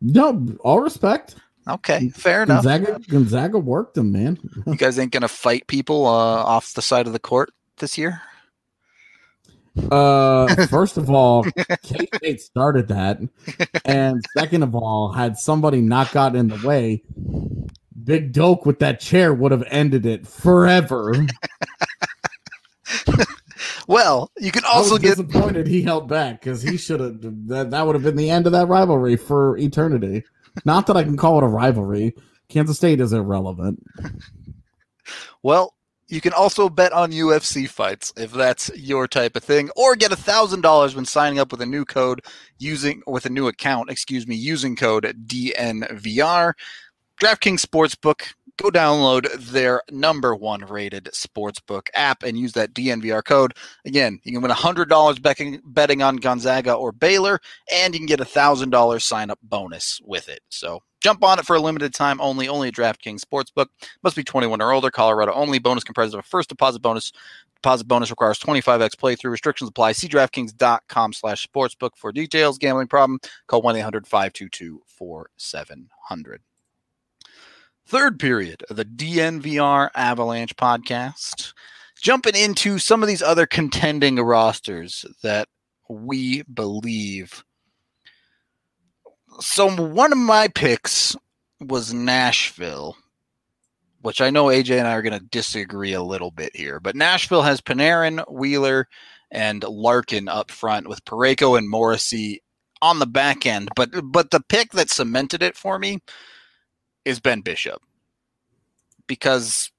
No, 0.00 0.46
all 0.60 0.80
respect. 0.80 1.36
Okay, 1.66 2.10
fair 2.10 2.42
enough. 2.42 2.62
Gonzaga, 2.62 3.00
Gonzaga 3.08 3.58
worked 3.58 3.94
them, 3.94 4.12
man. 4.12 4.38
You 4.66 4.76
guys 4.76 4.98
ain't 4.98 5.12
gonna 5.12 5.28
fight 5.28 5.66
people 5.66 6.06
uh, 6.06 6.44
off 6.44 6.74
the 6.74 6.82
side 6.82 7.06
of 7.06 7.14
the 7.14 7.18
court 7.18 7.52
this 7.78 7.96
year. 7.96 8.20
Uh, 9.90 10.66
first 10.70 10.96
of 10.96 11.10
all, 11.10 11.44
K 11.82 12.06
State 12.14 12.40
started 12.40 12.88
that, 12.88 13.20
and 13.84 14.24
second 14.36 14.62
of 14.62 14.74
all, 14.74 15.12
had 15.12 15.36
somebody 15.36 15.80
not 15.80 16.12
gotten 16.12 16.38
in 16.38 16.48
the 16.48 16.66
way, 16.66 17.02
Big 18.04 18.32
Doke 18.32 18.66
with 18.66 18.78
that 18.78 19.00
chair 19.00 19.34
would 19.34 19.52
have 19.52 19.64
ended 19.70 20.06
it 20.06 20.26
forever. 20.26 21.14
Well, 23.86 24.30
you 24.38 24.50
can 24.50 24.64
I 24.64 24.78
was 24.78 24.90
also 24.90 24.98
get 24.98 25.16
disappointed 25.16 25.66
he 25.66 25.82
held 25.82 26.08
back 26.08 26.40
because 26.40 26.62
he 26.62 26.78
should 26.78 27.00
have. 27.00 27.18
That 27.48 27.70
that 27.70 27.86
would 27.86 27.94
have 27.94 28.02
been 28.02 28.16
the 28.16 28.30
end 28.30 28.46
of 28.46 28.52
that 28.52 28.68
rivalry 28.68 29.16
for 29.16 29.58
eternity. 29.58 30.24
Not 30.64 30.86
that 30.86 30.96
I 30.96 31.02
can 31.02 31.16
call 31.18 31.38
it 31.38 31.44
a 31.44 31.48
rivalry. 31.48 32.14
Kansas 32.48 32.76
State 32.78 33.00
is 33.00 33.12
irrelevant. 33.12 33.84
well. 35.42 35.74
You 36.14 36.20
can 36.20 36.32
also 36.32 36.68
bet 36.68 36.92
on 36.92 37.10
UFC 37.10 37.68
fights 37.68 38.12
if 38.16 38.30
that's 38.30 38.70
your 38.76 39.08
type 39.08 39.34
of 39.34 39.42
thing, 39.42 39.68
or 39.74 39.96
get 39.96 40.12
a 40.12 40.16
thousand 40.16 40.60
dollars 40.60 40.94
when 40.94 41.04
signing 41.04 41.40
up 41.40 41.50
with 41.50 41.60
a 41.60 41.66
new 41.66 41.84
code 41.84 42.20
using 42.56 43.02
with 43.08 43.26
a 43.26 43.30
new 43.30 43.48
account. 43.48 43.90
Excuse 43.90 44.24
me, 44.24 44.36
using 44.36 44.76
code 44.76 45.12
DNVR. 45.26 46.52
DraftKings 47.20 47.64
Sportsbook. 47.64 48.34
Go 48.56 48.70
download 48.70 49.32
their 49.50 49.82
number 49.90 50.34
one 50.34 50.60
rated 50.60 51.06
sportsbook 51.12 51.88
app 51.94 52.22
and 52.22 52.38
use 52.38 52.52
that 52.52 52.72
DNVR 52.72 53.24
code. 53.24 53.52
Again, 53.84 54.20
you 54.22 54.32
can 54.32 54.42
win 54.42 54.50
$100 54.50 55.22
betting, 55.22 55.60
betting 55.64 56.02
on 56.02 56.16
Gonzaga 56.16 56.72
or 56.72 56.92
Baylor, 56.92 57.40
and 57.72 57.94
you 57.94 58.00
can 58.00 58.06
get 58.06 58.20
a 58.20 58.24
$1,000 58.24 59.02
sign 59.02 59.30
up 59.30 59.40
bonus 59.42 60.00
with 60.04 60.28
it. 60.28 60.40
So 60.50 60.82
jump 61.00 61.24
on 61.24 61.38
it 61.38 61.46
for 61.46 61.56
a 61.56 61.60
limited 61.60 61.94
time 61.94 62.20
only, 62.20 62.46
only 62.48 62.68
at 62.68 62.74
DraftKings 62.74 63.20
Sportsbook. 63.20 63.66
Must 64.02 64.16
be 64.16 64.22
21 64.22 64.60
or 64.60 64.72
older, 64.72 64.90
Colorado 64.90 65.32
only. 65.32 65.58
Bonus 65.58 65.82
comprised 65.82 66.14
of 66.14 66.20
a 66.20 66.22
first 66.22 66.48
deposit 66.48 66.80
bonus. 66.80 67.12
Deposit 67.56 67.88
bonus 67.88 68.10
requires 68.10 68.38
25x 68.38 68.90
playthrough. 68.90 69.30
Restrictions 69.30 69.70
apply. 69.70 69.92
See 69.92 70.08
DraftKings.com 70.08 71.12
slash 71.12 71.46
sportsbook 71.46 71.90
for 71.96 72.12
details. 72.12 72.58
Gambling 72.58 72.88
problem? 72.88 73.18
Call 73.48 73.62
1 73.62 73.76
800 73.76 74.06
522 74.06 74.82
4700. 74.86 76.40
Third 77.86 78.18
period 78.18 78.64
of 78.70 78.76
the 78.76 78.84
DNVR 78.84 79.90
Avalanche 79.94 80.56
podcast. 80.56 81.52
Jumping 82.00 82.34
into 82.36 82.78
some 82.78 83.02
of 83.02 83.08
these 83.08 83.22
other 83.22 83.46
contending 83.46 84.16
rosters 84.16 85.04
that 85.22 85.48
we 85.88 86.42
believe. 86.42 87.44
So, 89.40 89.74
one 89.74 90.12
of 90.12 90.18
my 90.18 90.48
picks 90.48 91.16
was 91.60 91.94
Nashville, 91.94 92.96
which 94.02 94.20
I 94.20 94.30
know 94.30 94.46
AJ 94.46 94.78
and 94.78 94.86
I 94.86 94.94
are 94.94 95.02
going 95.02 95.18
to 95.18 95.26
disagree 95.26 95.92
a 95.92 96.02
little 96.02 96.30
bit 96.30 96.54
here. 96.54 96.80
But 96.80 96.96
Nashville 96.96 97.42
has 97.42 97.60
Panarin, 97.60 98.22
Wheeler, 98.30 98.86
and 99.30 99.62
Larkin 99.64 100.28
up 100.28 100.50
front 100.50 100.88
with 100.88 101.04
Parayko 101.04 101.58
and 101.58 101.68
Morrissey 101.68 102.42
on 102.80 102.98
the 102.98 103.06
back 103.06 103.46
end. 103.46 103.68
But 103.76 103.90
but 104.04 104.30
the 104.30 104.40
pick 104.40 104.72
that 104.72 104.90
cemented 104.90 105.42
it 105.42 105.56
for 105.56 105.78
me 105.78 106.00
is 107.04 107.20
Ben 107.20 107.40
Bishop 107.40 107.80
because 109.06 109.70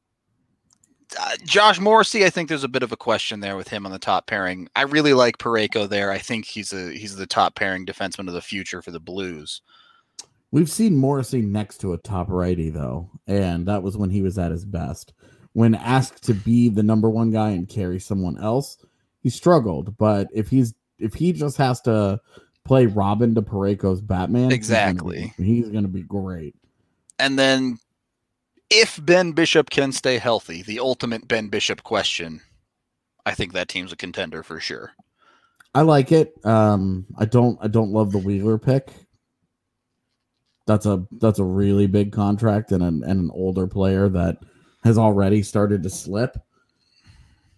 uh, 1.20 1.36
Josh 1.46 1.80
Morrissey, 1.80 2.26
I 2.26 2.30
think 2.30 2.50
there's 2.50 2.64
a 2.64 2.68
bit 2.70 2.84
of 2.84 2.92
a 2.92 2.98
question 2.98 3.40
there 3.40 3.56
with 3.56 3.68
him 3.68 3.86
on 3.86 3.92
the 3.92 4.00
top 4.00 4.28
pairing. 4.28 4.68
I 4.76 4.84
really 4.84 5.14
like 5.14 5.38
Parayko 5.38 5.88
there. 5.88 6.12
I 6.12 6.18
think 6.18 6.46
he's 6.46 6.74
a 6.74 6.92
he's 6.92 7.16
the 7.16 7.28
top 7.28 7.56
pairing 7.56 7.86
defenseman 7.86 8.28
of 8.28 8.34
the 8.34 8.42
future 8.42 8.82
for 8.82 8.92
the 8.92 9.00
Blues. 9.00 9.62
We've 10.52 10.70
seen 10.70 10.96
Morrissey 10.96 11.42
next 11.42 11.78
to 11.80 11.94
a 11.94 11.98
top 11.98 12.30
righty 12.30 12.70
though, 12.70 13.10
and 13.28 13.66
that 13.68 13.84
was 13.84 13.98
when 13.98 14.10
he 14.10 14.22
was 14.22 14.38
at 14.38 14.52
his 14.52 14.66
best. 14.66 15.14
When 15.54 15.76
asked 15.76 16.24
to 16.24 16.34
be 16.34 16.70
the 16.70 16.84
number 16.84 17.10
one 17.10 17.32
guy 17.32 17.52
and 17.52 17.68
carry 17.68 18.00
someone 18.00 18.42
else, 18.42 18.78
he 19.22 19.30
struggled. 19.30 19.98
But 19.98 20.28
if 20.34 20.50
he's 20.50 20.74
if 21.00 21.14
he 21.14 21.34
just 21.34 21.58
has 21.58 21.82
to 21.82 22.20
play 22.66 22.88
Robin 22.88 23.36
to 23.36 23.42
Parayko's 23.42 24.02
Batman, 24.02 24.52
Exactly. 24.52 25.34
he's 25.38 25.46
he's 25.46 25.70
gonna 25.70 25.88
be 25.88 26.04
great. 26.04 26.56
And 27.20 27.40
then 27.40 27.78
if 28.70 29.04
Ben 29.04 29.32
Bishop 29.32 29.70
can 29.70 29.92
stay 29.92 30.18
healthy, 30.18 30.64
the 30.64 30.80
ultimate 30.80 31.28
Ben 31.28 31.50
Bishop 31.50 31.84
question, 31.84 32.42
I 33.26 33.34
think 33.34 33.54
that 33.54 33.68
team's 33.70 33.92
a 33.92 33.98
contender 33.98 34.44
for 34.44 34.60
sure. 34.60 34.94
I 35.74 35.82
like 35.82 36.12
it. 36.12 36.34
Um, 36.46 37.06
I 37.18 37.26
don't 37.26 37.60
I 37.62 37.68
don't 37.68 37.92
love 37.92 38.12
the 38.12 38.18
Wheeler 38.18 38.58
pick. 38.58 38.92
That's 40.68 40.86
a 40.86 41.06
that's 41.20 41.40
a 41.40 41.44
really 41.44 41.86
big 41.86 42.12
contract 42.12 42.72
and 42.72 42.82
an 42.82 43.04
and 43.04 43.20
an 43.20 43.32
older 43.34 43.68
player 43.68 44.08
that 44.10 44.38
has 44.84 44.98
already 44.98 45.44
started 45.44 45.84
to 45.84 45.90
slip. 45.90 46.38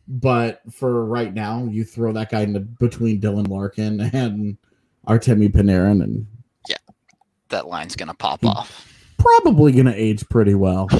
But 0.08 0.62
for 0.72 1.06
right 1.06 1.34
now, 1.34 1.66
you 1.66 1.84
throw 1.84 2.12
that 2.14 2.32
guy 2.32 2.42
into 2.42 2.62
between 2.62 3.22
Dylan 3.22 3.50
Larkin 3.50 4.02
and 4.02 4.58
Artemi 5.08 5.50
Panarin, 5.50 6.04
and 6.04 6.26
yeah, 6.68 6.78
That 7.50 7.68
line's 7.68 7.96
gonna 7.96 8.14
pop 8.14 8.44
off. 8.44 8.97
Probably 9.28 9.72
gonna 9.72 9.94
age 9.96 10.28
pretty 10.30 10.56
well. 10.56 10.90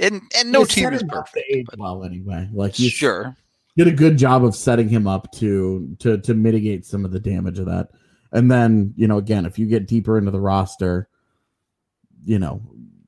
And 0.00 0.22
and 0.36 0.50
no 0.50 0.64
team 0.64 0.92
is 0.92 1.02
perfect. 1.02 1.34
to 1.34 1.56
age 1.56 1.66
well 1.76 2.04
anyway. 2.04 2.48
Like 2.52 2.78
you 2.78 2.88
Sure. 2.88 3.36
did 3.76 3.86
a 3.86 3.92
good 3.92 4.16
job 4.16 4.44
of 4.44 4.56
setting 4.56 4.88
him 4.88 5.06
up 5.06 5.30
to 5.32 5.94
to 5.98 6.18
to 6.18 6.34
mitigate 6.34 6.86
some 6.86 7.04
of 7.04 7.12
the 7.12 7.20
damage 7.20 7.58
of 7.58 7.66
that. 7.66 7.90
And 8.32 8.50
then, 8.50 8.94
you 8.96 9.06
know, 9.06 9.18
again, 9.18 9.44
if 9.44 9.58
you 9.58 9.66
get 9.66 9.86
deeper 9.86 10.16
into 10.16 10.30
the 10.30 10.40
roster, 10.40 11.08
you 12.24 12.38
know, 12.38 12.62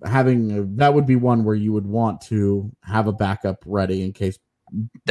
having 0.04 0.76
that 0.76 0.92
would 0.92 1.06
be 1.06 1.16
one 1.16 1.44
where 1.44 1.54
you 1.54 1.72
would 1.72 1.86
want 1.86 2.20
to 2.22 2.70
have 2.82 3.06
a 3.06 3.12
backup 3.12 3.62
ready 3.66 4.02
in 4.02 4.12
case 4.12 4.38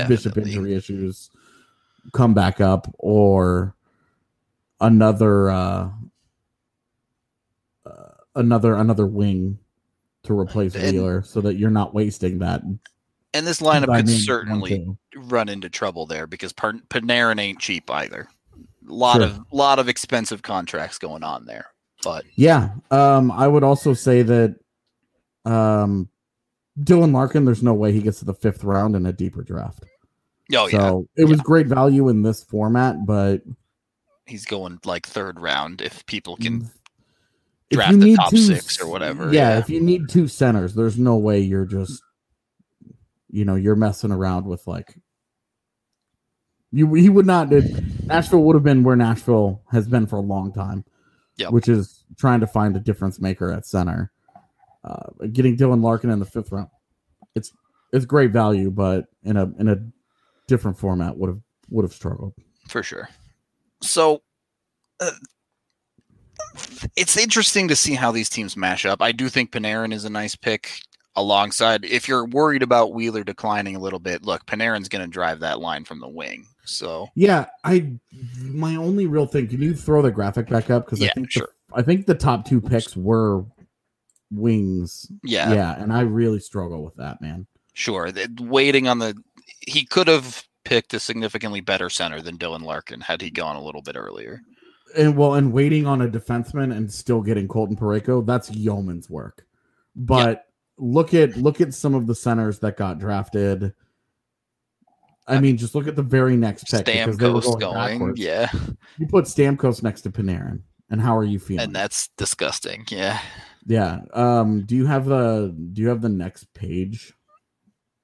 Bishop 0.08 0.38
injury 0.38 0.76
issues 0.76 1.32
come 2.14 2.34
back 2.34 2.62
up 2.62 2.94
or 3.00 3.76
another 4.80 5.50
uh, 5.50 5.56
uh 5.56 5.90
another 8.36 8.76
another 8.76 9.06
wing 9.08 9.58
to 10.24 10.38
replace 10.38 10.76
And- 10.76 10.94
Wheeler 10.94 11.24
so 11.24 11.42
that 11.42 11.56
you're 11.56 11.70
not 11.72 11.94
wasting 11.94 12.40
that. 12.40 12.62
And 13.34 13.48
this 13.48 13.62
lineup 13.62 13.96
could 13.96 14.10
certainly 14.10 14.86
run 15.16 15.48
into 15.48 15.70
trouble 15.70 16.06
there 16.06 16.28
because 16.28 16.52
Panarin 16.54 17.40
ain't 17.40 17.60
cheap 17.60 17.90
either. 17.90 18.28
A 18.90 18.94
lot 18.94 19.16
Sure. 19.18 19.24
of 19.24 19.40
lot 19.52 19.80
of 19.80 19.88
expensive 19.88 20.42
contracts 20.42 20.98
going 20.98 21.24
on 21.24 21.46
there. 21.46 21.68
But 22.04 22.26
Yeah. 22.36 22.72
Um, 22.90 23.32
I 23.32 23.48
would 23.48 23.64
also 23.64 23.94
say 23.94 24.22
that 24.24 24.56
um 25.46 26.10
Dylan 26.80 27.14
Larkin, 27.14 27.46
there's 27.46 27.64
no 27.64 27.74
way 27.74 27.92
he 27.92 28.02
gets 28.02 28.20
to 28.20 28.26
the 28.26 28.34
fifth 28.34 28.64
round 28.64 28.96
in 28.96 29.06
a 29.06 29.12
deeper 29.14 29.44
draft. 29.44 29.84
oh 30.56 30.68
yeah, 30.68 30.80
so 30.90 31.08
it 31.16 31.26
was 31.26 31.40
great 31.42 31.68
value 31.68 32.10
in 32.10 32.22
this 32.24 32.44
format, 32.44 33.06
but 33.06 33.42
he's 34.26 34.46
going 34.46 34.80
like 34.86 35.06
third 35.06 35.40
round 35.40 35.82
if 35.82 36.06
people 36.06 36.36
can. 36.38 36.70
If 37.72 37.78
draft 37.78 37.92
you 37.94 37.98
the 38.00 38.06
need 38.06 38.16
top 38.18 38.30
two 38.30 38.38
six 38.38 38.80
or 38.82 38.88
whatever, 38.88 39.26
Yeah, 39.34 39.50
yeah. 39.54 39.58
if 39.60 39.70
you 39.70 39.82
need 39.82 40.10
two 40.10 40.28
centers, 40.28 40.74
there's 40.76 40.98
no 40.98 41.18
way 41.18 41.40
you're 41.40 41.66
just 41.66 42.02
you 43.30 43.46
know, 43.46 43.56
you're 43.56 43.76
messing 43.78 44.12
around 44.12 44.46
with 44.46 44.68
like 44.68 44.96
you 46.72 46.94
he 46.94 47.10
would 47.10 47.26
not 47.26 47.50
Nashville 48.06 48.44
would 48.44 48.56
have 48.56 48.64
been 48.64 48.84
where 48.84 48.96
Nashville 48.96 49.62
has 49.72 49.88
been 49.88 50.06
for 50.08 50.18
a 50.18 50.22
long 50.22 50.54
time. 50.54 50.86
Yep. 51.38 51.52
Which 51.52 51.70
is 51.70 52.04
trying 52.18 52.42
to 52.42 52.48
find 52.48 52.76
a 52.76 52.80
difference 52.80 53.20
maker 53.20 53.52
at 53.52 53.66
center. 53.66 54.12
Uh, 54.84 55.08
getting 55.32 55.56
Dylan 55.58 55.82
Larkin 55.82 56.10
in 56.10 56.20
the 56.20 56.26
fifth 56.26 56.52
round, 56.52 56.68
it's 57.36 57.52
it's 57.94 58.06
great 58.06 58.32
value, 58.32 58.70
but 58.70 59.06
in 59.24 59.38
a 59.38 59.52
in 59.60 59.70
a 59.70 59.78
different 60.48 60.78
format 60.78 61.18
would 61.18 61.30
have 61.30 61.40
would 61.70 61.84
have 61.84 61.94
struggled. 61.94 62.34
for 62.68 62.84
sure. 62.84 63.08
So 63.82 64.22
it's 66.96 67.18
interesting 67.18 67.68
to 67.68 67.76
see 67.76 67.94
how 67.94 68.12
these 68.12 68.30
teams 68.30 68.56
mash 68.58 68.86
up. 68.86 69.02
I 69.02 69.12
do 69.12 69.30
think 69.30 69.52
Panarin 69.52 69.94
is 69.94 70.06
a 70.06 70.10
nice 70.10 70.36
pick 70.36 70.82
alongside. 71.16 71.84
If 71.86 72.08
you're 72.08 72.26
worried 72.26 72.64
about 72.64 72.94
Wheeler 72.94 73.24
declining 73.24 73.76
a 73.76 73.80
little 73.80 74.00
bit, 74.00 74.24
look, 74.24 74.46
Panarin's 74.46 74.90
going 74.90 75.04
to 75.04 75.12
drive 75.12 75.40
that 75.42 75.60
line 75.60 75.84
from 75.86 76.00
the 76.00 76.08
wing. 76.10 76.46
So 76.66 77.08
Yeah, 77.16 77.48
I 77.64 77.94
my 78.40 78.76
only 78.76 79.08
real 79.08 79.26
thing. 79.26 79.48
Can 79.48 79.62
you 79.62 79.74
throw 79.76 80.02
the 80.02 80.12
graphic 80.12 80.48
back 80.48 80.70
up? 80.70 80.86
Because 80.86 81.00
Yeah, 81.00 81.10
I 81.10 81.14
think 81.14 81.32
sure. 81.32 81.50
the, 81.70 81.76
I 81.76 81.82
think 81.82 82.06
the 82.06 82.16
top 82.16 82.46
two 82.46 82.62
picks 82.62 82.96
were 82.96 83.44
wings. 84.30 85.12
yeah, 85.24 85.54
yeah, 85.54 85.82
and 85.82 85.92
I 85.92 86.02
really 86.02 86.40
struggle 86.40 86.84
with 86.84 86.96
that, 86.96 87.22
man. 87.22 87.48
sure. 87.74 88.12
The- 88.12 88.30
Waiting 88.42 88.88
on 88.88 89.00
the, 89.00 89.16
he 89.68 89.86
could 89.86 90.08
have 90.08 90.44
picked 90.64 90.94
a 90.94 91.00
significantly 91.00 91.60
better 91.62 91.90
center 91.90 92.22
than 92.22 92.38
Dylan 92.38 92.62
Larkin 92.64 93.02
had 93.02 93.22
he 93.22 93.30
gone 93.32 93.56
a 93.56 93.64
little 93.64 93.82
bit 93.82 93.96
earlier. 93.98 94.42
And 94.98 95.16
well, 95.16 95.36
and 95.36 95.54
waiting 95.54 95.86
on 95.88 96.02
a 96.02 96.08
defenseman 96.08 96.76
and 96.76 96.92
still 96.92 97.22
getting 97.22 97.48
Colton 97.48 97.76
Parayko, 97.76 98.26
that's 98.26 98.50
yeoman's 98.52 99.10
work. 99.10 99.46
But 99.96 100.46
look 100.78 101.14
at 101.14 101.38
look 101.38 101.62
at 101.62 101.74
some 101.74 101.94
of 101.96 102.08
the 102.08 102.16
centers 102.16 102.60
that 102.60 102.78
got 102.78 103.00
drafted. 103.00 103.74
I 105.28 105.40
mean, 105.40 105.56
just 105.56 105.76
look 105.76 105.88
at 105.88 105.96
the 105.96 106.02
very 106.04 106.36
next 106.36 106.66
pick 106.66 106.86
because 106.86 107.18
they 107.18 107.30
were 107.30 107.40
Stamkos 107.40 107.44
going, 107.44 107.60
going, 107.60 107.76
backwards. 108.00 108.20
yeah, 108.20 108.52
You 108.98 109.08
put 109.08 109.26
Stamkos 109.26 109.82
next 109.84 110.02
to 110.02 110.10
Panarin, 110.10 110.62
and 110.90 111.00
how 111.00 111.16
are 111.16 111.24
you 111.24 111.40
feeling? 111.40 111.64
and 111.66 111.76
that's 111.76 112.10
disgusting. 112.18 112.86
Yeah, 112.90 113.22
yeah. 113.66 114.00
Um. 114.14 114.64
Do 114.66 114.76
you 114.76 114.88
have 114.88 115.06
the 115.06 115.56
Do 115.74 115.82
you 115.82 115.88
have 115.90 116.02
the 116.02 116.10
next 116.10 116.54
page? 116.54 117.14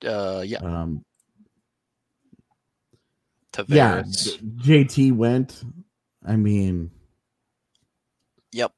uh, 0.05 0.43
yeah. 0.45 0.59
Um. 0.59 1.03
Yeah. 3.67 4.03
Tavares. 4.03 4.39
J- 4.61 4.85
JT 4.85 5.15
went. 5.15 5.63
I 6.27 6.35
mean. 6.35 6.91
Yep. 8.51 8.73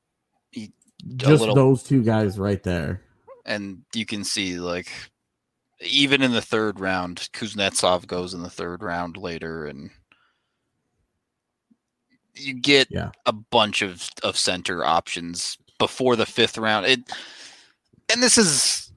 He- 0.52 0.72
Just 1.18 1.39
little- 1.41 1.56
those 1.56 1.84
two 1.84 2.04
guys 2.04 2.38
right 2.38 2.62
there. 2.64 3.02
and 3.45 3.84
you 3.95 4.06
can 4.06 4.24
see 4.24 4.60
like 4.60 4.91
even 5.82 6.22
in 6.22 6.32
the 6.34 6.41
third 6.41 6.80
round, 6.80 7.30
Kuznetsov 7.34 8.06
goes 8.06 8.34
in 8.34 8.43
the 8.43 8.50
third 8.50 8.84
round 8.84 9.16
later, 9.18 9.66
and 9.66 9.89
you 12.36 12.54
get 12.54 12.88
Yeah. 12.91 13.12
a 13.26 13.32
bunch 13.34 13.82
of 13.82 14.10
of 14.24 14.38
center 14.38 14.84
options 14.86 15.58
before 15.78 16.16
the 16.16 16.26
fifth 16.26 16.58
round. 16.58 16.86
It 16.86 17.02
and 18.12 18.22
this 18.24 18.38
is 18.38 18.91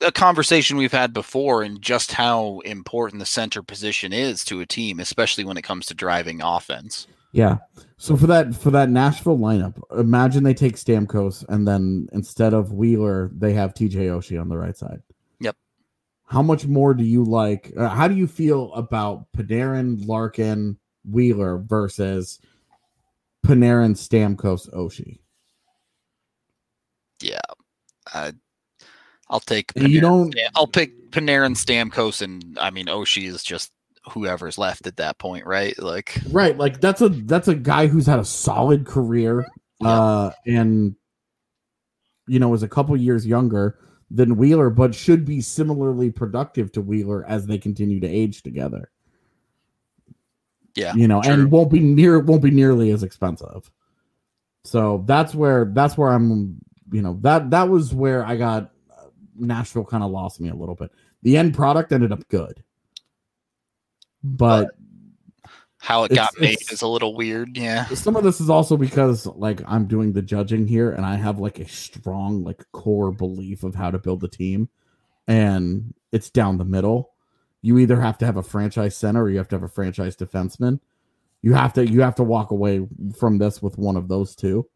a 0.00 0.12
conversation 0.12 0.76
we've 0.76 0.92
had 0.92 1.12
before, 1.12 1.62
and 1.62 1.80
just 1.80 2.12
how 2.12 2.60
important 2.60 3.20
the 3.20 3.26
center 3.26 3.62
position 3.62 4.12
is 4.12 4.44
to 4.44 4.60
a 4.60 4.66
team, 4.66 5.00
especially 5.00 5.44
when 5.44 5.56
it 5.56 5.62
comes 5.62 5.86
to 5.86 5.94
driving 5.94 6.40
offense. 6.42 7.06
Yeah. 7.34 7.58
So 7.96 8.16
for 8.16 8.28
that 8.28 8.54
for 8.54 8.70
that 8.70 8.90
Nashville 8.90 9.38
lineup, 9.38 9.80
imagine 9.98 10.44
they 10.44 10.54
take 10.54 10.76
Stamkos 10.76 11.44
and 11.48 11.66
then 11.66 12.08
instead 12.12 12.54
of 12.54 12.72
Wheeler, 12.72 13.30
they 13.34 13.52
have 13.54 13.74
TJ 13.74 13.94
Oshie 13.94 14.40
on 14.40 14.48
the 14.48 14.56
right 14.56 14.76
side. 14.76 15.02
Yep. 15.40 15.56
How 16.26 16.42
much 16.42 16.66
more 16.66 16.94
do 16.94 17.02
you 17.02 17.24
like? 17.24 17.72
Uh, 17.76 17.88
how 17.88 18.06
do 18.06 18.14
you 18.14 18.28
feel 18.28 18.72
about 18.74 19.26
Panarin, 19.36 20.06
Larkin, 20.06 20.78
Wheeler 21.04 21.58
versus 21.58 22.38
Panarin, 23.44 23.96
Stamkos, 23.96 24.72
Oshie? 24.72 25.18
Yeah, 27.20 27.40
I, 28.12 28.32
I'll 29.28 29.40
take. 29.40 29.72
And 29.74 29.88
you 29.88 30.00
don't. 30.00 30.32
I'll 30.54 30.68
pick 30.68 31.10
Panarin, 31.10 31.56
Stamkos, 31.56 32.22
and 32.22 32.56
I 32.60 32.70
mean 32.70 32.86
Oshie 32.86 33.26
is 33.26 33.42
just 33.42 33.72
whoever's 34.12 34.58
left 34.58 34.86
at 34.86 34.96
that 34.96 35.18
point, 35.18 35.46
right? 35.46 35.78
Like, 35.78 36.18
Right, 36.30 36.56
like 36.56 36.80
that's 36.80 37.00
a 37.00 37.08
that's 37.08 37.48
a 37.48 37.54
guy 37.54 37.86
who's 37.86 38.06
had 38.06 38.18
a 38.18 38.24
solid 38.24 38.86
career, 38.86 39.46
uh, 39.84 40.30
and 40.46 40.94
you 42.26 42.38
know 42.38 42.52
is 42.54 42.62
a 42.62 42.68
couple 42.68 42.96
years 42.96 43.26
younger 43.26 43.78
than 44.10 44.36
Wheeler, 44.36 44.70
but 44.70 44.94
should 44.94 45.24
be 45.24 45.40
similarly 45.40 46.10
productive 46.10 46.70
to 46.72 46.80
Wheeler 46.80 47.24
as 47.26 47.46
they 47.46 47.58
continue 47.58 48.00
to 48.00 48.08
age 48.08 48.42
together. 48.42 48.90
Yeah, 50.74 50.94
you 50.94 51.08
know, 51.08 51.22
true. 51.22 51.32
and 51.32 51.50
won't 51.50 51.70
be 51.70 51.80
near 51.80 52.18
won't 52.20 52.42
be 52.42 52.50
nearly 52.50 52.90
as 52.90 53.02
expensive. 53.02 53.70
So 54.64 55.04
that's 55.06 55.34
where 55.34 55.66
that's 55.66 55.96
where 55.96 56.10
I'm. 56.10 56.58
You 56.92 57.02
know 57.02 57.18
that 57.22 57.50
that 57.50 57.68
was 57.68 57.94
where 57.94 58.24
I 58.24 58.36
got 58.36 58.70
uh, 58.90 59.06
Nashville 59.36 59.84
kind 59.84 60.04
of 60.04 60.10
lost 60.10 60.40
me 60.40 60.48
a 60.50 60.54
little 60.54 60.74
bit. 60.74 60.92
The 61.22 61.36
end 61.36 61.54
product 61.54 61.92
ended 61.92 62.12
up 62.12 62.28
good, 62.28 62.62
but 64.24 64.70
how 65.78 66.04
it 66.04 66.12
it's- 66.12 66.26
got 66.26 66.40
made 66.40 66.54
it's- 66.54 66.72
is 66.72 66.82
a 66.82 66.88
little 66.88 67.14
weird. 67.14 67.56
Yeah, 67.56 67.84
some 67.88 68.16
of 68.16 68.24
this 68.24 68.40
is 68.40 68.48
also 68.50 68.76
because 68.76 69.26
like 69.26 69.60
I'm 69.66 69.86
doing 69.86 70.12
the 70.12 70.22
judging 70.22 70.66
here 70.66 70.90
and 70.90 71.04
I 71.04 71.16
have 71.16 71.38
like 71.38 71.58
a 71.60 71.68
strong 71.68 72.42
like 72.42 72.64
core 72.72 73.12
belief 73.12 73.62
of 73.62 73.74
how 73.74 73.90
to 73.90 73.98
build 73.98 74.24
a 74.24 74.28
team 74.28 74.68
and 75.28 75.94
it's 76.10 76.30
down 76.30 76.56
the 76.58 76.64
middle. 76.64 77.10
You 77.60 77.78
either 77.78 78.00
have 78.00 78.18
to 78.18 78.26
have 78.26 78.36
a 78.38 78.42
franchise 78.42 78.96
center 78.96 79.22
or 79.24 79.30
you 79.30 79.36
have 79.38 79.48
to 79.48 79.56
have 79.56 79.62
a 79.62 79.68
franchise 79.68 80.16
defenseman. 80.16 80.80
You 81.42 81.52
have 81.52 81.74
to 81.74 81.86
you 81.86 82.00
have 82.00 82.14
to 82.16 82.22
walk 82.24 82.50
away 82.50 82.86
from 83.18 83.36
this 83.36 83.60
with 83.60 83.76
one 83.76 83.96
of 83.96 84.08
those 84.08 84.34
two. 84.34 84.66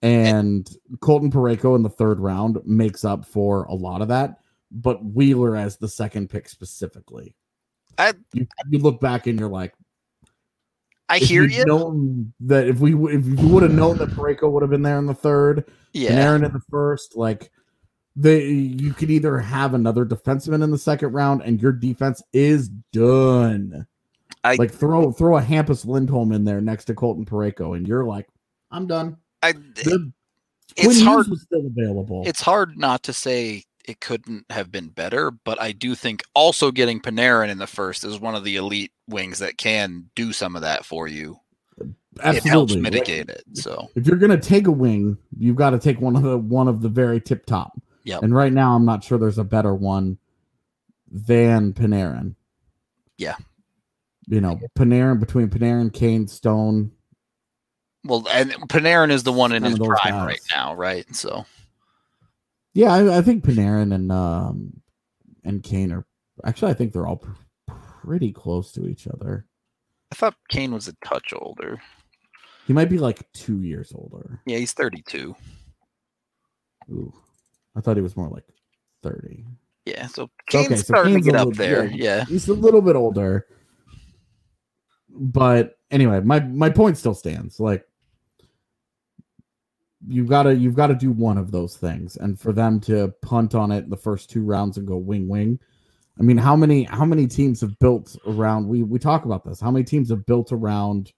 And 0.00 0.68
Colton 1.00 1.30
Parayko 1.30 1.76
in 1.76 1.82
the 1.82 1.88
third 1.90 2.20
round 2.20 2.58
makes 2.64 3.04
up 3.04 3.26
for 3.26 3.64
a 3.64 3.74
lot 3.74 4.00
of 4.00 4.08
that, 4.08 4.38
but 4.70 5.04
Wheeler 5.04 5.56
as 5.56 5.76
the 5.76 5.88
second 5.88 6.30
pick 6.30 6.48
specifically. 6.48 7.34
I 7.98 8.14
You, 8.32 8.46
you 8.70 8.78
look 8.78 9.00
back 9.00 9.26
and 9.26 9.38
you're 9.38 9.48
like, 9.48 9.74
I 11.08 11.18
hear 11.18 11.44
you'd. 11.44 11.66
Known 11.66 12.32
that 12.40 12.66
if 12.68 12.80
we 12.80 12.92
if 13.14 13.24
you 13.26 13.48
would 13.48 13.62
have 13.62 13.72
known 13.72 13.98
that 13.98 14.10
Parayko 14.10 14.50
would 14.50 14.62
have 14.62 14.70
been 14.70 14.82
there 14.82 14.98
in 14.98 15.06
the 15.06 15.14
third, 15.14 15.64
Yeah, 15.92 16.10
and 16.10 16.18
Aaron 16.18 16.44
in 16.44 16.52
the 16.52 16.60
first, 16.70 17.16
like 17.16 17.50
they 18.14 18.46
you 18.48 18.92
could 18.92 19.10
either 19.10 19.38
have 19.38 19.72
another 19.74 20.04
defenseman 20.04 20.62
in 20.62 20.70
the 20.70 20.78
second 20.78 21.12
round, 21.12 21.42
and 21.42 21.60
your 21.62 21.72
defense 21.72 22.22
is 22.32 22.68
done. 22.92 23.86
I- 24.44 24.56
like 24.56 24.70
throw 24.72 25.10
throw 25.12 25.38
a 25.38 25.42
Hampus 25.42 25.86
Lindholm 25.86 26.30
in 26.32 26.44
there 26.44 26.60
next 26.60 26.84
to 26.86 26.94
Colton 26.94 27.24
Parayko, 27.24 27.76
and 27.76 27.88
you're 27.88 28.04
like, 28.04 28.28
I'm 28.70 28.86
done. 28.86 29.16
I, 29.42 29.52
The, 29.52 30.12
it's 30.76 30.84
Quinn 30.84 30.90
Hughes 30.96 31.02
hard. 31.04 31.28
was 31.28 31.42
still 31.42 31.66
available. 31.66 32.22
It's 32.26 32.42
hard 32.42 32.76
not 32.76 33.02
to 33.04 33.12
say 33.14 33.64
it 33.88 34.00
couldn't 34.00 34.44
have 34.50 34.70
been 34.70 34.88
better, 34.88 35.30
but 35.30 35.60
I 35.60 35.72
do 35.72 35.94
think 35.94 36.22
also 36.34 36.70
getting 36.70 37.00
Panarin 37.00 37.48
in 37.48 37.56
the 37.56 37.66
first 37.66 38.04
is 38.04 38.20
one 38.20 38.34
of 38.34 38.44
the 38.44 38.56
elite 38.56 38.92
wings 39.08 39.38
that 39.38 39.56
can 39.56 40.10
do 40.14 40.32
some 40.34 40.54
of 40.54 40.62
that 40.62 40.84
for 40.84 41.08
you. 41.08 41.40
Absolutely. 42.20 42.36
It 42.36 42.50
helps 42.50 42.74
mitigate 42.76 43.30
it. 43.30 43.44
So 43.54 43.88
if 43.94 44.06
you're 44.06 44.18
gonna 44.18 44.38
take 44.38 44.66
a 44.66 44.72
wing, 44.72 45.16
you've 45.38 45.56
got 45.56 45.70
to 45.70 45.78
take 45.78 46.00
one 46.00 46.16
of 46.16 46.22
the 46.22 46.36
one 46.36 46.68
of 46.68 46.82
the 46.82 46.88
very 46.88 47.20
tip 47.20 47.46
top. 47.46 47.80
Yep. 48.04 48.24
And 48.24 48.34
right 48.34 48.52
now, 48.52 48.74
I'm 48.74 48.84
not 48.84 49.04
sure 49.04 49.18
there's 49.18 49.38
a 49.38 49.44
better 49.44 49.74
one 49.74 50.18
than 51.10 51.72
Panarin. 51.72 52.34
Yeah. 53.16 53.36
You 54.26 54.40
know, 54.40 54.60
Panarin 54.76 55.20
between 55.20 55.48
Panarin, 55.48 55.92
Kane, 55.92 56.26
Stone. 56.26 56.90
well, 58.04 58.26
and 58.30 58.50
Panarin 58.68 59.10
is 59.10 59.22
the 59.22 59.32
one 59.32 59.52
in 59.52 59.62
his 59.62 59.78
prime 59.78 59.96
guys. 60.04 60.26
right 60.26 60.40
now, 60.50 60.74
right? 60.74 61.06
So 61.14 61.46
Yeah, 62.78 62.92
I, 62.94 63.18
I 63.18 63.22
think 63.22 63.42
Panarin 63.42 63.92
and 63.92 64.12
um 64.12 64.80
and 65.44 65.64
Kane 65.64 65.90
are 65.90 66.06
actually. 66.44 66.70
I 66.70 66.74
think 66.74 66.92
they're 66.92 67.08
all 67.08 67.16
pr- 67.16 67.72
pretty 68.04 68.30
close 68.30 68.70
to 68.72 68.86
each 68.86 69.08
other. 69.08 69.46
I 70.12 70.14
thought 70.14 70.36
Kane 70.48 70.70
was 70.72 70.86
a 70.86 70.92
touch 71.04 71.32
older. 71.36 71.80
He 72.68 72.72
might 72.72 72.88
be 72.88 72.98
like 72.98 73.26
two 73.32 73.62
years 73.62 73.92
older. 73.96 74.40
Yeah, 74.46 74.58
he's 74.58 74.74
32. 74.74 75.34
Ooh, 76.92 77.12
I 77.74 77.80
thought 77.80 77.96
he 77.96 78.02
was 78.02 78.16
more 78.16 78.28
like 78.28 78.44
thirty. 79.02 79.44
Yeah, 79.84 80.06
so 80.06 80.30
Okay, 80.48 80.68
Kane's 80.68 80.86
so 80.86 80.92
starting 80.94 81.14
Kane's 81.14 81.26
to 81.26 81.32
get 81.32 81.40
up 81.40 81.48
little- 81.48 81.58
there. 81.64 81.86
yeah. 81.86 82.18
Yeah. 82.18 82.24
he's 82.26 82.46
a 82.46 82.54
little 82.54 82.80
bit 82.82 82.94
older 82.94 83.46
but 85.10 85.78
anyway 85.90 86.20
my 86.20 86.38
my 86.40 86.70
point 86.70 86.96
still 86.96 87.14
stands 87.14 87.58
like 87.58 87.84
you've 90.06 90.28
got 90.28 90.44
to 90.44 90.54
you've 90.54 90.76
got 90.76 90.88
to 90.88 90.94
do 90.94 91.10
one 91.10 91.38
of 91.38 91.50
those 91.50 91.76
things. 91.76 92.16
And 92.16 92.38
for 92.38 92.52
them 92.52 92.80
to 92.80 93.12
punt 93.22 93.54
on 93.54 93.72
it 93.72 93.90
the 93.90 93.96
first 93.96 94.30
two 94.30 94.42
rounds 94.42 94.76
and 94.76 94.86
go 94.86 94.96
wing 94.96 95.28
wing. 95.28 95.58
I 96.18 96.22
mean 96.22 96.36
how 96.36 96.54
many 96.56 96.84
how 96.84 97.04
many 97.04 97.26
teams 97.26 97.60
have 97.60 97.78
built 97.78 98.16
around 98.26 98.68
we 98.68 98.82
we 98.82 98.98
talk 98.98 99.24
about 99.24 99.44
this. 99.44 99.60
How 99.60 99.70
many 99.70 99.84
teams 99.84 100.10
have 100.10 100.26
built 100.26 100.52
around 100.52 101.12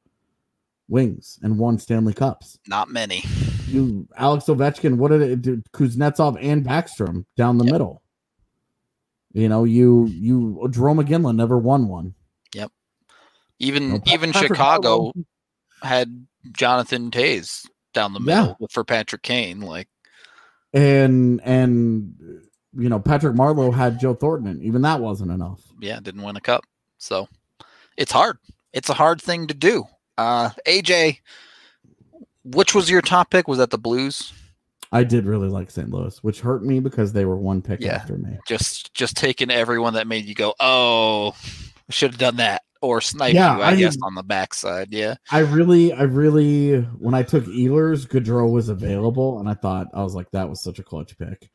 wings 0.89 1.39
and 1.43 1.59
won 1.59 1.79
stanley 1.79 2.15
cups? 2.15 2.59
Not 2.67 2.91
many. 2.91 3.23
you 3.67 4.09
alex 4.17 4.47
ovechkin 4.47 4.97
what 4.97 5.11
did 5.11 5.23
it 5.23 5.43
do? 5.43 5.63
Kuznetsov 5.73 6.39
and 6.41 6.65
backstrom 6.65 7.25
down 7.37 7.59
the 7.59 7.65
Yep. 7.65 7.73
middle. 7.73 8.03
You 9.33 9.49
know 9.49 9.65
you 9.65 10.07
you 10.07 10.61
Jarome 10.71 11.07
Iginla 11.07 11.35
never 11.37 11.59
won 11.59 11.87
one. 11.89 12.15
Yep. 12.55 12.73
Even 13.59 13.91
No, 13.91 14.01
even 14.07 14.33
Chicago 14.33 15.13
had 15.83 16.27
Jonathan 16.53 17.11
Toews 17.11 17.67
down 17.93 18.13
the 18.13 18.21
Yeah. 18.21 18.43
middle 18.43 18.69
for 18.71 18.85
Patrick 18.85 19.23
Kane. 19.23 19.61
Like, 19.61 19.89
and 20.73 21.41
and 21.45 22.15
you 22.77 22.89
know 22.89 22.99
Patrick 23.01 23.35
Marleau 23.35 23.73
had 23.75 23.99
Joe 24.01 24.15
Thornton. 24.15 24.49
and 24.53 24.63
Even 24.63 24.83
that 24.83 25.01
wasn't 25.01 25.31
enough. 25.31 25.61
yeah, 25.81 25.99
didn't 26.01 26.23
win 26.23 26.37
a 26.37 26.41
cup. 26.41 26.65
So 26.99 27.29
it's 27.97 28.13
hard. 28.13 28.39
It's 28.73 28.89
a 28.89 28.95
hard 28.95 29.21
thing 29.21 29.47
to 29.49 29.55
do. 29.55 29.85
Uh, 30.17 30.51
AJ, 30.67 31.19
Which 32.45 32.75
was 32.75 32.89
your 32.91 33.03
top 33.03 33.31
pick? 33.31 33.49
Was 33.49 33.59
that 33.59 33.71
the 33.71 33.79
Blues? 33.79 34.33
I 34.93 35.05
did 35.05 35.25
really 35.27 35.49
like 35.49 35.71
St. 35.71 35.89
Louis, 35.91 36.17
which 36.25 36.41
hurt 36.41 36.65
me 36.65 36.81
because 36.81 37.13
they 37.13 37.25
were 37.25 37.37
one 37.37 37.63
pick 37.63 37.81
Yeah. 37.81 37.95
after 37.95 38.17
me. 38.17 38.39
Just 38.47 38.93
just 38.95 39.17
taking 39.17 39.51
everyone 39.51 39.95
that 39.95 40.07
made 40.07 40.25
you 40.25 40.35
go, 40.35 40.55
oh, 40.59 41.35
should 41.91 42.11
have 42.13 42.19
done 42.19 42.37
that, 42.37 42.63
or 42.81 43.01
snipe 43.01 43.35
Yeah, 43.35 43.57
you, 43.57 43.63
I, 43.63 43.71
I 43.71 43.77
guess, 43.77 43.97
on 44.03 44.15
the 44.15 44.23
backside. 44.23 44.89
Yeah, 44.91 45.17
I 45.31 45.41
really, 45.41 45.93
I 45.93 46.03
really, 46.03 46.81
when 46.99 47.15
I 47.15 47.23
took 47.23 47.45
Ehlers, 47.45 48.07
Gaudreau 48.07 48.51
was 48.51 48.69
available, 48.69 49.39
and 49.41 49.49
I 49.49 49.55
thought 49.55 49.89
I 49.95 50.03
was 50.03 50.15
like, 50.15 50.31
that 50.31 50.49
was 50.49 50.63
such 50.63 50.79
a 50.79 50.83
clutch 50.83 51.19
pick. 51.19 51.51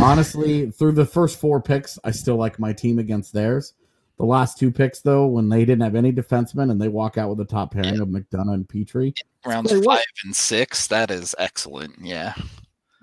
Honestly, 0.00 0.70
through 0.78 0.92
the 0.92 1.06
first 1.06 1.38
four 1.38 1.60
picks, 1.60 1.98
I 2.04 2.10
still 2.10 2.36
like 2.36 2.58
my 2.58 2.72
team 2.72 2.98
against 2.98 3.32
theirs. 3.32 3.74
The 4.16 4.24
last 4.24 4.58
two 4.58 4.70
picks, 4.70 5.00
though, 5.00 5.26
when 5.26 5.48
they 5.48 5.64
didn't 5.64 5.82
have 5.82 5.96
any 5.96 6.12
defensemen 6.12 6.70
and 6.70 6.80
they 6.80 6.88
walk 6.88 7.18
out 7.18 7.30
with 7.30 7.40
a 7.40 7.44
top 7.44 7.72
pairing 7.72 8.00
of 8.00 8.08
McDonagh 8.08 8.54
and 8.54 8.68
Petry. 8.68 9.12
rounds 9.44 9.72
five 9.72 9.84
what. 9.84 10.04
and 10.24 10.34
six. 10.34 10.86
That 10.86 11.10
is 11.10 11.34
excellent. 11.36 11.96
Yeah, 12.00 12.34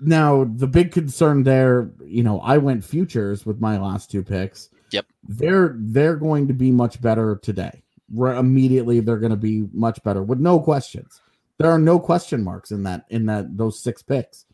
Now, 0.00 0.44
the 0.44 0.66
big 0.66 0.90
concern 0.90 1.42
there, 1.42 1.90
you 2.04 2.22
know, 2.22 2.40
I 2.40 2.56
went 2.56 2.82
futures 2.82 3.44
with 3.44 3.60
my 3.60 3.78
last 3.78 4.10
two 4.10 4.22
picks. 4.22 4.70
Yep. 4.92 5.06
They're 5.24 5.76
they're 5.78 6.16
going 6.16 6.48
to 6.48 6.54
be 6.54 6.70
much 6.70 7.00
better 7.00 7.36
today. 7.42 7.82
Right 8.12 8.36
immediately 8.36 9.00
they're 9.00 9.18
going 9.18 9.30
to 9.30 9.36
be 9.36 9.66
much 9.72 10.02
better 10.02 10.22
with 10.22 10.38
no 10.38 10.60
questions. 10.60 11.20
There 11.58 11.70
are 11.70 11.78
no 11.78 11.98
question 11.98 12.42
marks 12.42 12.70
in 12.70 12.82
that 12.84 13.04
in 13.08 13.26
that 13.26 13.56
those 13.56 13.82
six 13.82 14.02
picks. 14.02 14.44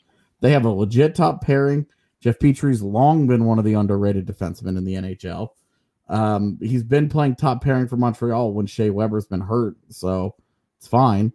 They 0.41 0.53
have 0.53 0.65
a 0.65 0.71
legit 0.71 1.15
top 1.15 1.43
pairing. 1.43 1.87
Jeff 2.21 2.39
Petry's 2.39 2.83
long 2.83 3.27
been 3.27 3.45
one 3.45 3.59
of 3.59 3.65
the 3.65 3.75
underrated 3.75 4.27
defensemen 4.27 4.77
in 4.77 4.85
the 4.85 4.95
NHL. 4.95 5.51
Um, 6.09 6.59
he's 6.61 6.83
been 6.83 7.09
playing 7.09 7.37
top 7.37 7.63
pairing 7.63 7.87
for 7.87 7.97
Montreal 7.97 8.53
when 8.53 8.67
Shea 8.67 8.91
Weber's 8.91 9.27
been 9.27 9.41
hurt, 9.41 9.77
so 9.89 10.35
it's 10.79 10.87
fine. 10.87 11.33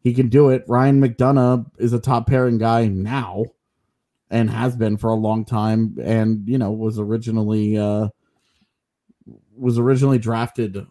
He 0.00 0.14
can 0.14 0.28
do 0.28 0.50
it. 0.50 0.64
Ryan 0.68 1.00
McDonagh 1.00 1.66
is 1.78 1.92
a 1.92 1.98
top 1.98 2.28
pairing 2.28 2.58
guy 2.58 2.86
now 2.86 3.44
and 4.30 4.50
has 4.50 4.76
been 4.76 4.96
for 4.96 5.10
a 5.10 5.14
long 5.14 5.44
time 5.44 5.96
and 6.02 6.48
you 6.48 6.58
know 6.58 6.72
was 6.72 6.98
originally 6.98 7.78
uh 7.78 8.08
was 9.56 9.78
originally 9.78 10.18
drafted 10.18 10.86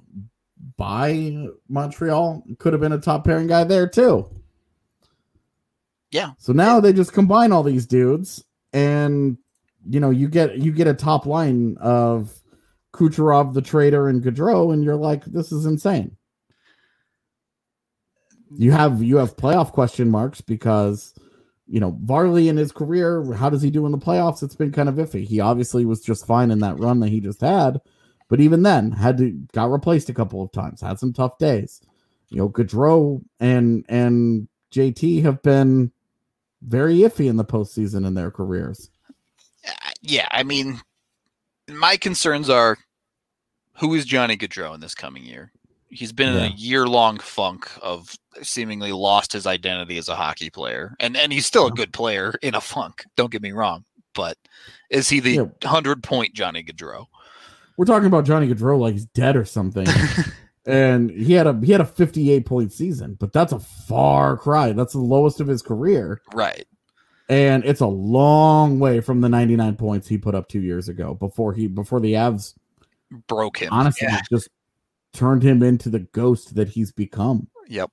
by 0.78 1.48
Montreal. 1.70 2.44
Could 2.60 2.74
have 2.74 2.82
been 2.82 2.92
a 2.92 3.00
top 3.00 3.26
pairing 3.26 3.48
guy 3.48 3.64
there 3.64 3.88
too. 3.88 4.30
Yeah. 6.12 6.32
So 6.38 6.54
now 6.54 6.80
they 6.80 6.94
just 6.94 7.14
combine 7.14 7.52
all 7.52 7.64
these 7.64 7.86
dudes 7.86 8.44
and 8.74 9.38
you 9.90 10.00
know 10.00 10.10
you 10.10 10.28
get 10.28 10.58
you 10.58 10.72
get 10.72 10.88
a 10.88 10.94
top 10.94 11.26
line 11.26 11.78
of 11.80 12.34
Kucherov, 12.94 13.54
the 13.54 13.62
trader, 13.62 14.08
and 14.08 14.24
Gaudreau, 14.24 14.74
and 14.74 14.84
you're 14.84 14.96
like, 14.96 15.26
this 15.26 15.52
is 15.52 15.66
insane. 15.66 16.16
You 18.58 18.72
have 18.72 19.04
you 19.04 19.18
have 19.18 19.36
playoff 19.36 19.72
question 19.72 20.10
marks 20.10 20.42
because 20.42 21.14
you 21.68 21.80
know 21.80 21.98
Varley 22.02 22.48
in 22.48 22.58
his 22.58 22.72
career. 22.72 23.34
How 23.34 23.50
does 23.50 23.62
he 23.62 23.70
do 23.70 23.86
in 23.86 23.92
the 23.92 23.98
playoffs? 23.98 24.44
It's 24.44 24.56
been 24.56 24.72
kind 24.72 24.88
of 24.88 24.96
iffy. 24.96 25.26
He 25.26 25.40
obviously 25.40 25.86
was 25.86 26.02
just 26.02 26.26
fine 26.26 26.52
in 26.52 26.60
that 26.60 26.80
run 26.80 27.00
that 27.02 27.10
he 27.10 27.20
just 27.20 27.42
had, 27.42 27.82
but 28.30 28.40
even 28.40 28.64
then 28.64 28.92
had 28.92 29.18
to 29.18 29.32
got 29.54 29.72
replaced 29.72 30.10
a 30.10 30.14
couple 30.14 30.42
of 30.42 30.52
times. 30.52 30.82
Had 30.82 31.00
some 31.00 31.14
tough 31.14 31.38
days. 31.38 31.82
You 32.30 32.38
know, 32.38 32.50
Gaudreau 32.50 33.22
and 33.40 33.86
and 33.90 34.48
JT 34.72 35.24
have 35.24 35.42
been 35.42 35.92
very 36.62 36.98
iffy 37.00 37.28
in 37.30 37.38
the 37.38 37.46
postseason 37.46 38.06
in 38.06 38.14
their 38.14 38.32
careers. 38.32 38.90
Uh, 39.68 39.92
yeah. 40.02 40.28
I 40.32 40.44
mean, 40.44 40.82
my 41.70 41.98
concerns 41.98 42.50
are 42.50 42.78
who 43.78 43.94
is 43.94 44.06
Johnny 44.06 44.38
Gaudreau 44.38 44.74
in 44.74 44.80
this 44.80 44.96
coming 44.96 45.24
year? 45.24 45.52
He's 45.90 46.12
been 46.12 46.36
in 46.36 46.44
a 46.44 46.56
year 46.56 46.88
long 46.88 47.20
funk 47.20 47.70
of 47.82 48.18
seemingly 48.42 48.92
lost 48.92 49.32
his 49.32 49.48
identity 49.48 49.98
as 49.98 50.10
a 50.10 50.16
hockey 50.16 50.50
player, 50.50 50.94
and 51.00 51.16
and 51.16 51.32
he's 51.32 51.46
still 51.46 51.68
a 51.68 51.72
good 51.72 51.94
player 51.94 52.34
in 52.42 52.56
a 52.56 52.60
funk. 52.62 53.06
Don't 53.16 53.32
get 53.32 53.42
me 53.42 53.52
wrong, 53.54 53.86
but 54.14 54.36
is 54.90 55.08
he 55.08 55.20
the 55.22 55.32
Yeah. 55.32 55.46
hundred 55.70 56.04
point 56.04 56.34
Johnny 56.34 56.64
Gaudreau? 56.64 57.06
We're 57.78 57.86
talking 57.86 58.08
about 58.08 58.26
Johnny 58.26 58.48
Gaudreau 58.48 58.80
like 58.80 58.94
he's 58.94 59.06
dead 59.08 59.36
or 59.36 59.46
something. 59.46 59.88
and 60.66 61.10
he 61.12 61.34
had 61.34 61.48
a 61.48 61.60
he 61.64 61.72
had 61.72 61.82
a 61.82 61.86
58 61.86 62.46
point 62.46 62.72
season, 62.74 63.16
but 63.20 63.34
that's 63.34 63.52
a 63.54 63.60
far 63.60 64.38
cry. 64.38 64.72
That's 64.72 64.94
the 64.94 65.00
lowest 65.00 65.40
of 65.42 65.48
his 65.48 65.62
career. 65.62 66.22
right. 66.34 66.66
and 67.30 67.66
it's 67.66 67.82
a 67.82 67.88
long 67.88 68.80
way 68.80 69.00
from 69.02 69.22
the 69.22 69.30
99 69.30 69.76
points 69.76 70.08
he 70.08 70.18
put 70.18 70.36
up 70.36 70.48
two 70.48 70.62
years 70.62 70.90
ago 70.90 71.16
before 71.16 71.54
he 71.54 71.68
before 71.68 72.00
the 72.00 72.14
Avs 72.14 72.54
Broke 73.28 73.58
him. 73.60 73.70
honestly 73.72 74.08
Yeah. 74.10 74.22
just 74.32 74.50
turned 75.14 75.44
him 75.44 75.64
into 75.64 75.90
the 75.90 76.00
ghost 76.00 76.56
that 76.56 76.68
he's 76.70 76.92
become. 76.92 77.48
Yep. 77.68 77.92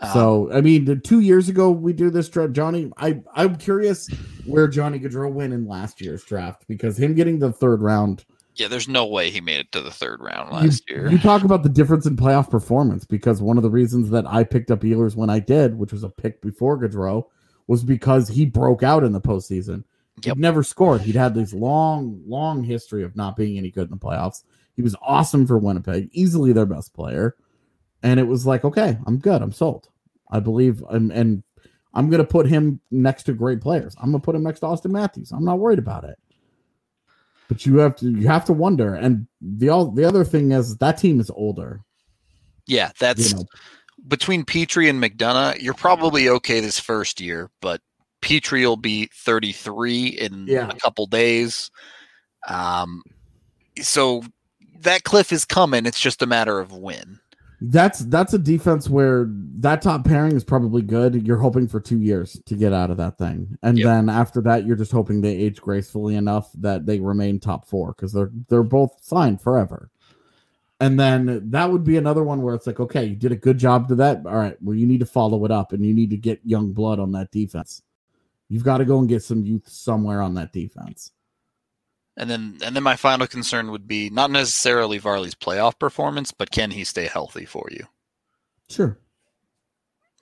Um, 0.00 0.10
so 0.12 0.52
I 0.52 0.60
mean, 0.60 0.84
the 0.84 0.96
two 0.96 1.20
years 1.20 1.48
ago 1.48 1.70
we 1.70 1.92
do 1.92 2.10
this 2.10 2.28
draft, 2.28 2.52
Johnny. 2.52 2.90
I 2.98 3.20
I'm 3.34 3.56
curious 3.56 4.08
where 4.46 4.68
Johnny 4.68 4.98
Gaudreau 5.00 5.32
went 5.32 5.52
in 5.52 5.66
last 5.66 6.00
year's 6.00 6.24
draft 6.24 6.64
because 6.68 6.98
him 6.98 7.14
getting 7.14 7.38
the 7.40 7.52
third 7.52 7.82
round. 7.82 8.24
yeah, 8.54 8.68
there's 8.68 8.88
no 8.88 9.06
way 9.06 9.30
he 9.30 9.40
made 9.40 9.60
it 9.60 9.72
to 9.72 9.80
the 9.80 9.90
third 9.90 10.20
round 10.20 10.50
You, 10.52 10.66
last 10.68 10.88
year. 10.90 11.10
you 11.10 11.18
talk 11.18 11.42
about 11.44 11.62
the 11.64 11.68
difference 11.68 12.06
in 12.06 12.16
playoff 12.16 12.48
performance 12.50 13.04
because 13.04 13.42
one 13.42 13.56
of 13.56 13.62
the 13.62 13.70
reasons 13.70 14.10
that 14.10 14.26
I 14.26 14.44
picked 14.44 14.70
up 14.70 14.80
Ehlers 14.80 15.16
when 15.16 15.30
I 15.30 15.38
did, 15.40 15.76
which 15.78 15.92
was 15.92 16.04
a 16.04 16.08
pick 16.08 16.40
before 16.42 16.78
Gaudreau, 16.78 17.24
was 17.66 17.82
because 17.84 18.28
he 18.28 18.46
broke 18.46 18.82
out 18.82 19.04
in 19.04 19.12
the 19.12 19.20
postseason. 19.20 19.84
Yep. 20.24 20.36
He'd 20.36 20.40
never 20.42 20.62
scored. 20.64 21.02
He'd 21.02 21.14
had 21.14 21.34
this 21.34 21.52
long, 21.52 22.20
long 22.26 22.64
history 22.64 23.04
of 23.04 23.14
not 23.14 23.36
being 23.36 23.56
any 23.58 23.70
good 23.70 23.84
in 23.84 23.90
the 23.90 23.96
playoffs. 23.96 24.42
He 24.74 24.82
was 24.82 24.96
awesome 25.02 25.46
for 25.46 25.58
Winnipeg, 25.58 26.08
easily 26.12 26.52
their 26.52 26.66
best 26.66 26.94
player. 26.94 27.36
And 28.02 28.20
it 28.20 28.24
was 28.26 28.46
like, 28.46 28.64
okay, 28.64 28.96
I'm 29.06 29.18
good. 29.18 29.42
I'm 29.42 29.52
sold. 29.52 29.88
I 30.30 30.40
believe 30.40 30.82
and 30.90 31.10
and 31.12 31.42
I'm 31.94 32.10
gonna 32.10 32.24
put 32.24 32.46
him 32.46 32.80
next 32.90 33.24
to 33.24 33.32
great 33.32 33.60
players. 33.60 33.94
I'm 34.00 34.10
gonna 34.12 34.20
put 34.22 34.34
him 34.36 34.42
next 34.42 34.60
to 34.60 34.66
Auston 34.66 34.90
Matthews. 34.90 35.32
I'm 35.32 35.44
not 35.44 35.58
worried 35.58 35.78
about 35.78 36.04
it. 36.04 36.18
But 37.48 37.64
you 37.64 37.78
have 37.78 37.96
to 37.96 38.10
you 38.10 38.28
have 38.28 38.44
to 38.44 38.52
wonder. 38.52 38.94
And 38.94 39.26
the 39.40 39.70
all 39.70 39.90
the 39.90 40.04
other 40.04 40.22
thing 40.24 40.52
is 40.52 40.76
that 40.76 40.98
team 40.98 41.18
is 41.18 41.30
older. 41.30 41.80
yeah, 42.66 42.90
that's 43.00 43.30
You 43.32 43.38
know, 43.38 43.44
between 44.06 44.44
Petry 44.44 44.88
and 44.90 45.02
McDonagh. 45.02 45.60
You're 45.62 45.74
probably 45.74 46.28
okay 46.28 46.60
this 46.60 46.78
first 46.78 47.20
year, 47.20 47.50
but 47.62 47.80
Petry 48.20 48.64
will 48.66 48.76
be 48.76 49.08
33 49.14 50.08
in 50.08 50.46
Yeah. 50.46 50.68
a 50.68 50.74
couple 50.74 51.06
days. 51.06 51.70
Um, 52.46 53.02
so 53.80 54.22
that 54.80 55.04
cliff 55.04 55.32
is 55.32 55.44
coming. 55.46 55.86
It's 55.86 56.00
just 56.00 56.20
a 56.22 56.26
matter 56.26 56.60
of 56.60 56.72
when. 56.72 57.18
That's 57.60 58.00
that's 58.00 58.34
a 58.34 58.38
defense 58.38 58.88
where 58.88 59.26
that 59.60 59.82
top 59.82 60.04
pairing 60.04 60.36
is 60.36 60.44
probably 60.44 60.82
good. 60.82 61.26
You're 61.26 61.38
hoping 61.38 61.66
for 61.66 61.80
two 61.80 61.98
years 62.00 62.40
to 62.46 62.54
get 62.54 62.72
out 62.72 62.90
of 62.90 62.96
that 62.98 63.18
thing, 63.18 63.58
and 63.62 63.78
Yep. 63.78 63.84
then 63.84 64.08
after 64.08 64.40
that, 64.42 64.64
you're 64.66 64.76
just 64.76 64.92
hoping 64.92 65.20
they 65.20 65.34
age 65.36 65.60
gracefully 65.60 66.14
enough 66.14 66.50
that 66.54 66.86
they 66.86 67.00
remain 67.00 67.40
top 67.40 67.66
four 67.66 67.88
because 67.96 68.12
they're 68.12 68.30
they're 68.48 68.62
both 68.62 68.96
signed 69.02 69.40
forever. 69.40 69.90
And 70.80 70.98
then 71.00 71.50
that 71.50 71.72
would 71.72 71.82
be 71.82 71.96
another 71.96 72.22
one 72.22 72.40
where 72.42 72.54
it's 72.54 72.68
like, 72.68 72.78
okay, 72.78 73.04
you 73.04 73.16
did 73.16 73.32
a 73.32 73.36
good 73.36 73.58
job 73.58 73.88
to 73.88 73.96
that. 73.96 74.24
All 74.24 74.36
right, 74.36 74.56
well, 74.62 74.76
you 74.76 74.86
need 74.86 75.00
to 75.00 75.06
follow 75.06 75.44
it 75.44 75.50
up, 75.50 75.72
and 75.72 75.84
you 75.84 75.92
need 75.92 76.10
to 76.10 76.16
get 76.16 76.40
young 76.44 76.72
blood 76.72 77.00
on 77.00 77.10
that 77.12 77.32
defense. 77.32 77.82
You've 78.48 78.62
got 78.64 78.78
to 78.78 78.84
go 78.84 79.00
and 79.00 79.08
get 79.08 79.24
some 79.24 79.44
youth 79.44 79.68
somewhere 79.68 80.22
on 80.22 80.34
that 80.34 80.52
defense. 80.52 81.10
And 82.18 82.28
then, 82.28 82.58
and 82.64 82.74
then 82.76 82.82
my 82.82 82.96
final 82.96 83.26
concern 83.26 83.70
would 83.70 83.86
be 83.88 84.10
not 84.10 84.30
necessarily 84.30 84.98
Varley's 84.98 85.36
playoff 85.36 85.78
performance, 85.78 86.32
but 86.32 86.50
can 86.50 86.70
he 86.72 86.82
stay 86.84 87.06
healthy 87.06 87.44
for 87.46 87.66
you? 87.70 87.86
Sure. 88.68 88.98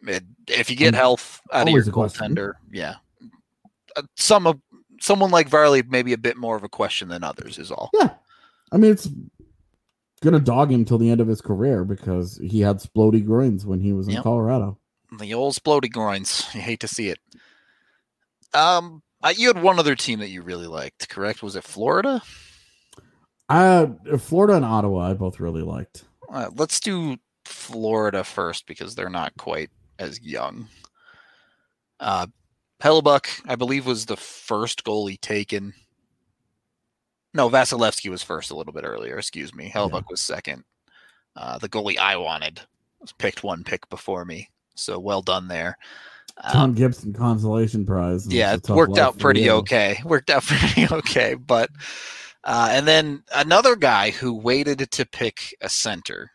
It- 0.07 0.23
If 0.47 0.69
you 0.71 0.77
get 0.77 0.93
Mm, 0.95 0.99
health 0.99 1.41
out 1.53 1.67
of 1.67 1.73
your 1.75 1.83
goaltender, 1.85 2.53
yeah, 2.71 2.97
Uh, 3.97 4.03
some 4.15 4.47
of 4.47 4.61
someone 5.01 5.31
like 5.31 5.49
Varley 5.49 5.83
maybe 5.83 6.13
a 6.13 6.19
bit 6.19 6.37
more 6.37 6.55
of 6.55 6.63
a 6.65 6.69
question 6.69 7.09
than 7.09 7.25
others 7.25 7.59
is 7.59 7.71
all. 7.71 7.89
Yeah. 7.95 8.15
I 8.73 8.77
mean, 8.77 8.91
it's 8.93 9.09
gonna 10.23 10.39
dog 10.39 10.71
him 10.71 10.85
till 10.85 10.99
the 10.99 11.09
end 11.11 11.21
of 11.23 11.29
his 11.29 11.41
career 11.41 11.83
because 11.85 12.39
he 12.45 12.61
had 12.61 12.79
splody 12.79 13.25
groins 13.25 13.65
when 13.65 13.81
he 13.81 13.93
was 13.95 14.07
in 14.07 14.15
Yep. 14.15 14.23
Colorado. 14.23 14.79
The 15.19 15.33
old 15.33 15.55
splody 15.55 15.91
groins. 15.91 16.45
You 16.55 16.61
hate 16.61 16.81
to 16.81 16.89
see 16.89 17.09
it. 17.09 17.19
Um, 18.53 19.03
uh, 19.27 19.35
you 19.37 19.49
had 19.49 19.63
one 19.63 19.79
other 19.79 19.95
team 19.95 20.19
that 20.21 20.29
you 20.29 20.43
really 20.43 20.67
liked, 20.67 21.09
correct? 21.09 21.43
Was 21.43 21.57
it 21.57 21.65
Florida? 21.65 22.23
Uh 23.49 23.87
Florida 24.19 24.55
and 24.55 24.65
Ottawa, 24.65 25.11
I 25.11 25.15
both 25.15 25.39
really 25.39 25.63
liked. 25.63 26.05
Uh, 26.29 26.51
let's 26.57 26.81
do 26.81 27.17
Florida 27.45 28.25
first 28.25 28.67
because 28.67 28.95
they're 28.95 29.09
not 29.09 29.37
quite 29.37 29.71
as 29.99 30.21
young. 30.21 30.69
Uh, 32.01 32.27
Hellebuyck, 32.83 33.43
I 33.47 33.55
believe, 33.55 33.87
was 33.87 34.05
the 34.05 34.17
first 34.17 34.85
goalie 34.85 35.21
taken. 35.21 35.73
No, 37.35 37.49
Vasilevskiy 37.49 38.11
was 38.11 38.23
first 38.23 38.51
a 38.51 38.57
little 38.57 38.73
bit 38.73 38.85
earlier. 38.85 39.19
Excuse 39.19 39.55
me. 39.55 39.71
Hellebuyck 39.71 40.11
was 40.11 40.21
second. 40.21 40.65
Uh, 41.37 41.59
the 41.59 41.69
goalie 41.69 41.99
I 41.99 42.17
wanted 42.17 42.61
was 43.01 43.13
picked 43.13 43.45
one 43.45 43.63
pick 43.63 43.89
before 43.89 44.25
me. 44.25 44.51
So 44.75 44.99
well 44.99 45.23
done 45.23 45.49
there. 45.49 45.79
Tom 46.51 46.71
Um, 46.71 46.75
Gibson 46.75 47.13
consolation 47.13 47.87
prize. 47.87 48.27
yeah, 48.27 48.55
it 48.55 48.69
worked 48.69 48.99
out 48.99 49.19
pretty 49.19 49.51
okay. 49.51 49.99
Worked 50.05 50.31
out 50.31 50.43
pretty 50.45 50.87
okay. 50.93 51.35
But 51.35 51.71
uh, 52.45 52.69
and 52.71 52.87
then 52.87 53.23
another 53.35 53.75
guy 53.77 54.11
who 54.11 54.35
waited 54.35 54.91
to 54.91 55.07
pick 55.07 55.55
a 55.61 55.69
center, 55.69 56.31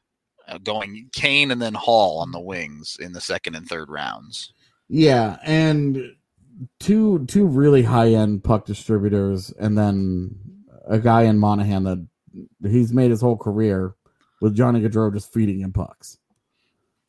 uh, 0.47 0.57
going 0.57 1.09
Kane 1.13 1.51
and 1.51 1.61
then 1.61 1.73
Hall 1.73 2.19
on 2.19 2.31
the 2.31 2.39
wings 2.41 2.97
in 2.99 3.13
the 3.13 3.21
second 3.21 3.55
and 3.55 3.67
third 3.67 3.89
rounds. 3.89 4.53
Yeah, 4.89 5.37
and 5.43 6.01
two 6.79 7.25
two 7.27 7.45
really 7.45 7.83
high 7.83 8.09
end 8.13 8.43
puck 8.43 8.65
distributors, 8.65 9.51
and 9.59 9.77
then 9.77 10.35
a 10.87 10.99
guy 10.99 11.23
in 11.23 11.37
Monahan 11.37 11.83
that 11.83 12.05
he's 12.63 12.91
made 12.91 13.11
his 13.11 13.21
whole 13.21 13.37
career 13.37 13.95
with 14.41 14.55
Johnny 14.55 14.81
Gaudreau 14.81 15.13
just 15.13 15.31
feeding 15.31 15.59
him 15.59 15.71
pucks. 15.71 16.17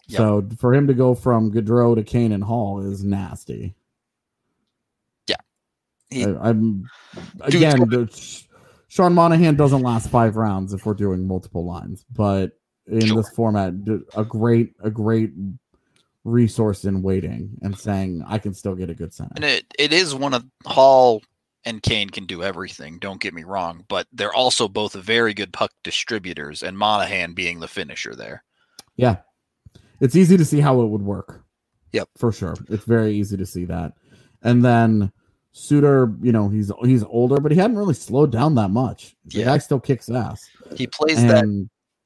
Yep. 0.08 0.18
So 0.18 0.48
for 0.58 0.74
him 0.74 0.86
to 0.88 0.94
go 0.94 1.14
from 1.14 1.52
Gaudreau 1.52 1.94
to 1.94 2.02
Kane 2.02 2.32
and 2.32 2.42
Hall 2.44 2.80
is 2.80 3.04
nasty. 3.04 3.74
Yeah. 5.28 5.36
He- 6.10 6.24
I, 6.24 6.50
am 6.50 6.88
again. 7.40 8.08
Sean 8.88 9.14
Monahan 9.14 9.56
doesn't 9.56 9.80
last 9.80 10.10
five 10.10 10.36
rounds 10.36 10.74
if 10.74 10.84
we're 10.84 10.92
doing 10.94 11.26
multiple 11.26 11.64
lines, 11.64 12.04
but 12.12 12.52
in 12.86 13.06
Sure. 13.06 13.16
this 13.16 13.30
format, 13.34 13.72
a 14.14 14.24
great 14.24 14.74
a 14.82 14.90
great 14.90 15.30
resource 16.24 16.84
in 16.84 17.02
waiting 17.02 17.50
and 17.62 17.76
saying 17.78 18.22
I 18.26 18.38
can 18.38 18.54
still 18.54 18.74
get 18.74 18.90
a 18.90 18.94
good 18.94 19.14
center. 19.14 19.32
And 19.36 19.44
it, 19.44 19.64
it 19.78 19.92
is 19.92 20.14
one 20.14 20.34
of 20.34 20.44
Hall 20.64 21.22
and 21.64 21.82
Kane 21.82 22.10
can 22.10 22.26
do 22.26 22.42
everything, 22.42 22.98
don't 22.98 23.20
get 23.20 23.34
me 23.34 23.44
wrong, 23.44 23.84
but 23.88 24.06
they're 24.12 24.34
also 24.34 24.68
both 24.68 24.94
very 24.94 25.32
good 25.32 25.52
puck 25.52 25.72
distributors, 25.84 26.62
and 26.62 26.76
Monahan 26.76 27.34
being 27.34 27.60
the 27.60 27.68
finisher 27.68 28.14
there. 28.14 28.42
Yeah. 28.96 29.16
It's 30.02 30.16
easy 30.16 30.36
to 30.36 30.44
see 30.44 30.60
how 30.60 30.82
it 30.82 30.86
would 30.88 31.00
work. 31.02 31.42
Yep. 31.92 32.08
For 32.18 32.32
sure. 32.32 32.54
It's 32.68 32.84
very 32.84 33.14
easy 33.14 33.36
to 33.36 33.46
see 33.46 33.64
that. 33.66 33.92
And 34.42 34.64
then 34.64 35.12
Suter, 35.52 36.12
you 36.22 36.32
know, 36.32 36.48
he's 36.48 36.70
he's 36.82 37.04
older, 37.04 37.40
but 37.40 37.52
he 37.52 37.58
hadn't 37.58 37.76
really 37.78 37.94
slowed 37.94 38.32
down 38.32 38.54
that 38.56 38.70
much. 38.70 39.14
The 39.26 39.38
Yeah. 39.40 39.44
guy 39.46 39.58
still 39.58 39.78
kicks 39.80 40.08
ass. 40.10 40.40
He 40.74 40.86
plays 40.86 41.16
that 41.22 41.44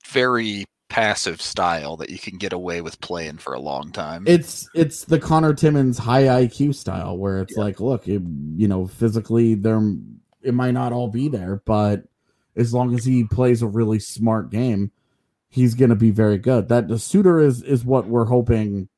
very 0.08 0.64
passive 0.88 1.40
style 1.42 1.96
that 1.96 2.10
you 2.10 2.18
can 2.18 2.36
get 2.38 2.52
away 2.52 2.80
with 2.80 3.00
playing 3.00 3.38
for 3.38 3.54
a 3.54 3.60
long 3.60 3.90
time. 3.90 4.24
it's 4.26 4.68
it's 4.74 5.04
the 5.04 5.18
Conor 5.18 5.54
Timmins 5.54 5.98
high 5.98 6.24
IQ 6.24 6.74
style 6.74 7.16
where 7.18 7.40
it's 7.40 7.56
Yeah. 7.56 7.64
like, 7.64 7.80
look, 7.80 8.06
it, 8.06 8.22
you 8.56 8.68
know, 8.68 8.86
physically 8.86 9.54
there 9.54 9.80
it 10.42 10.54
might 10.54 10.72
not 10.74 10.92
all 10.92 11.08
be 11.08 11.28
there, 11.28 11.62
but 11.64 12.04
as 12.56 12.72
long 12.74 12.94
as 12.94 13.04
he 13.04 13.24
plays 13.24 13.62
a 13.62 13.66
really 13.66 13.98
smart 13.98 14.50
game, 14.50 14.90
he's 15.48 15.74
going 15.74 15.90
to 15.90 15.96
be 15.96 16.10
very 16.10 16.38
good. 16.38 16.68
That 16.68 16.88
the 16.88 16.98
Suter 16.98 17.40
is 17.40 17.62
is 17.62 17.84
what 17.84 18.06
we're 18.06 18.24
hoping 18.24 18.88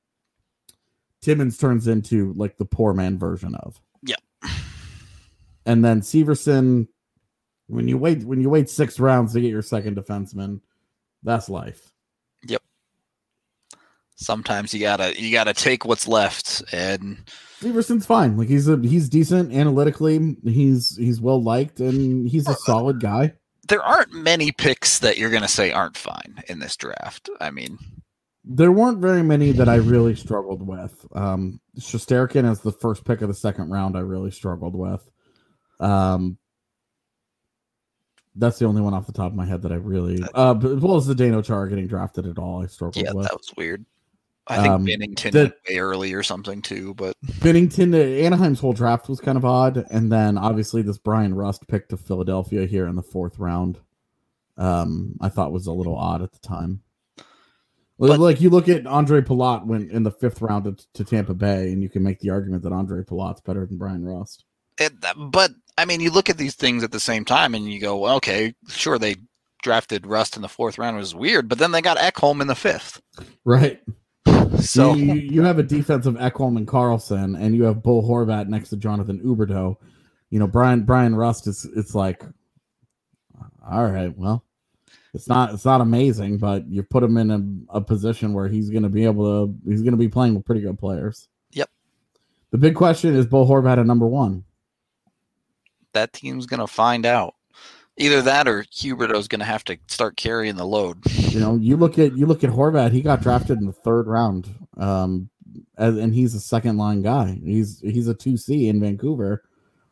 Timmins 1.21 1.59
turns 1.59 1.87
into 1.89 2.33
like 2.35 2.57
the 2.57 2.65
poor 2.65 2.95
man 2.95 3.19
version 3.19 3.55
of. 3.55 3.81
Yep. 4.03 4.21
And 5.67 5.85
then 5.85 6.01
Severson 6.01 6.89
when 7.69 7.87
you 7.87 7.99
wait 7.99 8.25
when 8.25 8.41
you 8.41 8.51
wait 8.51 8.69
6 8.69 8.99
rounds 8.99 9.35
to 9.35 9.41
get 9.41 9.51
your 9.51 9.63
second 9.63 9.97
defenseman, 9.97 10.61
that's 11.23 11.49
life. 11.49 11.93
Yep. 12.47 12.63
Sometimes 14.17 14.75
you 14.75 14.81
gotta 14.81 15.21
you 15.21 15.31
gotta 15.31 15.55
take 15.55 15.85
what's 15.85 16.09
left, 16.09 16.65
and 16.73 17.19
Severson's 17.61 18.07
fine. 18.07 18.37
Like 18.37 18.49
he's 18.49 18.69
a 18.69 18.77
he's 18.79 19.09
decent 19.09 19.53
analytically. 19.53 20.37
He's 20.45 20.97
he's 20.97 21.21
well 21.21 21.43
liked 21.43 21.79
and 21.81 22.29
he's 22.29 22.49
a 22.49 22.55
solid 22.55 23.01
guy. 23.01 23.35
There 23.69 23.83
aren't 23.83 24.13
many 24.13 24.51
picks 24.53 24.99
that 25.01 25.19
you're 25.19 25.31
gonna 25.31 25.49
say 25.49 25.71
aren't 25.73 25.97
fine 25.97 26.43
in 26.49 26.59
this 26.59 26.77
draft. 26.77 27.29
I 27.41 27.51
mean, 27.51 27.79
There 28.45 28.73
weren't 28.73 28.99
very 28.99 29.23
many 29.23 29.53
that 29.53 29.69
I 29.69 29.77
really 29.77 30.15
struggled 30.17 30.67
with. 30.67 31.07
Um 31.15 31.61
Shostakin 31.79 32.51
as 32.51 32.61
the 32.61 32.73
first 32.73 33.05
pick 33.05 33.21
of 33.23 33.29
the 33.29 33.35
second 33.35 33.71
round, 33.71 33.97
I 33.97 34.01
really 34.01 34.31
struggled 34.31 34.75
with. 34.75 35.03
Um 35.81 36.39
that's 38.37 38.59
the 38.59 38.67
only 38.67 38.81
one 38.81 38.95
off 38.95 39.07
the 39.07 39.13
top 39.13 39.33
of 39.33 39.37
my 39.37 39.45
head 39.45 39.63
that 39.63 39.73
I 39.73 39.77
really 39.77 40.23
uh 40.35 40.55
as 40.57 40.81
well 40.81 40.97
as 40.97 41.07
the 41.07 41.15
Zdeno 41.15 41.45
Chara 41.45 41.69
getting 41.69 41.89
drafted 41.89 42.27
at 42.27 42.39
all, 42.39 42.63
I 42.63 42.67
struggled 42.67 43.05
yeah, 43.05 43.13
with. 43.13 43.27
that 43.27 43.37
was 43.37 43.53
weird. 43.57 43.85
I 44.49 44.57
think 44.63 44.69
Um, 44.69 44.87
Binnington 44.87 45.33
the- 45.33 45.55
way 45.69 45.79
early 45.79 46.15
or 46.15 46.23
something 46.23 46.63
too, 46.63 46.95
but 46.95 47.15
Binnington, 47.41 47.95
uh, 47.95 48.25
Anaheim's 48.25 48.61
whole 48.61 48.73
draft 48.73 49.09
was 49.09 49.21
kind 49.21 49.37
of 49.37 49.45
odd, 49.45 49.85
and 49.91 50.11
then 50.11 50.39
obviously 50.39 50.83
this 50.83 50.99
Bryan 50.99 51.35
Rust 51.35 51.67
pick 51.69 51.89
to 51.91 51.97
Philadelphia 51.97 52.65
here 52.67 52.87
in 52.87 52.97
the 52.97 53.03
fourth 53.03 53.39
round, 53.39 53.79
um, 54.57 55.15
I 55.21 55.29
thought 55.29 55.53
was 55.53 55.67
a 55.67 55.73
little 55.73 55.97
odd 55.97 56.23
at 56.23 56.33
the 56.33 56.39
time. 56.41 56.81
But- 57.99 58.21
like 58.21 58.41
you 58.41 58.49
look 58.49 58.69
at 58.69 58.85
Ondrej 58.85 59.27
Palat 59.27 59.67
when 59.67 59.91
in 59.91 60.03
the 60.05 60.11
fifth 60.13 60.41
round 60.41 60.65
to, 60.65 60.87
to 60.95 61.05
Tampa 61.05 61.35
Bay, 61.35 61.73
and 61.73 61.83
you 61.83 61.89
can 61.89 62.03
make 62.03 62.21
the 62.21 62.31
argument 62.31 62.63
that 62.63 62.73
Ondrej 62.73 63.07
Palat's 63.07 63.41
better 63.41 63.67
than 63.67 63.77
Bryan 63.77 64.05
Rust. 64.05 64.45
it, 64.79 64.93
but 65.17 65.51
I 65.77 65.85
mean, 65.85 66.01
you 66.01 66.11
look 66.11 66.31
at 66.31 66.39
these 66.39 66.55
things 66.55 66.83
at 66.85 66.93
the 66.93 67.01
same 67.01 67.25
time, 67.25 67.55
and 67.55 67.71
you 67.71 67.81
go, 67.81 67.99
well, 67.99 68.17
okay, 68.17 68.55
sure, 68.69 68.99
they 68.99 69.17
drafted 69.63 70.07
Rust 70.07 70.37
in 70.37 70.43
the 70.43 70.49
fourth 70.49 70.79
round 70.79 70.97
it 70.97 71.01
was 71.01 71.15
weird, 71.17 71.49
but 71.49 71.59
then 71.59 71.73
they 71.73 71.83
got 71.83 71.99
Ekholm 71.99 72.41
in 72.41 72.47
the 72.47 72.55
fifth. 72.55 73.01
Right. 73.45 73.81
So 74.61 74.95
you, 74.95 75.15
you, 75.15 75.15
you 75.15 75.43
have 75.43 75.59
a 75.59 75.63
defensive 75.63 76.15
Ekholm 76.15 76.57
and 76.57 76.67
Carlson, 76.67 77.37
and 77.37 77.55
you 77.55 77.65
have 77.65 77.83
Bo 77.83 78.03
Horvat 78.03 78.49
next 78.49 78.71
to 78.71 78.77
Jonathan 78.77 79.21
Huberdeau. 79.21 79.77
You 80.31 80.39
know, 80.39 80.47
Brian 80.47 80.83
Bryan 80.83 81.15
Rust 81.15 81.47
is 81.47 81.67
it's 81.77 81.95
like, 81.95 82.23
all 83.71 83.87
right, 83.87 84.17
well, 84.17 84.45
it's 85.15 85.29
not 85.29 85.55
it's 85.55 85.65
not 85.65 85.81
amazing, 85.81 86.39
but 86.39 86.67
you 86.69 86.83
put 86.83 87.03
him 87.03 87.17
in 87.17 87.67
a, 87.71 87.77
a 87.77 87.81
position 87.81 88.33
where 88.33 88.49
he's 88.49 88.69
going 88.69 88.83
to 88.83 88.89
be 88.89 89.05
able 89.05 89.47
to 89.47 89.55
he's 89.71 89.83
going 89.83 89.93
to 89.93 89.99
be 89.99 90.09
playing 90.09 90.35
with 90.35 90.45
pretty 90.45 90.61
good 90.61 90.79
players. 90.79 91.29
Yep. 91.53 91.71
The 92.51 92.59
big 92.59 92.75
question 92.75 93.15
is 93.15 93.27
Bo 93.27 93.47
Horvat 93.47 93.79
at 93.79 93.87
number 93.87 94.07
one. 94.07 94.45
that 95.93 96.13
team's 96.13 96.47
gonna 96.47 96.67
find 96.67 97.07
out. 97.07 97.35
Either 97.99 98.23
that 98.23 98.47
or 98.47 98.63
Huberdeau's 98.65 99.29
gonna 99.29 99.45
have 99.45 99.65
to 99.65 99.77
start 99.89 100.17
carrying 100.17 100.57
the 100.57 100.65
load. 100.65 100.99
You 101.11 101.41
know, 101.41 101.57
you 101.57 101.77
look 101.77 101.99
at 101.99 102.17
you 102.17 102.27
look 102.27 102.45
at 102.45 102.51
Horvat. 102.51 102.93
He 102.93 103.03
got 103.03 103.23
drafted 103.23 103.59
in 103.59 103.67
the 103.67 103.73
third 103.73 104.07
round, 104.07 104.49
um, 104.77 105.29
and 105.77 106.15
he's 106.15 106.35
a 106.35 106.41
second 106.41 106.79
line 106.79 107.03
guy. 107.03 107.39
He's 107.45 107.81
he's 107.81 108.09
a 108.09 108.15
two 108.15 108.37
C 108.37 108.69
in 108.69 108.81
Vancouver. 108.81 109.43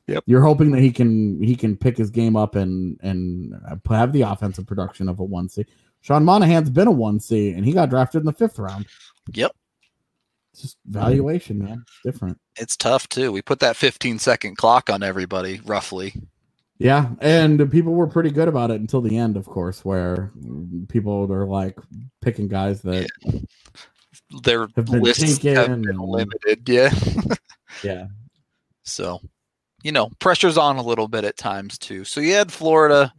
Yep. 0.06 0.22
You're 0.26 0.42
hoping 0.42 0.70
that 0.70 0.80
he 0.80 0.92
can 0.92 1.42
he 1.42 1.56
can 1.56 1.76
pick 1.76 1.96
his 1.96 2.10
game 2.10 2.36
up 2.36 2.54
and 2.54 2.98
and 3.02 3.54
have 3.88 4.12
the 4.12 4.22
offensive 4.22 4.66
production 4.66 5.08
of 5.08 5.18
a 5.18 5.24
one 5.24 5.48
C. 5.48 5.64
Sean 6.00 6.24
Monahan's 6.24 6.70
been 6.70 6.86
a 6.86 6.92
one 6.92 7.18
C, 7.18 7.50
and 7.50 7.64
he 7.64 7.72
got 7.72 7.90
drafted 7.90 8.20
in 8.20 8.26
the 8.26 8.32
fifth 8.32 8.58
round. 8.60 8.86
Yep. 9.32 9.50
It's 10.52 10.62
just 10.62 10.78
valuation, 10.86 11.58
man. 11.58 11.82
It's 11.82 12.00
different. 12.04 12.38
It's 12.56 12.76
tough 12.76 13.08
too. 13.08 13.32
We 13.32 13.42
put 13.42 13.58
that 13.60 13.76
15 13.76 14.20
second 14.20 14.56
clock 14.56 14.88
on 14.88 15.02
everybody, 15.02 15.60
roughly. 15.66 16.14
Yeah, 16.78 17.10
and 17.20 17.70
people 17.70 17.94
were 17.94 18.06
pretty 18.06 18.30
good 18.30 18.48
about 18.48 18.70
it 18.70 18.80
until 18.80 19.00
the 19.00 19.16
end, 19.16 19.36
of 19.38 19.46
course, 19.46 19.82
where 19.84 20.30
people 20.88 21.30
are 21.32 21.46
like 21.46 21.78
picking 22.20 22.48
guys 22.48 22.82
that 22.82 23.08
Their 24.42 24.68
Have 24.76 24.86
been 24.86 25.00
lists 25.00 25.42
have 25.42 25.66
been 25.68 25.88
and- 25.88 25.98
limited. 26.00 26.68
Yeah. 26.68 26.92
yeah 27.82 28.06
So, 28.82 29.20
you 29.82 29.92
know, 29.92 30.10
pressure's 30.18 30.58
on 30.58 30.76
a 30.76 30.82
little 30.82 31.08
bit 31.08 31.24
at 31.24 31.36
times 31.38 31.78
too. 31.78 32.04
So 32.04 32.20
you 32.20 32.34
had 32.34 32.52
Florida, 32.52 33.12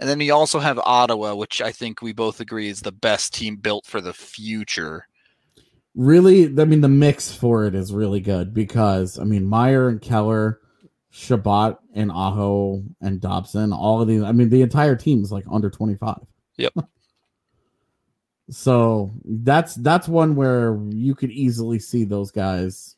and 0.00 0.08
then 0.08 0.18
you 0.20 0.32
also 0.32 0.58
have 0.58 0.78
Ottawa, 0.78 1.34
which 1.34 1.60
I 1.60 1.70
think 1.72 2.00
we 2.00 2.12
both 2.14 2.40
agree 2.40 2.68
is 2.68 2.80
the 2.80 2.92
best 2.92 3.34
team 3.34 3.56
built 3.56 3.84
for 3.86 4.00
the 4.00 4.14
future. 4.14 5.06
really 5.94 6.44
i 6.58 6.64
mean 6.64 6.80
the 6.80 6.88
mix 6.88 7.30
for 7.34 7.66
it 7.66 7.74
is 7.74 7.92
really 7.92 8.20
good 8.20 8.54
because 8.54 9.18
i 9.18 9.24
mean 9.24 9.46
meier 9.46 9.88
and 9.90 10.00
keller 10.00 10.58
chabot 11.14 11.78
and 11.94 12.10
aho 12.10 12.82
and 13.02 13.20
dobson 13.20 13.70
all 13.72 14.00
of 14.00 14.08
these 14.08 14.22
i 14.22 14.32
mean 14.32 14.48
the 14.48 14.62
entire 14.62 14.96
team 14.96 15.22
is 15.22 15.30
like 15.30 15.44
under 15.52 15.68
25 15.68 16.16
Yep. 16.56 16.72
so 18.50 19.10
that's 19.24 19.74
that's 19.76 20.08
one 20.08 20.34
where 20.36 20.78
you 20.90 21.14
could 21.14 21.30
easily 21.30 21.78
see 21.78 22.04
those 22.04 22.30
guys 22.30 22.96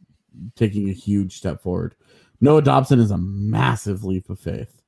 taking 0.57 0.89
a 0.89 0.93
huge 0.93 1.37
step 1.37 1.61
forward 1.61 1.95
noah 2.41 2.63
dobson 2.63 2.99
is 3.01 3.11
a 3.11 3.19
massive 3.19 4.05
leap 4.05 4.31
of 4.31 4.39
faith 4.39 4.81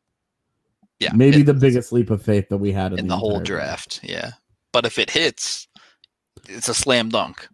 Yeah. 0.99 1.12
maybe 1.14 1.43
the 1.43 1.55
biggest 1.55 1.93
leap 1.93 2.11
of 2.11 2.22
faith 2.22 2.49
that 2.49 2.59
we 2.59 2.72
had 2.72 2.93
in, 2.93 3.01
in 3.01 3.09
the 3.09 3.16
whole 3.16 3.39
entire 3.39 3.45
draft. 3.45 4.01
Yeah. 4.03 4.31
But 4.72 4.87
if 4.87 4.99
it 4.99 5.11
hits, 5.11 5.68
it's 6.49 6.68
a 6.68 6.74
slam 6.74 7.09
dunk. 7.09 7.49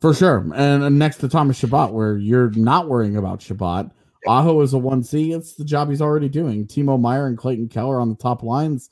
For 0.00 0.14
sure. 0.14 0.38
And, 0.54 0.82
and 0.84 0.98
next 0.98 1.16
to 1.18 1.28
Thomas 1.28 1.58
Chabot, 1.58 1.92
where 1.92 2.16
you're 2.16 2.50
not 2.50 2.88
worrying 2.88 3.16
about 3.16 3.40
Chabot. 3.42 3.90
Aho 4.26 4.60
is 4.60 4.74
a 4.74 4.78
1C. 4.78 5.36
It's 5.36 5.54
the 5.54 5.64
job 5.64 5.90
he's 5.90 6.02
already 6.02 6.28
doing. 6.28 6.66
Timo 6.66 7.00
Meier 7.00 7.26
and 7.26 7.36
Clayton 7.36 7.68
Keller 7.68 8.00
on 8.00 8.08
the 8.08 8.16
top 8.16 8.42
lines. 8.42 8.90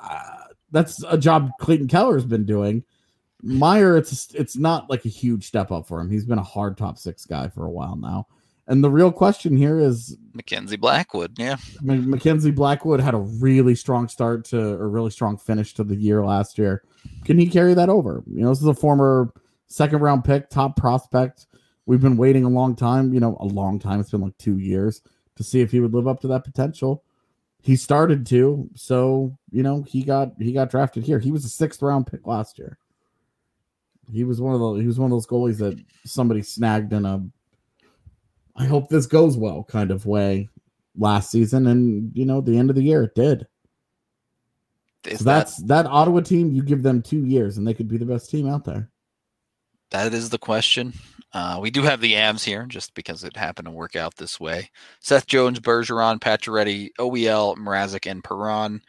Uh, 0.00 0.36
that's 0.70 1.02
a 1.04 1.18
job 1.18 1.50
Clayton 1.60 1.88
Keller's 1.88 2.24
been 2.24 2.44
doing. 2.44 2.84
Meier, 3.42 3.96
it's 3.96 4.34
it's 4.34 4.56
not 4.56 4.90
like 4.90 5.04
a 5.04 5.08
huge 5.08 5.46
step 5.46 5.70
up 5.70 5.86
for 5.86 6.00
him. 6.00 6.10
He's 6.10 6.24
been 6.24 6.38
a 6.38 6.42
hard 6.42 6.76
top 6.76 6.98
six 6.98 7.24
guy 7.24 7.48
for 7.48 7.64
a 7.64 7.70
while 7.70 7.96
now. 7.96 8.26
And 8.66 8.84
the 8.84 8.90
real 8.90 9.10
question 9.10 9.56
here 9.56 9.78
is 9.80 10.16
Mackenzie 10.34 10.76
Blackwood. 10.76 11.38
Yeah. 11.38 11.56
M- 11.88 12.10
Mackenzie 12.10 12.50
Blackwood 12.50 13.00
had 13.00 13.14
a 13.14 13.18
really 13.18 13.74
strong 13.74 14.08
start 14.08 14.44
to 14.46 14.58
a 14.58 14.86
really 14.86 15.10
strong 15.10 15.38
finish 15.38 15.72
to 15.74 15.84
the 15.84 15.96
year 15.96 16.24
last 16.24 16.58
year. 16.58 16.82
Can 17.24 17.38
he 17.38 17.48
carry 17.48 17.72
that 17.74 17.88
over? 17.88 18.22
You 18.26 18.42
know, 18.42 18.50
this 18.50 18.60
is 18.60 18.66
a 18.66 18.74
former 18.74 19.32
second 19.68 20.00
round 20.00 20.24
pick, 20.24 20.50
top 20.50 20.76
prospect. 20.76 21.46
We've 21.88 22.02
been 22.02 22.18
waiting 22.18 22.44
a 22.44 22.50
long 22.50 22.76
time, 22.76 23.14
you 23.14 23.18
know, 23.18 23.38
a 23.40 23.46
long 23.46 23.78
time. 23.78 23.98
It's 23.98 24.10
been 24.10 24.20
like 24.20 24.36
two 24.36 24.58
years 24.58 25.00
to 25.36 25.42
see 25.42 25.62
if 25.62 25.70
he 25.70 25.80
would 25.80 25.94
live 25.94 26.06
up 26.06 26.20
to 26.20 26.28
that 26.28 26.44
potential. 26.44 27.02
He 27.62 27.76
started 27.76 28.26
to, 28.26 28.68
so 28.74 29.38
you 29.50 29.62
know, 29.62 29.82
he 29.88 30.02
got 30.02 30.32
he 30.38 30.52
got 30.52 30.70
drafted 30.70 31.02
here. 31.02 31.18
He 31.18 31.32
was 31.32 31.46
a 31.46 31.48
sixth 31.48 31.80
round 31.80 32.06
pick 32.06 32.26
last 32.26 32.58
year. 32.58 32.76
He 34.12 34.22
was 34.22 34.38
one 34.38 34.52
of 34.52 34.60
the 34.60 34.74
he 34.74 34.86
was 34.86 34.98
one 34.98 35.10
of 35.10 35.16
those 35.16 35.26
goalies 35.26 35.56
that 35.60 35.82
somebody 36.04 36.42
snagged 36.42 36.92
in 36.92 37.06
a 37.06 37.26
I 38.54 38.66
hope 38.66 38.90
this 38.90 39.06
goes 39.06 39.38
well 39.38 39.64
kind 39.64 39.90
of 39.90 40.04
way 40.04 40.50
last 40.94 41.30
season 41.30 41.68
and 41.68 42.14
you 42.14 42.26
know 42.26 42.42
the 42.42 42.58
end 42.58 42.68
of 42.68 42.76
the 42.76 42.82
year 42.82 43.04
it 43.04 43.14
did. 43.14 43.46
So 45.04 45.10
that, 45.12 45.24
that's 45.24 45.56
that 45.62 45.86
Ottawa 45.86 46.20
team 46.20 46.52
you 46.52 46.62
give 46.62 46.82
them 46.82 47.00
2 47.00 47.24
years 47.24 47.56
and 47.56 47.66
they 47.66 47.72
could 47.72 47.88
be 47.88 47.96
the 47.96 48.04
best 48.04 48.30
team 48.30 48.46
out 48.46 48.66
there. 48.66 48.90
that 49.88 50.12
is 50.12 50.28
the 50.28 50.36
question. 50.36 50.92
Uh, 51.32 51.58
we 51.60 51.70
do 51.70 51.82
have 51.82 52.00
the 52.00 52.16
AMs 52.16 52.42
here 52.44 52.64
just 52.66 52.94
because 52.94 53.22
it 53.22 53.36
happened 53.36 53.66
to 53.66 53.72
work 53.72 53.94
out 53.96 54.16
this 54.16 54.40
way. 54.40 54.70
Seth 55.00 55.26
Jones, 55.26 55.60
Bergeron, 55.60 56.18
Pacioretty, 56.20 56.90
OEL, 56.98 57.56
Mrazek, 57.56 58.10
and 58.10 58.24
Perron. 58.24 58.80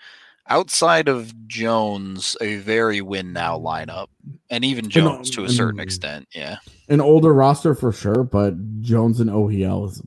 Outside 0.47 1.07
of 1.09 1.31
Jones, 1.47 2.35
a 2.41 2.55
very 2.55 3.01
win 3.01 3.33
now 3.33 3.59
lineup, 3.59 4.07
and 4.49 4.65
even 4.65 4.89
Jones 4.89 5.29
to 5.31 5.43
a 5.43 5.49
certain 5.49 5.79
and- 5.79 5.87
extent. 5.87 6.27
Yeah, 6.33 6.57
An 6.87 7.01
older 7.01 7.33
roster 7.33 7.75
for 7.75 7.91
sure, 7.91 8.23
but 8.23 8.55
Jones 8.81 9.19
and 9.19 9.29
OEL 9.29 9.87
is, 9.89 10.01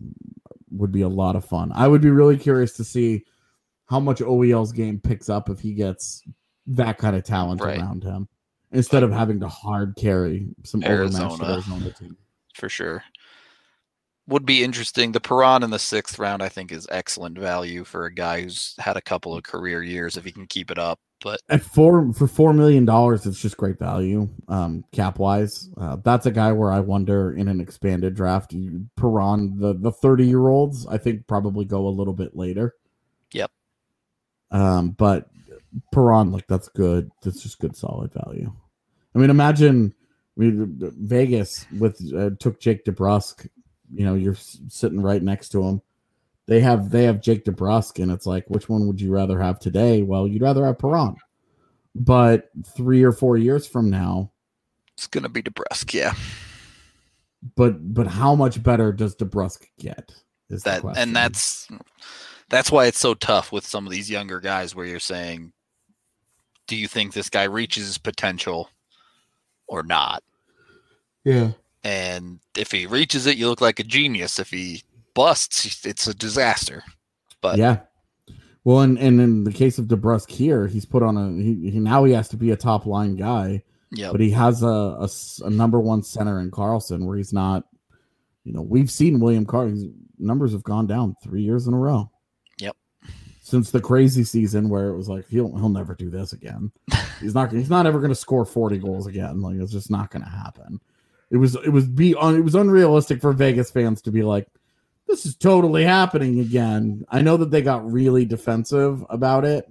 would 0.70 0.90
be 0.90 1.02
a 1.02 1.08
lot 1.08 1.36
of 1.36 1.44
fun. 1.44 1.70
I 1.74 1.86
would 1.86 2.00
be 2.00 2.10
really 2.10 2.38
curious 2.38 2.72
to 2.78 2.84
see 2.84 3.24
how 3.86 4.00
much 4.00 4.18
OEL's 4.20 4.72
game 4.72 4.98
picks 4.98 5.28
up 5.28 5.48
if 5.48 5.60
he 5.60 5.74
gets 5.74 6.22
that 6.66 6.98
kind 6.98 7.14
of 7.14 7.22
talent 7.24 7.60
Right. 7.60 7.78
around 7.78 8.02
him 8.02 8.26
instead 8.72 9.02
of 9.04 9.12
having 9.12 9.38
to 9.40 9.48
hard 9.48 9.94
carry 9.96 10.48
some 10.64 10.82
Arizona. 10.82 11.52
Arizona 11.52 11.90
team. 11.92 12.16
For 12.54 12.68
sure. 12.68 13.04
Would 14.28 14.46
be 14.46 14.62
interesting. 14.62 15.12
The 15.12 15.20
Perron 15.20 15.64
in 15.64 15.70
the 15.70 15.80
sixth 15.80 16.18
round, 16.18 16.42
I 16.42 16.48
think, 16.48 16.70
is 16.70 16.86
excellent 16.90 17.36
value 17.36 17.82
for 17.82 18.06
a 18.06 18.14
guy 18.14 18.42
who's 18.42 18.74
had 18.78 18.96
a 18.96 19.02
couple 19.02 19.34
of 19.34 19.42
career 19.42 19.82
years 19.82 20.16
if 20.16 20.24
he 20.24 20.30
can 20.30 20.46
keep 20.46 20.70
it 20.70 20.78
up. 20.78 21.00
But 21.22 21.40
At 21.48 21.62
four 21.62 22.12
for 22.12 22.26
four 22.26 22.52
million 22.52 22.84
dollars, 22.84 23.26
it's 23.26 23.40
just 23.40 23.56
great 23.56 23.78
value, 23.78 24.28
um, 24.48 24.84
cap 24.92 25.18
wise. 25.18 25.68
Uh, 25.76 25.96
that's 26.04 26.26
a 26.26 26.30
guy 26.30 26.52
where 26.52 26.72
I 26.72 26.80
wonder 26.80 27.32
in 27.32 27.48
an 27.48 27.60
expanded 27.60 28.14
draft, 28.14 28.54
Perron, 28.96 29.58
the 29.58 29.74
the 29.74 29.92
thirty 29.92 30.26
year 30.26 30.48
olds, 30.48 30.86
I 30.86 30.98
think 30.98 31.26
probably 31.26 31.64
go 31.64 31.86
a 31.86 31.90
little 31.90 32.14
bit 32.14 32.36
later. 32.36 32.74
Yep. 33.32 33.50
Um, 34.50 34.90
but 34.90 35.30
Perron, 35.92 36.32
like 36.32 36.46
that's 36.46 36.68
good. 36.68 37.10
That's 37.22 37.42
just 37.42 37.58
good, 37.58 37.76
solid 37.76 38.12
value. 38.12 38.52
I 39.14 39.18
mean, 39.18 39.30
imagine 39.30 39.94
Vegas 40.50 41.66
with 41.78 42.00
uh, 42.14 42.30
took 42.38 42.60
Jake 42.60 42.84
DeBrusk. 42.84 43.48
You 43.94 44.06
know, 44.06 44.14
you're 44.14 44.36
sitting 44.36 45.00
right 45.00 45.22
next 45.22 45.50
to 45.50 45.62
him. 45.62 45.82
They 46.46 46.60
have 46.60 46.90
they 46.90 47.04
have 47.04 47.20
Jake 47.20 47.44
DeBrusk, 47.44 48.02
and 48.02 48.10
it's 48.10 48.26
like, 48.26 48.44
which 48.48 48.68
one 48.68 48.86
would 48.86 49.00
you 49.00 49.12
rather 49.12 49.40
have 49.40 49.60
today? 49.60 50.02
Well, 50.02 50.26
you'd 50.26 50.42
rather 50.42 50.66
have 50.66 50.78
Perron. 50.78 51.16
But 51.94 52.48
three 52.74 53.02
or 53.02 53.12
four 53.12 53.36
years 53.36 53.66
from 53.66 53.90
now, 53.90 54.32
it's 54.96 55.06
gonna 55.06 55.28
be 55.28 55.42
DeBrusk, 55.42 55.92
yeah. 55.94 56.14
but 57.56 57.94
but 57.94 58.06
how 58.06 58.34
much 58.34 58.62
better 58.62 58.92
does 58.92 59.14
DeBrusk 59.16 59.66
get? 59.78 60.12
Is 60.48 60.62
That 60.64 60.84
and 60.96 61.14
that's 61.16 61.68
that's 62.48 62.70
why 62.70 62.86
it's 62.86 63.00
so 63.00 63.14
tough 63.14 63.52
with 63.52 63.66
some 63.66 63.86
of 63.86 63.92
these 63.92 64.10
younger 64.10 64.40
guys 64.40 64.74
where 64.74 64.84
you're 64.84 65.00
saying, 65.00 65.52
do 66.66 66.76
you 66.76 66.86
think 66.86 67.12
this 67.12 67.30
guy 67.30 67.44
reaches 67.44 67.86
his 67.86 67.98
potential 67.98 68.68
or 69.66 69.82
not? 69.82 70.22
Yeah. 71.24 71.52
And 71.84 72.40
if 72.56 72.70
he 72.70 72.86
reaches 72.86 73.26
it, 73.26 73.36
you 73.36 73.48
look 73.48 73.60
like 73.60 73.80
a 73.80 73.84
genius. 73.84 74.38
If 74.38 74.50
he 74.50 74.82
busts, 75.14 75.84
it's 75.84 76.06
a 76.06 76.14
disaster. 76.14 76.84
But 77.40 77.58
yeah. 77.58 77.80
Well, 78.64 78.80
and, 78.80 78.96
and 78.98 79.20
in 79.20 79.44
the 79.44 79.52
case 79.52 79.78
of 79.78 79.86
DeBrusk 79.86 80.30
here, 80.30 80.68
he's 80.68 80.84
put 80.84 81.02
on 81.02 81.16
a 81.16 81.42
he, 81.42 81.70
he 81.70 81.80
now 81.80 82.04
he 82.04 82.12
has 82.12 82.28
to 82.28 82.36
be 82.36 82.52
a 82.52 82.56
top 82.56 82.86
line 82.86 83.16
guy, 83.16 83.62
yeah, 83.90 84.12
but 84.12 84.20
he 84.20 84.30
has 84.30 84.62
a 84.62 85.08
a 85.44 85.50
number 85.50 85.80
one 85.80 86.02
center 86.02 86.40
in 86.40 86.50
Karlsson 86.50 87.04
where 87.04 87.16
he's 87.16 87.32
not. 87.32 87.64
You 88.44 88.52
know, 88.52 88.62
we've 88.62 88.90
seen 88.90 89.20
William 89.20 89.46
Karlsson's 89.46 89.92
numbers 90.18 90.52
have 90.52 90.64
gone 90.64 90.86
down 90.86 91.16
three 91.22 91.42
years 91.42 91.66
in 91.66 91.74
a 91.74 91.78
row. 91.78 92.10
Yep. 92.58 92.76
Since 93.40 93.70
the 93.70 93.80
crazy 93.80 94.24
season 94.24 94.68
where 94.68 94.88
it 94.88 94.96
was 94.96 95.08
like 95.08 95.26
he'll 95.28 95.56
he'll 95.56 95.68
never 95.68 95.94
do 95.96 96.10
this 96.10 96.32
again. 96.32 96.70
he's 97.20 97.34
not 97.34 97.50
he's 97.50 97.70
not 97.70 97.86
ever 97.86 97.98
going 97.98 98.10
to 98.10 98.16
score 98.16 98.44
forty 98.44 98.78
goals 98.78 99.08
again. 99.08 99.40
Like 99.40 99.56
it's 99.56 99.72
just 99.72 99.90
not 99.90 100.10
going 100.10 100.22
to 100.22 100.30
happen. 100.30 100.80
It 101.32 101.38
was 101.38 101.56
it 101.56 101.70
was 101.70 101.88
be 101.88 102.14
un, 102.14 102.36
it 102.36 102.44
was 102.44 102.54
unrealistic 102.54 103.22
for 103.22 103.32
Vegas 103.32 103.70
fans 103.70 104.02
to 104.02 104.12
be 104.12 104.22
like, 104.22 104.46
this 105.08 105.24
is 105.24 105.34
totally 105.34 105.82
happening 105.82 106.40
again. 106.40 107.06
I 107.08 107.22
know 107.22 107.38
that 107.38 107.50
they 107.50 107.62
got 107.62 107.90
really 107.90 108.26
defensive 108.26 109.02
about 109.08 109.46
it 109.46 109.66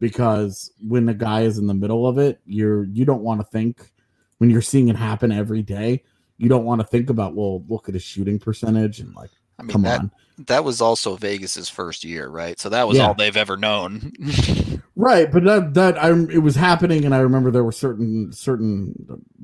because 0.00 0.72
when 0.86 1.06
the 1.06 1.14
guy 1.14 1.42
is 1.42 1.56
in 1.56 1.68
the 1.68 1.74
middle 1.74 2.06
of 2.06 2.18
it, 2.18 2.40
you're 2.44 2.82
you 2.84 3.04
don't 3.04 3.22
want 3.22 3.40
to 3.40 3.46
think 3.46 3.92
when 4.38 4.50
you're 4.50 4.60
seeing 4.60 4.88
it 4.88 4.96
happen 4.96 5.30
every 5.30 5.62
day. 5.62 6.02
You 6.36 6.48
don't 6.48 6.64
want 6.64 6.80
to 6.80 6.86
think 6.86 7.10
about 7.10 7.36
well, 7.36 7.64
look 7.68 7.88
at 7.88 7.94
his 7.94 8.02
shooting 8.02 8.40
percentage 8.40 8.98
and 8.98 9.14
like, 9.14 9.30
I 9.58 9.62
mean 9.62 9.70
come 9.72 9.82
that 9.82 10.00
on, 10.00 10.10
that 10.46 10.64
was 10.64 10.80
also 10.80 11.16
Vegas's 11.16 11.68
first 11.68 12.04
year, 12.04 12.28
right? 12.28 12.58
So 12.60 12.68
that 12.68 12.86
was 12.86 12.96
Yeah. 12.98 13.08
all 13.08 13.14
they've 13.14 13.36
ever 13.36 13.56
known. 13.56 14.12
right? 14.96 15.30
But 15.30 15.44
that 15.44 15.74
that 15.74 16.02
I 16.02 16.10
it 16.10 16.42
was 16.42 16.54
happening, 16.54 17.04
and 17.04 17.14
I 17.14 17.18
remember 17.18 17.50
there 17.50 17.64
were 17.64 17.72
certain 17.72 18.32
certain 18.32 18.94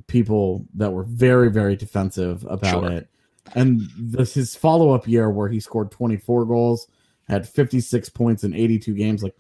people 0.07 0.67
that 0.75 0.93
were 0.93 1.05
very 1.05 1.51
very 1.51 1.77
defensive 1.77 2.45
about 2.49 2.83
Sure. 2.83 2.93
it. 2.93 3.09
And 3.55 3.83
this 3.99 4.35
his 4.35 4.55
follow 4.57 4.91
up 4.93 5.07
year 5.07 5.31
where 5.31 5.49
he 5.49 5.61
scored 5.61 5.91
24 5.91 6.47
goals, 6.47 6.87
had 7.29 7.47
56 7.49 8.09
points 8.11 8.43
in 8.45 8.55
82 8.55 8.95
games, 8.95 9.23
like 9.23 9.37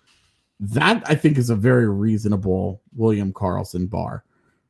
that 0.60 1.02
I 1.06 1.14
think 1.14 1.38
is 1.38 1.50
a 1.50 1.56
very 1.56 1.88
reasonable 1.88 2.82
William 2.94 3.32
Karlsson 3.32 3.88
bar. 3.88 4.24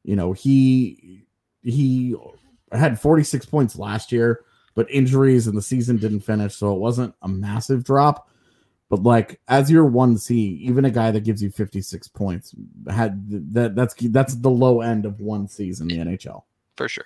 You 0.05 0.17
know, 0.17 0.33
he 0.33 1.25
he 1.63 2.15
had 2.73 3.01
46 3.01 3.47
points 3.47 3.77
last 3.79 4.13
year, 4.13 4.41
but 4.75 4.91
injuries 4.91 5.47
and 5.47 5.57
the 5.57 5.63
season 5.63 5.97
didn't 5.97 6.21
finish, 6.21 6.57
so 6.57 6.73
it 6.73 6.79
wasn't 6.79 7.15
a 7.23 7.29
massive 7.29 7.85
drop. 7.85 8.29
But 8.91 9.03
like 9.03 9.41
as 9.49 9.71
your 9.71 9.87
one 9.87 10.19
C, 10.19 10.59
even 10.63 10.85
a 10.85 10.91
guy 10.91 11.11
that 11.11 11.25
gives 11.25 11.43
you 11.43 11.51
56 11.51 12.09
points 12.09 12.55
had 12.89 13.53
that 13.55 13.75
that's 13.75 13.95
that's 14.11 14.35
the 14.37 14.51
low 14.51 14.83
end 14.83 15.07
of 15.07 15.21
one 15.21 15.49
season 15.49 15.91
in 15.91 16.07
the 16.07 16.17
NHL. 16.17 16.43
for 16.77 16.89
sure. 16.89 17.05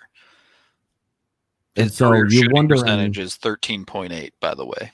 And 1.76 1.86
His 1.86 1.94
so 1.94 2.12
you 2.12 2.50
wonder 2.50 2.74
percentage 2.74 3.18
is 3.18 3.36
thirteen 3.36 3.84
point 3.84 4.12
eight, 4.12 4.34
by 4.40 4.54
the 4.54 4.66
way, 4.66 4.90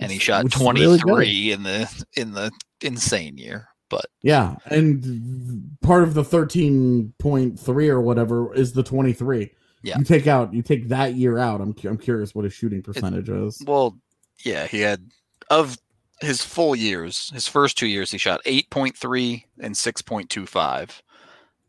and 0.00 0.10
he 0.10 0.18
shot 0.18 0.50
twenty 0.50 0.80
three 0.98 1.12
really 1.12 1.52
in 1.52 1.62
the 1.62 2.04
in 2.16 2.32
the 2.32 2.50
insane 2.80 3.36
year. 3.36 3.68
But 3.90 4.06
Yeah, 4.22 4.56
and 4.66 5.70
part 5.82 6.02
of 6.02 6.14
the 6.14 6.22
13.3 6.22 7.88
or 7.88 8.00
whatever 8.00 8.54
is 8.54 8.72
the 8.72 8.82
23. 8.82 9.52
Yeah. 9.82 9.98
You 9.98 10.04
take 10.04 10.26
out 10.26 10.54
you 10.54 10.62
take 10.62 10.88
that 10.88 11.14
year 11.14 11.38
out. 11.38 11.60
I'm 11.60 11.74
I'm 11.84 11.98
curious 11.98 12.34
what 12.34 12.44
his 12.44 12.54
shooting 12.54 12.82
percentage 12.82 13.28
is. 13.28 13.62
well, 13.66 13.98
yeah, 14.44 14.66
he 14.66 14.80
had 14.80 15.10
of 15.50 15.78
his 16.20 16.42
full 16.42 16.76
years, 16.76 17.30
his 17.34 17.48
first 17.48 17.76
two 17.76 17.88
years, 17.88 18.10
he 18.10 18.18
shot 18.18 18.40
eight 18.46 18.70
point 18.70 18.96
three 18.96 19.46
and 19.58 19.76
six 19.76 20.00
point 20.02 20.30
two 20.30 20.46
five, 20.46 21.02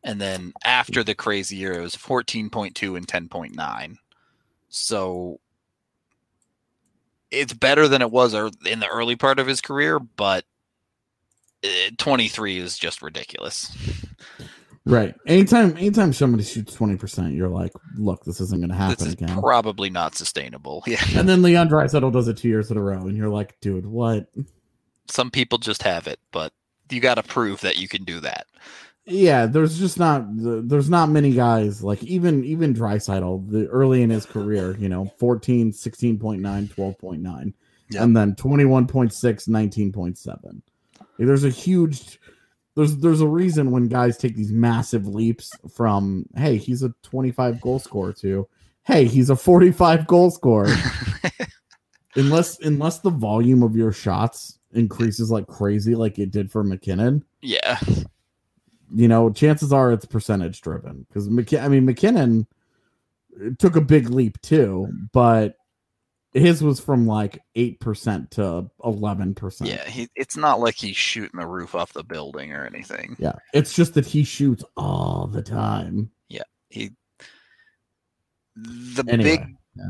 and 0.04 0.22
then 0.22 0.54
after 0.64 1.04
the 1.04 1.16
crazy 1.16 1.56
year, 1.56 1.74
it 1.74 1.82
was 1.82 1.96
fourteen 1.96 2.50
point 2.50 2.76
two 2.76 2.96
and 2.96 3.08
ten 3.08 3.28
point 3.28 3.56
nine. 3.56 3.98
So 4.70 5.40
it's 7.32 7.54
better 7.54 7.88
than 7.88 8.02
it 8.02 8.12
was 8.12 8.34
in 8.34 8.80
the 8.80 8.88
early 8.88 9.16
part 9.16 9.40
of 9.40 9.48
his 9.48 9.60
career, 9.60 10.00
but 10.00 10.46
uh, 11.64 11.68
23 11.98 12.60
is 12.60 12.78
just 12.78 13.02
ridiculous. 13.02 13.76
Right. 14.86 15.16
Anytime 15.26 15.78
anytime 15.78 16.12
somebody 16.12 16.44
shoots 16.44 16.76
20%, 16.76 17.36
you're 17.36 17.48
like, 17.48 17.72
look, 17.96 18.26
this 18.26 18.42
isn't 18.42 18.60
gonna 18.60 18.74
This 18.74 18.78
happen 19.00 19.08
is 19.08 19.14
again. 19.14 19.40
probably 19.40 19.90
not 19.90 20.16
sustainable. 20.16 20.84
Yeah. 20.88 21.02
and 21.16 21.28
then 21.30 21.42
Leon 21.42 21.70
Draisaitl 21.70 22.12
does 22.12 22.28
it 22.28 22.36
two 22.38 22.50
years 22.50 22.70
in 22.70 22.76
a 22.78 22.82
row, 22.82 23.00
and 23.08 23.16
you're 23.16 23.30
like, 23.30 23.58
dude, 23.62 23.86
what? 23.86 24.28
Some 25.10 25.32
people 25.32 25.58
just 25.58 25.84
have 25.84 26.08
it, 26.08 26.20
but 26.32 26.52
you 26.90 27.00
got 27.00 27.16
to 27.16 27.24
prove 27.24 27.62
that 27.62 27.78
you 27.78 27.88
can 27.88 28.04
do 28.04 28.20
that. 28.22 28.48
Yeah, 29.06 29.46
there's 29.46 29.80
just 29.80 29.98
not 30.00 30.26
there's 30.36 30.90
not 30.90 31.10
many 31.10 31.32
guys 31.32 31.82
like 31.84 32.04
even 32.04 32.44
even 32.44 32.74
Draisaitl 32.74 33.50
the 33.52 33.68
early 33.68 34.02
in 34.02 34.10
his 34.10 34.26
career, 34.26 34.76
you 34.78 34.90
know, 34.90 35.12
14, 35.18 35.72
16.9, 35.72 36.42
12.9, 36.42 37.54
Yep. 37.90 38.02
and 38.02 38.16
then 38.18 38.34
21.6, 38.36 39.12
19.7. 39.50 40.62
There's 41.20 41.44
a 41.44 41.50
huge 41.50 42.20
there's 42.76 42.98
there's 42.98 43.22
a 43.22 43.28
reason 43.28 43.72
when 43.72 43.88
guys 43.88 44.18
take 44.18 44.36
these 44.36 44.52
massive 44.52 45.08
leaps 45.08 45.52
from 45.74 46.26
hey, 46.36 46.58
he's 46.58 46.84
a 46.84 46.94
25 47.04 47.62
goal 47.62 47.80
scorer 47.80 48.14
to 48.14 48.48
hey, 48.84 49.06
he's 49.06 49.30
a 49.30 49.36
45 49.36 50.08
goal 50.08 50.32
scorer. 50.32 50.74
unless 52.16 52.60
unless 52.60 53.00
the 53.00 53.10
volume 53.10 53.64
of 53.64 53.76
your 53.76 53.92
shots 53.92 54.60
increases 54.74 55.32
like 55.32 55.48
crazy 55.48 55.96
like 55.96 56.20
it 56.20 56.32
did 56.32 56.52
for 56.52 56.64
MacKinnon 56.64 57.24
yeah. 57.44 57.80
you 58.96 59.08
know, 59.08 59.30
chances 59.30 59.74
are 59.74 59.92
it's 59.92 60.06
percentage 60.06 60.62
driven 60.62 61.06
because 61.08 61.28
McK- 61.30 61.62
I 61.62 61.68
mean 61.68 61.86
MacKinnon 61.86 62.48
took 63.60 63.76
a 63.76 63.82
big 63.82 64.10
leap 64.10 64.42
too, 64.42 64.88
but 65.12 65.58
his 66.34 66.64
was 66.64 66.80
from 66.80 67.06
like 67.06 67.40
eight 67.56 67.80
percent 67.80 68.32
to 68.32 68.70
eleven 68.84 69.36
percent. 69.36 69.70
Yeah. 69.70 69.88
He, 69.88 70.10
it's 70.16 70.36
not 70.38 70.60
like 70.60 70.76
he's 70.76 70.96
shooting 70.96 71.40
the 71.40 71.48
roof 71.48 71.76
off 71.76 71.94
the 71.94 72.04
building 72.04 72.52
or 72.54 72.66
anything. 72.66 73.16
yeah. 73.20 73.34
It's 73.54 73.74
just 73.74 73.94
that 73.94 74.06
he 74.06 74.24
shoots 74.24 74.64
all 74.76 75.28
the 75.28 75.44
time. 75.44 76.10
Yeah, 76.30 76.44
he 76.70 76.92
the 78.56 79.06
Anyway, 79.08 79.38
big 79.38 79.56
yeah. 79.76 79.90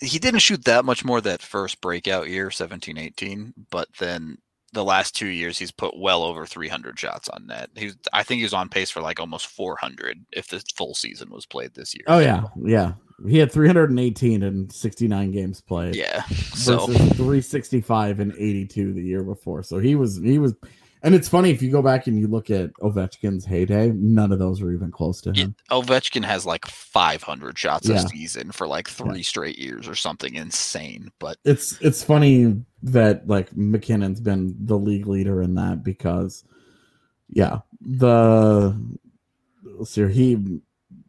he 0.00 0.18
didn't 0.18 0.40
shoot 0.40 0.64
that 0.64 0.84
much 0.84 1.04
more 1.04 1.20
that 1.20 1.42
first 1.42 1.80
breakout 1.80 2.28
year 2.28 2.50
17 2.50 2.98
18 2.98 3.54
but 3.70 3.88
then 4.00 4.36
the 4.72 4.82
last 4.82 5.14
two 5.14 5.28
years 5.28 5.56
he's 5.58 5.70
put 5.70 5.96
well 5.96 6.24
over 6.24 6.44
300 6.44 6.98
shots 6.98 7.28
on 7.28 7.46
net 7.46 7.70
he's 7.76 7.96
i 8.12 8.24
think 8.24 8.38
he 8.38 8.42
was 8.44 8.52
on 8.52 8.68
pace 8.68 8.90
for 8.90 9.00
like 9.00 9.20
almost 9.20 9.46
400 9.46 10.18
if 10.32 10.48
the 10.48 10.60
full 10.76 10.94
season 10.94 11.30
was 11.30 11.46
played 11.46 11.72
this 11.74 11.94
year 11.94 12.04
Oh 12.08 12.18
yeah, 12.18 12.42
yeah. 12.64 12.94
He 13.26 13.38
had 13.38 13.52
318 13.52 14.42
and 14.42 14.70
69 14.72 15.30
games 15.30 15.60
played. 15.60 15.94
yeah 15.94 16.22
so 16.24 16.86
versus 16.86 16.96
365 17.16 18.20
and 18.20 18.32
82 18.32 18.92
the 18.92 19.02
year 19.02 19.22
before. 19.22 19.62
So 19.62 19.78
he 19.78 19.94
was 19.94 20.18
he 20.18 20.38
was 20.38 20.54
and 21.02 21.14
it's 21.14 21.28
funny 21.28 21.50
if 21.50 21.60
you 21.60 21.70
go 21.70 21.82
back 21.82 22.06
and 22.06 22.18
you 22.18 22.26
look 22.28 22.48
at 22.50 22.72
Ovechkin's 22.80 23.44
heyday, 23.44 23.90
none 23.90 24.32
of 24.32 24.38
those 24.38 24.62
were 24.62 24.72
even 24.72 24.90
close 24.90 25.20
to 25.20 25.32
Yeah, 25.34 25.42
him. 25.44 25.54
Ovechkin 25.70 26.24
has 26.24 26.46
like 26.46 26.64
500 26.66 27.58
shots 27.58 27.86
Yeah. 27.88 27.96
a 27.96 28.08
season 28.08 28.50
for 28.52 28.66
like 28.66 28.88
three 28.88 29.22
straight 29.22 29.58
years 29.58 29.86
or 29.86 29.94
something 29.94 30.34
insane. 30.34 31.10
But 31.18 31.36
It's 31.44 31.78
it's 31.82 32.02
funny 32.02 32.64
that 32.84 33.28
like 33.28 33.54
MacKinnon's 33.54 34.20
been 34.20 34.56
the 34.64 34.78
league 34.78 35.06
leader 35.06 35.42
in 35.42 35.54
that 35.56 35.82
because 35.84 36.42
yeah, 37.28 37.58
the 37.82 38.74
let's 39.76 39.90
see 39.90 40.08
he 40.08 40.60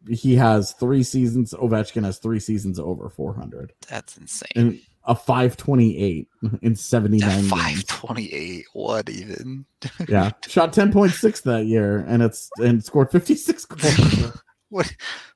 he 0.08 0.36
has 0.36 0.72
three 0.72 1.02
seasons 1.02 1.52
Ovechkin 1.54 2.04
has 2.04 2.18
three 2.18 2.40
seasons 2.40 2.78
over 2.78 3.08
400 3.08 3.72
that's 3.88 4.16
insane. 4.16 4.48
and 4.54 4.80
a 5.06 5.14
528 5.14 6.28
in 6.62 6.74
79 6.74 7.28
games. 7.30 7.48
528. 7.48 8.64
What 8.72 9.08
even? 9.08 9.64
Yeah, 10.08 10.32
shot 10.48 10.72
10.6 10.72 11.42
that 11.42 11.66
year, 11.66 11.98
and 12.08 12.22
it's 12.22 12.50
and 12.58 12.84
scored 12.84 13.10
56 13.12 13.64
goals 13.66 14.32
What? 14.68 14.92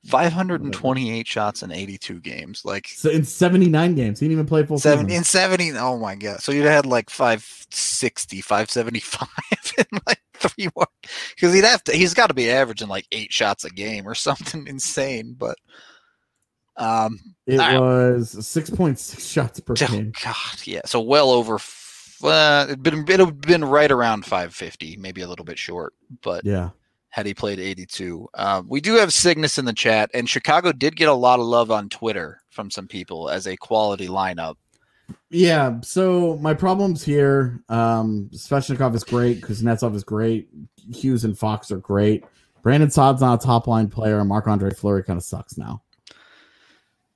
528 0.07 1.25
shots 1.27 1.63
in 1.63 1.71
82 1.71 2.19
games. 2.19 2.63
Like 2.65 2.87
so 2.89 3.09
in 3.09 3.23
79 3.23 3.95
games. 3.95 4.19
He 4.19 4.25
didn't 4.25 4.33
even 4.33 4.45
play 4.45 4.65
full 4.65 4.77
seven 4.77 5.05
season. 5.07 5.19
in 5.19 5.23
70. 5.23 5.71
Oh 5.77 5.97
my 5.97 6.15
god! 6.15 6.41
So 6.41 6.51
you'd 6.51 6.65
had 6.65 6.85
like 6.85 7.09
560, 7.09 8.41
575 8.41 9.29
in 9.77 9.99
like 10.05 10.21
three 10.33 10.67
more 10.75 10.87
because 11.35 11.53
he'd 11.53 11.63
have 11.63 11.83
to. 11.85 11.93
He's 11.93 12.13
got 12.13 12.27
to 12.27 12.33
be 12.33 12.49
averaging 12.51 12.89
like 12.89 13.07
eight 13.13 13.31
shots 13.31 13.63
a 13.63 13.69
game 13.69 14.05
or 14.07 14.15
something 14.15 14.67
insane. 14.67 15.35
But 15.37 15.57
um, 16.77 17.17
It 17.47 17.59
Ah. 17.59 17.79
was 17.79 18.33
6.6 18.35 19.31
shots 19.31 19.59
per 19.61 19.73
Oh 19.73 19.87
game. 19.87 20.11
God, 20.23 20.35
yeah. 20.65 20.81
So 20.85 20.99
well 21.01 21.29
over. 21.29 21.57
Uh, 22.23 22.65
it'd 22.69 22.83
been 22.83 23.05
it'd 23.07 23.41
been 23.41 23.63
right 23.65 23.91
around 23.91 24.25
550, 24.25 24.97
maybe 24.97 25.21
a 25.21 25.27
little 25.27 25.45
bit 25.45 25.57
short, 25.57 25.93
but 26.21 26.45
Yeah, 26.45 26.69
had 27.11 27.25
he 27.25 27.33
played 27.33 27.59
82. 27.59 28.27
Um, 28.33 28.65
we 28.67 28.81
do 28.81 28.95
have 28.95 29.13
Cygnus 29.13 29.57
in 29.57 29.65
the 29.65 29.73
chat, 29.73 30.09
and 30.13 30.27
Chicago 30.27 30.71
did 30.71 30.95
get 30.95 31.09
a 31.09 31.13
lot 31.13 31.39
of 31.39 31.45
love 31.45 31.69
on 31.69 31.89
Twitter 31.89 32.41
from 32.49 32.71
some 32.71 32.87
people 32.87 33.29
as 33.29 33.47
a 33.47 33.55
quality 33.57 34.07
lineup. 34.07 34.55
yeah. 35.29 35.79
So 35.81 36.37
my 36.37 36.53
problems 36.53 37.03
here. 37.03 37.61
Um, 37.69 38.29
Svechnikov 38.33 38.95
is 38.95 39.03
great. 39.03 39.41
Kuznetsov 39.41 39.93
is 39.93 40.03
great. 40.03 40.49
Hughes 40.93 41.23
and 41.25 41.37
Fox 41.37 41.69
are 41.71 41.77
great. 41.77 42.23
Brandon 42.63 42.89
Saad's 42.89 43.21
not 43.21 43.43
a 43.43 43.45
top 43.45 43.67
line 43.67 43.89
player. 43.89 44.23
Marc 44.23 44.47
Andre 44.47 44.71
Fleury 44.71 45.03
kind 45.03 45.17
of 45.17 45.23
sucks 45.23 45.57
now. 45.57 45.81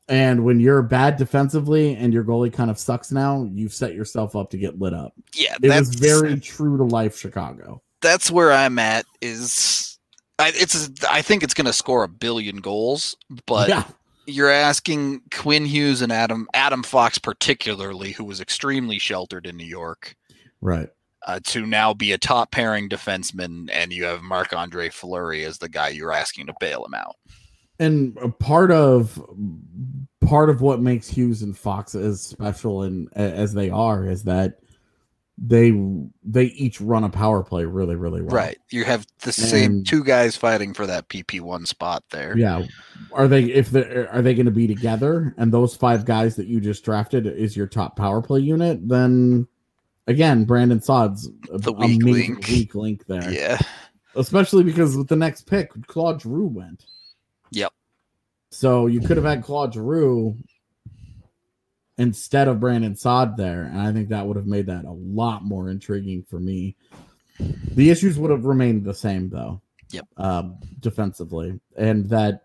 And 0.07 0.43
when 0.43 0.59
you're 0.59 0.83
bad 0.83 1.17
defensively 1.17 1.95
and 1.95 2.13
your 2.13 2.23
goalie 2.23 2.53
kind 2.53 2.69
of 2.69 2.77
sucks 2.77 3.11
now, 3.11 3.49
you've 3.51 3.73
set 3.73 3.95
yourself 3.95 4.35
up 4.35 4.51
to 4.51 4.57
get 4.57 4.77
lit 4.79 4.93
up. 4.93 5.13
Yeah, 5.33 5.55
It 5.61 5.67
that's 5.69 5.87
was 5.87 5.95
very 5.95 6.39
true 6.39 6.77
to 6.77 6.83
life 6.83 7.17
Chicago. 7.17 7.81
That's 8.05 8.29
where 8.29 8.51
I'm 8.51 8.79
at. 8.79 9.05
Is 9.21 9.97
I, 10.37 10.51
it's 10.55 11.03
I 11.09 11.21
think 11.21 11.43
it's 11.43 11.53
going 11.53 11.65
to 11.65 11.73
score 11.73 12.03
a 12.03 12.07
billion 12.07 12.57
goals, 12.57 13.15
but 13.47 13.67
yeah, 13.67 13.83
you're 14.27 14.49
asking 14.49 15.21
Quinn 15.33 15.65
Hughes 15.65 16.01
and 16.01 16.11
Adam 16.11 16.47
Adam 16.53 16.83
Fox 16.83 17.17
particularly, 17.17 18.11
who 18.11 18.23
was 18.23 18.39
extremely 18.39 18.99
sheltered 18.99 19.47
in 19.47 19.57
New 19.57 19.65
York. 19.65 20.15
right. 20.61 20.89
uh, 21.25 21.39
to 21.45 21.65
now 21.65 21.93
be 21.93 22.11
a 22.11 22.17
top 22.17 22.51
pairing 22.51 22.87
defenseman, 22.87 23.69
and 23.73 23.91
you 23.91 24.05
have 24.05 24.21
Marc 24.21 24.53
Andre 24.53 24.89
Fleury 24.89 25.43
as 25.43 25.57
the 25.57 25.69
guy 25.69 25.89
you're 25.89 26.13
asking 26.13 26.45
to 26.47 26.53
bail 26.59 26.85
him 26.85 26.93
out. 26.93 27.15
And 27.79 28.17
a 28.21 28.29
part 28.29 28.71
of 28.71 29.21
part 30.21 30.49
of 30.49 30.61
what 30.61 30.81
makes 30.81 31.07
Hughes 31.07 31.41
and 31.41 31.57
Fox 31.57 31.93
as 31.95 32.21
special 32.21 32.83
and 32.83 33.09
as 33.15 33.53
they 33.53 33.69
are 33.69 34.05
is 34.05 34.23
that 34.23 34.59
they 35.37 35.71
they 36.23 36.45
each 36.45 36.79
run 36.79 37.03
a 37.03 37.09
power 37.09 37.43
play 37.43 37.65
really 37.65 37.95
really 37.95 38.21
well. 38.21 38.35
Right. 38.35 38.57
You 38.69 38.85
have 38.85 39.05
the 39.19 39.33
same 39.33 39.71
And- 39.71 39.87
two 39.87 40.03
guys 40.03 40.35
fighting 40.37 40.73
for 40.73 40.87
that 40.87 41.09
PP 41.09 41.41
one 41.41 41.65
spot 41.65 42.03
there. 42.09 42.37
Yeah. 42.37 42.65
Are 43.11 43.27
they 43.27 43.43
if 43.45 43.69
they 43.71 43.83
are 43.83 44.21
they 44.21 44.33
going 44.33 44.45
to 44.45 44.51
be 44.51 44.65
together 44.67 45.35
and 45.37 45.51
those 45.53 45.75
five 45.75 46.05
guys 46.05 46.35
that 46.37 46.47
you 46.47 46.61
just 46.61 46.85
drafted 46.85 47.25
is 47.27 47.55
your 47.57 47.67
top 47.67 47.97
power 47.97 48.21
play 48.21 48.39
unit? 48.39 48.87
Then 48.87 49.45
again, 50.07 50.45
Brandon 50.45 50.79
Saad's 50.81 51.29
The 51.49 51.73
weak 51.73 52.01
link. 52.03 52.47
weak 52.47 52.73
link 52.75 53.05
there. 53.07 53.29
Yeah. 53.29 53.57
Especially 54.15 54.63
because 54.63 54.95
with 54.95 55.09
the 55.09 55.17
next 55.17 55.47
pick, 55.47 55.69
Claude 55.87 56.21
Giroux 56.21 56.47
went. 56.47 56.85
Yep. 57.51 57.73
So 58.51 58.87
you 58.87 59.01
could 59.01 59.17
have 59.17 59.25
had 59.25 59.43
Claude 59.43 59.73
Giroux 59.73 60.37
instead 61.97 62.47
of 62.47 62.59
Brandon 62.59 62.95
Saad 62.95 63.37
there, 63.37 63.63
and 63.63 63.79
I 63.79 63.91
think 63.93 64.09
that 64.09 64.25
would 64.25 64.37
have 64.37 64.47
made 64.47 64.67
that 64.67 64.85
a 64.85 64.91
lot 64.91 65.43
more 65.43 65.69
intriguing 65.69 66.23
for 66.23 66.39
me. 66.39 66.75
The 67.73 67.89
issues 67.89 68.17
would 68.17 68.31
have 68.31 68.45
remained 68.45 68.85
the 68.85 68.93
same 68.93 69.29
though. 69.29 69.61
Yep. 69.91 70.05
Um, 70.17 70.57
defensively, 70.79 71.59
and 71.77 72.09
that 72.09 72.41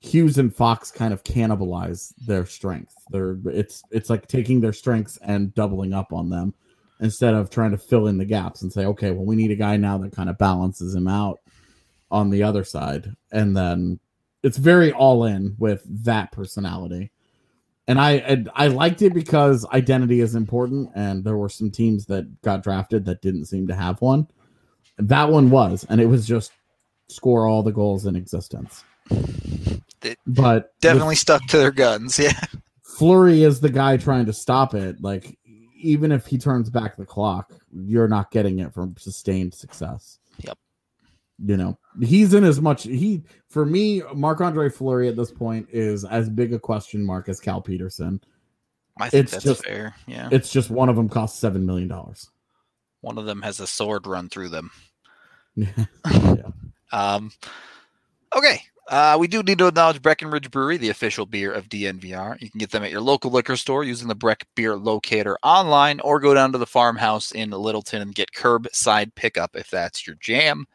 Hughes 0.00 0.38
and 0.38 0.54
Fox 0.54 0.90
kind 0.90 1.12
of 1.12 1.24
cannibalize 1.24 2.12
their 2.26 2.46
strength. 2.46 2.94
They're 3.10 3.38
it's 3.46 3.82
it's 3.90 4.10
like 4.10 4.28
taking 4.28 4.60
their 4.60 4.72
strengths 4.72 5.18
and 5.22 5.54
doubling 5.54 5.94
up 5.94 6.12
on 6.12 6.28
them 6.30 6.54
instead 7.00 7.34
of 7.34 7.50
trying 7.50 7.70
to 7.70 7.78
fill 7.78 8.06
in 8.06 8.18
the 8.18 8.24
gaps 8.24 8.62
and 8.62 8.72
say, 8.72 8.86
okay, 8.86 9.10
well, 9.10 9.24
we 9.24 9.36
need 9.36 9.50
a 9.50 9.56
guy 9.56 9.76
now 9.76 9.98
that 9.98 10.12
kind 10.12 10.30
of 10.30 10.38
balances 10.38 10.94
him 10.94 11.08
out 11.08 11.40
on 12.10 12.30
the 12.30 12.42
other 12.42 12.64
side. 12.64 13.12
And 13.32 13.56
then 13.56 13.98
it's 14.42 14.58
very 14.58 14.92
all 14.92 15.24
in 15.24 15.56
with 15.58 15.82
that 16.04 16.30
personality. 16.32 17.10
And 17.86 18.00
I 18.00 18.12
and 18.12 18.48
I 18.54 18.68
liked 18.68 19.02
it 19.02 19.12
because 19.12 19.66
identity 19.66 20.20
is 20.20 20.34
important, 20.34 20.90
and 20.94 21.22
there 21.22 21.36
were 21.36 21.50
some 21.50 21.70
teams 21.70 22.06
that 22.06 22.40
got 22.40 22.62
drafted 22.62 23.04
that 23.04 23.20
didn't 23.20 23.44
seem 23.44 23.66
to 23.66 23.74
have 23.74 24.00
one. 24.00 24.26
That 24.96 25.28
one 25.28 25.50
was, 25.50 25.84
and 25.88 26.00
it 26.00 26.06
was 26.06 26.26
just 26.26 26.52
score 27.08 27.46
all 27.46 27.62
the 27.62 27.72
goals 27.72 28.06
in 28.06 28.16
existence. 28.16 28.84
They 30.00 30.16
But 30.26 30.72
Definitely 30.80 31.16
stuck 31.16 31.46
to 31.48 31.58
their 31.58 31.72
guns. 31.72 32.18
Yeah. 32.24 32.40
Fleury 32.82 33.42
is 33.42 33.58
the 33.58 33.70
guy 33.70 33.96
trying 33.96 34.24
to 34.26 34.32
stop 34.32 34.72
it. 34.72 35.02
Like 35.02 35.36
even 35.74 36.12
if 36.12 36.26
he 36.26 36.38
turns 36.38 36.70
back 36.70 36.96
the 36.96 37.04
clock, 37.04 37.52
you're 37.72 38.06
not 38.06 38.30
getting 38.30 38.60
it 38.60 38.72
from 38.72 38.96
sustained 38.96 39.52
success. 39.52 40.20
Yep. 40.38 40.56
You 41.44 41.56
know, 41.56 41.78
he's 42.00 42.32
in 42.32 42.44
as 42.44 42.60
much 42.60 42.84
he 42.84 43.22
for 43.48 43.66
me, 43.66 44.02
Marc 44.14 44.40
Andre 44.40 44.68
Fleury 44.68 45.08
at 45.08 45.16
this 45.16 45.32
point 45.32 45.68
is 45.72 46.04
as 46.04 46.28
big 46.30 46.52
a 46.52 46.58
question 46.58 47.04
mark 47.04 47.28
as 47.28 47.40
Cal 47.40 47.60
Petersen. 47.60 48.20
I 48.98 49.10
think 49.10 49.24
It's 49.24 49.32
that's 49.32 49.44
just- 49.44 49.64
fair. 49.64 49.94
Yeah. 50.06 50.28
It's 50.30 50.52
just 50.52 50.70
one 50.70 50.88
of 50.88 50.94
them 50.96 51.08
costs 51.08 51.40
seven 51.40 51.66
million 51.66 51.88
dollars. 51.88 52.30
One 53.00 53.18
of 53.18 53.26
them 53.26 53.42
has 53.42 53.58
a 53.60 53.66
sword 53.66 54.06
run 54.06 54.28
through 54.28 54.50
them. 54.50 54.70
yeah. 55.56 56.46
Um, 56.92 57.32
okay. 58.34 58.60
Uh, 58.88 59.16
we 59.18 59.26
do 59.26 59.42
need 59.42 59.58
to 59.58 59.66
acknowledge 59.66 60.02
Breckenridge 60.02 60.50
Brewery, 60.50 60.76
the 60.76 60.90
official 60.90 61.24
beer 61.26 61.50
of 61.52 61.68
DNVR. 61.68 62.40
You 62.40 62.50
can 62.50 62.58
get 62.58 62.70
them 62.70 62.84
at 62.84 62.90
your 62.90 63.00
local 63.00 63.30
liquor 63.30 63.56
store 63.56 63.82
using 63.82 64.08
the 64.08 64.14
Breck 64.14 64.46
Beer 64.54 64.76
Locator 64.76 65.38
online, 65.42 66.00
or 66.00 66.20
go 66.20 66.34
down 66.34 66.52
to 66.52 66.58
the 66.58 66.66
farmhouse 66.66 67.32
in 67.32 67.50
Littleton 67.50 68.02
and 68.02 68.14
get 68.14 68.32
curbside 68.32 69.14
pickup 69.14 69.56
if 69.56 69.70
that's 69.70 70.06
your 70.06 70.16
jam. 70.20 70.66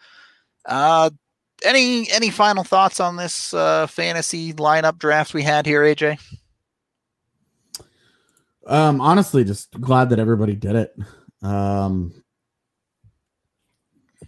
Uh, 0.66 1.10
any 1.66 2.10
any 2.12 2.30
final 2.30 2.64
thoughts 2.64 2.99
on 2.99 3.16
this 3.16 3.53
uh, 3.53 3.88
fantasy 3.88 4.53
lineup 4.53 4.97
draft 4.97 5.34
we 5.34 5.43
had 5.43 5.66
here, 5.66 5.82
AJ? 5.82 6.20
Um, 8.68 9.01
honestly, 9.01 9.43
just 9.43 9.72
glad 9.80 10.10
that 10.10 10.20
everybody 10.20 10.55
did 10.55 10.76
it. 10.76 10.95
Um, 11.41 12.14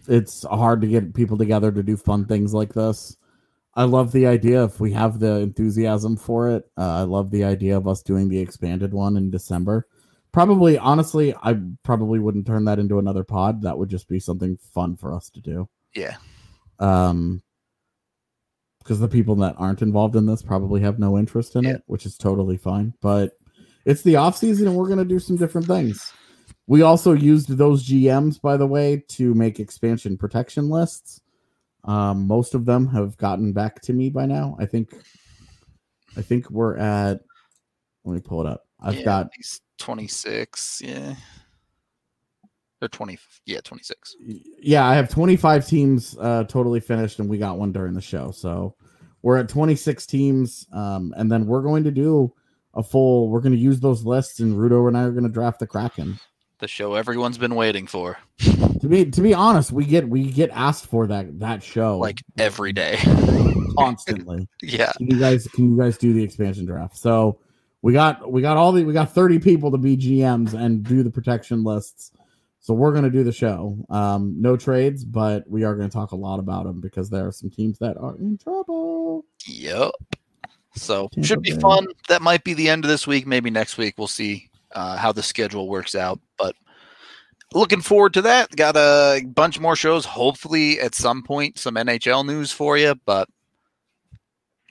it's 0.08 0.44
hard 0.44 0.80
to 0.80 0.88
get 0.88 1.14
people 1.14 1.38
together 1.38 1.70
to 1.70 1.82
do 1.82 1.96
fun 1.96 2.26
things 2.26 2.52
like 2.52 2.72
this. 2.74 3.16
I 3.74 3.84
love 3.84 4.12
the 4.12 4.26
idea 4.26 4.64
if 4.64 4.80
we 4.80 4.92
have 4.92 5.18
the 5.18 5.36
enthusiasm 5.36 6.16
for 6.16 6.50
it. 6.50 6.64
Uh, 6.76 7.00
I 7.00 7.02
love 7.02 7.30
the 7.30 7.44
idea 7.44 7.76
of 7.76 7.88
us 7.88 8.02
doing 8.02 8.28
the 8.28 8.38
expanded 8.38 8.92
one 8.92 9.16
in 9.16 9.30
December. 9.30 9.86
Probably, 10.32 10.76
honestly, 10.76 11.34
I 11.42 11.58
probably 11.82 12.18
wouldn't 12.18 12.46
turn 12.46 12.64
that 12.66 12.78
into 12.78 12.98
another 12.98 13.24
pod. 13.24 13.62
That 13.62 13.78
would 13.78 13.88
just 13.88 14.08
be 14.08 14.18
something 14.18 14.58
fun 14.74 14.96
for 14.96 15.14
us 15.14 15.30
to 15.30 15.40
do. 15.40 15.68
Yeah. 15.94 16.16
Um, 16.78 17.42
because 18.78 18.98
the 18.98 19.08
people 19.08 19.36
that 19.36 19.54
aren't 19.58 19.82
involved 19.82 20.16
in 20.16 20.26
this 20.26 20.42
probably 20.42 20.80
have 20.80 20.98
no 20.98 21.16
interest 21.16 21.54
in 21.54 21.64
Yeah. 21.64 21.70
it, 21.74 21.82
which 21.86 22.04
is 22.04 22.16
totally 22.16 22.56
fine. 22.56 22.92
But 23.00 23.32
it's 23.84 24.02
the 24.02 24.16
off 24.16 24.36
season, 24.36 24.66
and 24.66 24.76
we're 24.76 24.88
gonna 24.88 25.04
do 25.04 25.18
some 25.20 25.36
different 25.36 25.66
things. 25.68 26.12
We 26.66 26.82
also 26.82 27.12
used 27.12 27.48
those 27.48 27.84
GMs, 27.86 28.40
by 28.40 28.56
the 28.56 28.66
way, 28.66 29.04
to 29.10 29.34
make 29.34 29.60
expansion 29.60 30.16
protection 30.16 30.68
lists. 30.68 31.20
Um, 31.84 32.26
most 32.26 32.54
of 32.54 32.64
them 32.64 32.86
have 32.88 33.16
gotten 33.16 33.52
back 33.52 33.80
to 33.82 33.92
me 33.92 34.10
by 34.10 34.26
now. 34.26 34.56
I 34.58 34.66
think. 34.66 34.94
I 36.16 36.22
think 36.22 36.50
we're 36.50 36.76
at. 36.76 37.20
Let 38.04 38.14
me 38.14 38.20
pull 38.20 38.40
it 38.42 38.46
up. 38.46 38.64
I've 38.80 38.96
Yeah, 38.96 39.04
got 39.04 39.30
26. 39.78 40.82
Yeah. 40.84 41.14
Or 42.82 42.88
20. 42.88 43.16
Yeah, 43.46 43.60
26. 43.62 44.16
yeah, 44.60 44.86
I 44.86 44.94
have 44.94 45.08
25 45.08 45.66
teams 45.66 46.16
uh, 46.20 46.44
totally 46.44 46.80
finished, 46.80 47.20
and 47.20 47.28
we 47.28 47.38
got 47.38 47.56
one 47.56 47.72
during 47.72 47.94
the 47.94 48.00
show. 48.00 48.32
So 48.32 48.74
we're 49.22 49.38
at 49.38 49.48
26 49.48 50.04
teams, 50.06 50.66
um, 50.72 51.14
and 51.16 51.30
then 51.30 51.46
we're 51.46 51.62
going 51.62 51.84
to 51.84 51.92
do 51.92 52.32
a 52.74 52.82
full. 52.82 53.28
We're 53.28 53.40
going 53.40 53.52
to 53.52 53.58
use 53.58 53.78
those 53.78 54.04
lists, 54.04 54.40
and 54.40 54.54
Rudo 54.54 54.88
and 54.88 54.96
I 54.96 55.04
are 55.04 55.12
going 55.12 55.22
to 55.22 55.30
draft 55.30 55.60
the 55.60 55.66
Kraken. 55.66 56.18
The 56.58 56.68
show 56.68 56.94
everyone's 56.94 57.38
been 57.38 57.54
waiting 57.54 57.86
for, 57.86 58.18
To 58.38 58.88
be 58.88 59.04
to 59.04 59.20
be 59.20 59.34
honest, 59.34 59.72
we 59.72 59.84
get 59.84 60.08
we 60.08 60.30
get 60.30 60.50
asked 60.50 60.86
for 60.86 61.06
that 61.06 61.38
that 61.40 61.62
show 61.62 61.98
like 61.98 62.22
every 62.38 62.72
day. 62.72 62.98
constantly. 63.78 64.48
yeah. 64.62 64.92
Can 64.92 65.08
you 65.08 65.18
guys 65.18 65.46
can 65.48 65.70
you 65.70 65.76
guys 65.78 65.98
do 65.98 66.12
the 66.12 66.22
expansion 66.22 66.64
draft? 66.64 66.96
So 66.96 67.38
we 67.82 67.92
got 67.92 68.30
we 68.30 68.42
got 68.42 68.56
all 68.56 68.72
the 68.72 68.84
we 68.84 68.92
got 68.92 69.12
30 69.12 69.38
people 69.40 69.70
to 69.70 69.78
be 69.78 69.96
GMs 69.96 70.54
and 70.54 70.82
do 70.84 71.02
the 71.02 71.10
protection 71.10 71.64
lists. 71.64 72.12
So 72.62 72.74
we're 72.74 72.92
going 72.92 73.02
to 73.04 73.10
do 73.10 73.24
the 73.24 73.32
show. 73.32 73.76
Um, 73.90 74.36
no 74.40 74.56
trades, 74.56 75.04
but 75.04 75.48
we 75.50 75.64
are 75.64 75.74
going 75.74 75.88
to 75.88 75.92
talk 75.92 76.12
a 76.12 76.16
lot 76.16 76.38
about 76.38 76.64
them 76.64 76.80
because 76.80 77.10
there 77.10 77.26
are 77.26 77.32
some 77.32 77.50
teams 77.50 77.76
that 77.78 77.96
are 77.98 78.16
in 78.16 78.38
trouble. 78.38 79.24
Yep. 79.46 79.90
So 80.76 81.08
Tampa 81.08 81.26
should 81.26 81.42
be 81.42 81.52
Bay. 81.52 81.58
fun. 81.58 81.88
That 82.08 82.22
might 82.22 82.44
be 82.44 82.54
the 82.54 82.68
end 82.68 82.84
of 82.84 82.88
this 82.88 83.04
week. 83.06 83.26
Maybe 83.26 83.50
next 83.50 83.78
week 83.78 83.94
we'll 83.98 84.06
see 84.06 84.48
uh, 84.76 84.96
how 84.96 85.10
the 85.10 85.24
schedule 85.24 85.68
works 85.68 85.96
out. 85.96 86.20
But 86.38 86.54
looking 87.52 87.80
forward 87.82 88.14
to 88.14 88.22
that. 88.22 88.54
Got 88.54 88.76
a 88.76 89.24
bunch 89.26 89.58
more 89.58 89.74
shows. 89.76 90.04
Hopefully 90.04 90.78
at 90.80 90.94
some 90.94 91.24
point 91.24 91.58
some 91.58 91.74
NHL 91.74 92.24
news 92.24 92.52
for 92.52 92.78
you. 92.78 92.94
But 93.04 93.28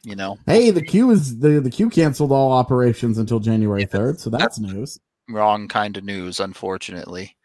you 0.03 0.15
know, 0.15 0.37
Hey, 0.47 0.71
the 0.71 0.81
Q 0.81 1.11
is 1.11 1.37
the 1.39 1.59
the 1.59 1.69
Q 1.69 1.89
canceled 1.89 2.31
all 2.31 2.51
operations 2.53 3.17
until 3.19 3.39
January 3.39 3.85
3rd, 3.85 4.17
so 4.17 4.29
that's 4.31 4.59
news. 4.59 4.97
wrong 5.29 5.67
kind 5.67 5.95
of 5.97 6.03
news, 6.03 6.39
unfortunately. 6.39 7.35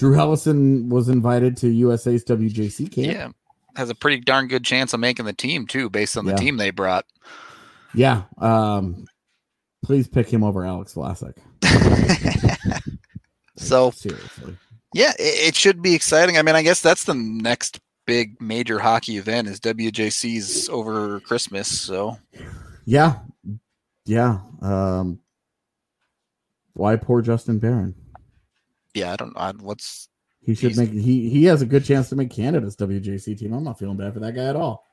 Drew 0.00 0.16
Helleson 0.16 0.88
was 0.88 1.10
invited 1.10 1.58
to 1.58 1.68
USA's 1.68 2.24
WJC 2.24 2.90
camp. 2.90 3.06
Yeah. 3.06 3.28
Has 3.76 3.90
a 3.90 3.94
pretty 3.94 4.22
darn 4.22 4.48
good 4.48 4.64
chance 4.64 4.94
of 4.94 5.00
making 5.00 5.26
the 5.26 5.34
team 5.34 5.66
too, 5.66 5.90
based 5.90 6.16
on 6.16 6.24
the 6.24 6.30
Yeah. 6.32 6.36
team 6.38 6.56
they 6.56 6.70
brought. 6.70 7.04
Yeah. 7.94 8.22
Um, 8.38 9.04
please 9.84 10.08
pick 10.08 10.26
him 10.32 10.42
over 10.42 10.64
Alex 10.64 10.94
Vlasic. 10.94 11.34
so 13.56 13.90
seriously. 13.90 14.56
Yeah, 14.94 15.12
it, 15.18 15.48
it 15.48 15.54
should 15.54 15.82
be 15.82 15.94
exciting. 15.94 16.38
I 16.38 16.42
mean, 16.42 16.54
I 16.54 16.62
guess 16.62 16.80
that's 16.80 17.04
the 17.04 17.12
next 17.14 17.78
big 18.06 18.40
major 18.40 18.78
hockey 18.78 19.18
event 19.18 19.48
is 19.48 19.60
WJC's 19.60 20.70
over 20.70 21.20
Christmas. 21.20 21.68
So 21.68 22.16
Yeah. 22.86 23.18
Yeah. 24.06 24.38
Um 24.62 25.20
why 26.72 26.96
poor 26.96 27.20
Justin 27.20 27.58
Barron? 27.58 27.94
Yeah, 28.94 29.12
I 29.12 29.16
don't 29.16 29.34
know 29.36 29.52
what's 29.60 30.08
He 30.40 30.54
should 30.54 30.76
make 30.76 30.90
he 30.90 31.28
he 31.30 31.44
has 31.44 31.62
a 31.62 31.66
good 31.66 31.84
chance 31.84 32.08
to 32.10 32.16
make 32.16 32.30
Canada's 32.30 32.76
WJC 32.76 33.38
team. 33.38 33.52
I'm 33.52 33.64
not 33.64 33.78
feeling 33.78 33.96
bad 33.96 34.14
for 34.14 34.20
that 34.20 34.34
guy 34.34 34.44
at 34.46 34.56
all. 34.56 34.86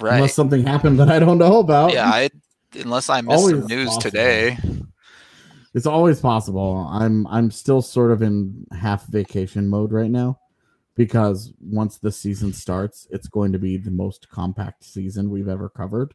right. 0.00 0.16
Unless 0.16 0.34
something 0.34 0.64
happened 0.66 0.98
that 1.00 1.08
I 1.10 1.18
don't 1.18 1.38
know 1.38 1.58
about. 1.60 1.92
yeah, 1.92 2.08
I 2.08 2.30
unless 2.74 3.08
I 3.10 3.20
missed 3.20 3.48
some 3.48 3.66
news 3.66 3.88
possible. 3.88 4.02
today. 4.02 4.58
It's 5.74 5.86
always 5.86 6.20
possible. 6.20 6.86
I'm 6.90 7.26
I'm 7.28 7.50
still 7.50 7.80
sort 7.82 8.10
of 8.10 8.22
in 8.22 8.66
half 8.78 9.06
vacation 9.06 9.68
mode 9.68 9.90
right 9.92 10.10
now 10.10 10.38
because 10.96 11.52
once 11.60 11.96
the 11.98 12.12
season 12.12 12.52
starts, 12.52 13.06
it's 13.10 13.26
going 13.28 13.52
to 13.52 13.58
be 13.58 13.78
the 13.78 13.90
most 13.90 14.28
compact 14.28 14.84
season 14.84 15.30
we've 15.30 15.48
ever 15.48 15.70
covered. 15.70 16.12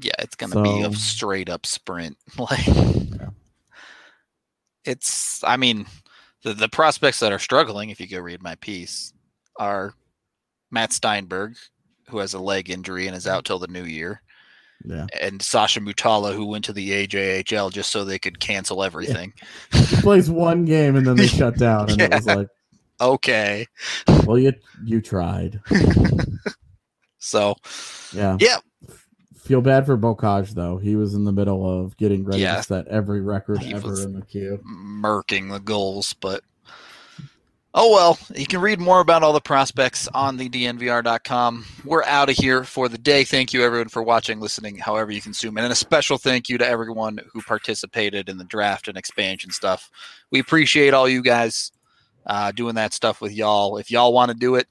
Yeah, 0.00 0.12
it's 0.18 0.36
gonna 0.36 0.62
be 0.62 0.82
a 0.82 0.92
straight 0.92 1.48
up 1.48 1.64
sprint. 1.64 2.16
Like 2.38 2.66
Yeah. 2.66 3.30
it's 4.84 5.42
I 5.44 5.56
mean, 5.56 5.86
the 6.42 6.54
the 6.54 6.68
prospects 6.68 7.20
that 7.20 7.32
are 7.32 7.38
struggling, 7.38 7.90
if 7.90 8.00
you 8.00 8.06
go 8.06 8.18
read 8.20 8.42
my 8.42 8.54
piece, 8.56 9.12
are 9.58 9.94
Matt 10.70 10.90
Stienburg, 10.90 11.56
who 12.08 12.18
has 12.18 12.34
a 12.34 12.38
leg 12.38 12.70
injury 12.70 13.06
and 13.06 13.16
is 13.16 13.24
mm-hmm. 13.24 13.36
out 13.36 13.44
till 13.44 13.58
the 13.58 13.68
new 13.68 13.84
year. 13.84 14.22
Yeah. 14.84 15.06
and 15.20 15.42
Sasha 15.42 15.80
Mutala, 15.80 16.32
who 16.32 16.46
went 16.46 16.64
to 16.66 16.72
the 16.72 17.04
AJHL 17.04 17.72
just 17.72 17.90
so 17.90 18.04
they 18.04 18.18
could 18.20 18.38
cancel 18.38 18.84
everything. 18.84 19.32
He 19.72 19.96
plays 19.96 20.30
one 20.30 20.64
game 20.66 20.94
and 20.94 21.04
then 21.04 21.16
they 21.16 21.26
shut 21.26 21.58
down 21.58 21.90
and 21.90 22.00
it 22.00 22.12
was 22.12 22.26
like, 22.26 22.46
Okay. 23.00 23.66
well 24.24 24.38
you 24.38 24.52
you 24.84 25.00
tried. 25.00 25.60
So, 27.18 27.56
Yeah. 28.12 28.36
Yeah. 28.40 28.56
Feel 29.48 29.62
bad 29.62 29.86
for 29.86 29.96
Beaucage 29.96 30.50
though. 30.50 30.76
He 30.76 30.94
was 30.94 31.14
in 31.14 31.24
the 31.24 31.32
middle 31.32 31.64
of 31.66 31.96
getting 31.96 32.22
ready 32.22 32.42
Yeah. 32.42 32.56
to 32.56 32.62
set 32.62 32.86
every 32.88 33.22
record 33.22 33.62
He 33.62 33.72
ever 33.72 34.02
in 34.02 34.12
the 34.12 34.20
Q. 34.20 34.60
murking 34.62 35.50
the 35.50 35.58
goals, 35.58 36.12
but 36.12 36.42
oh 37.74 37.90
well. 37.90 38.18
You 38.36 38.44
can 38.44 38.60
read 38.60 38.78
more 38.78 39.00
about 39.00 39.22
all 39.22 39.32
the 39.32 39.40
prospects 39.40 40.06
on 40.12 40.36
the 40.36 40.50
DNVR.com. 40.50 41.64
We're 41.86 42.04
out 42.04 42.28
of 42.28 42.36
here 42.36 42.62
for 42.62 42.90
the 42.90 42.98
day. 42.98 43.24
Thank 43.24 43.54
you, 43.54 43.62
everyone, 43.62 43.88
for 43.88 44.02
watching, 44.02 44.38
listening, 44.38 44.76
however 44.76 45.12
you 45.12 45.22
consume 45.22 45.56
it. 45.56 45.62
And 45.64 45.72
a 45.72 45.76
special 45.76 46.18
thank 46.18 46.50
you 46.50 46.58
to 46.58 46.66
everyone 46.68 47.18
who 47.32 47.40
participated 47.40 48.28
in 48.28 48.36
the 48.36 48.44
draft 48.44 48.86
and 48.86 48.98
expansion 48.98 49.50
stuff. 49.50 49.90
We 50.30 50.40
appreciate 50.40 50.92
all 50.92 51.08
you 51.08 51.22
guys 51.22 51.72
uh, 52.26 52.52
doing 52.52 52.74
that 52.74 52.92
stuff 52.92 53.22
with 53.22 53.32
y'all. 53.32 53.78
If 53.78 53.90
y'all 53.90 54.12
want 54.12 54.30
to 54.30 54.36
do 54.36 54.56
it, 54.56 54.66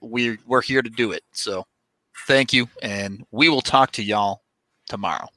we 0.00 0.38
we're 0.46 0.62
here 0.62 0.82
to 0.82 0.90
do 0.90 1.10
it. 1.10 1.24
So 1.32 1.66
thank 2.26 2.52
you, 2.52 2.68
and 2.82 3.24
we 3.30 3.48
will 3.48 3.60
talk 3.60 3.92
to 3.92 4.02
y'all 4.02 4.42
tomorrow. 4.88 5.28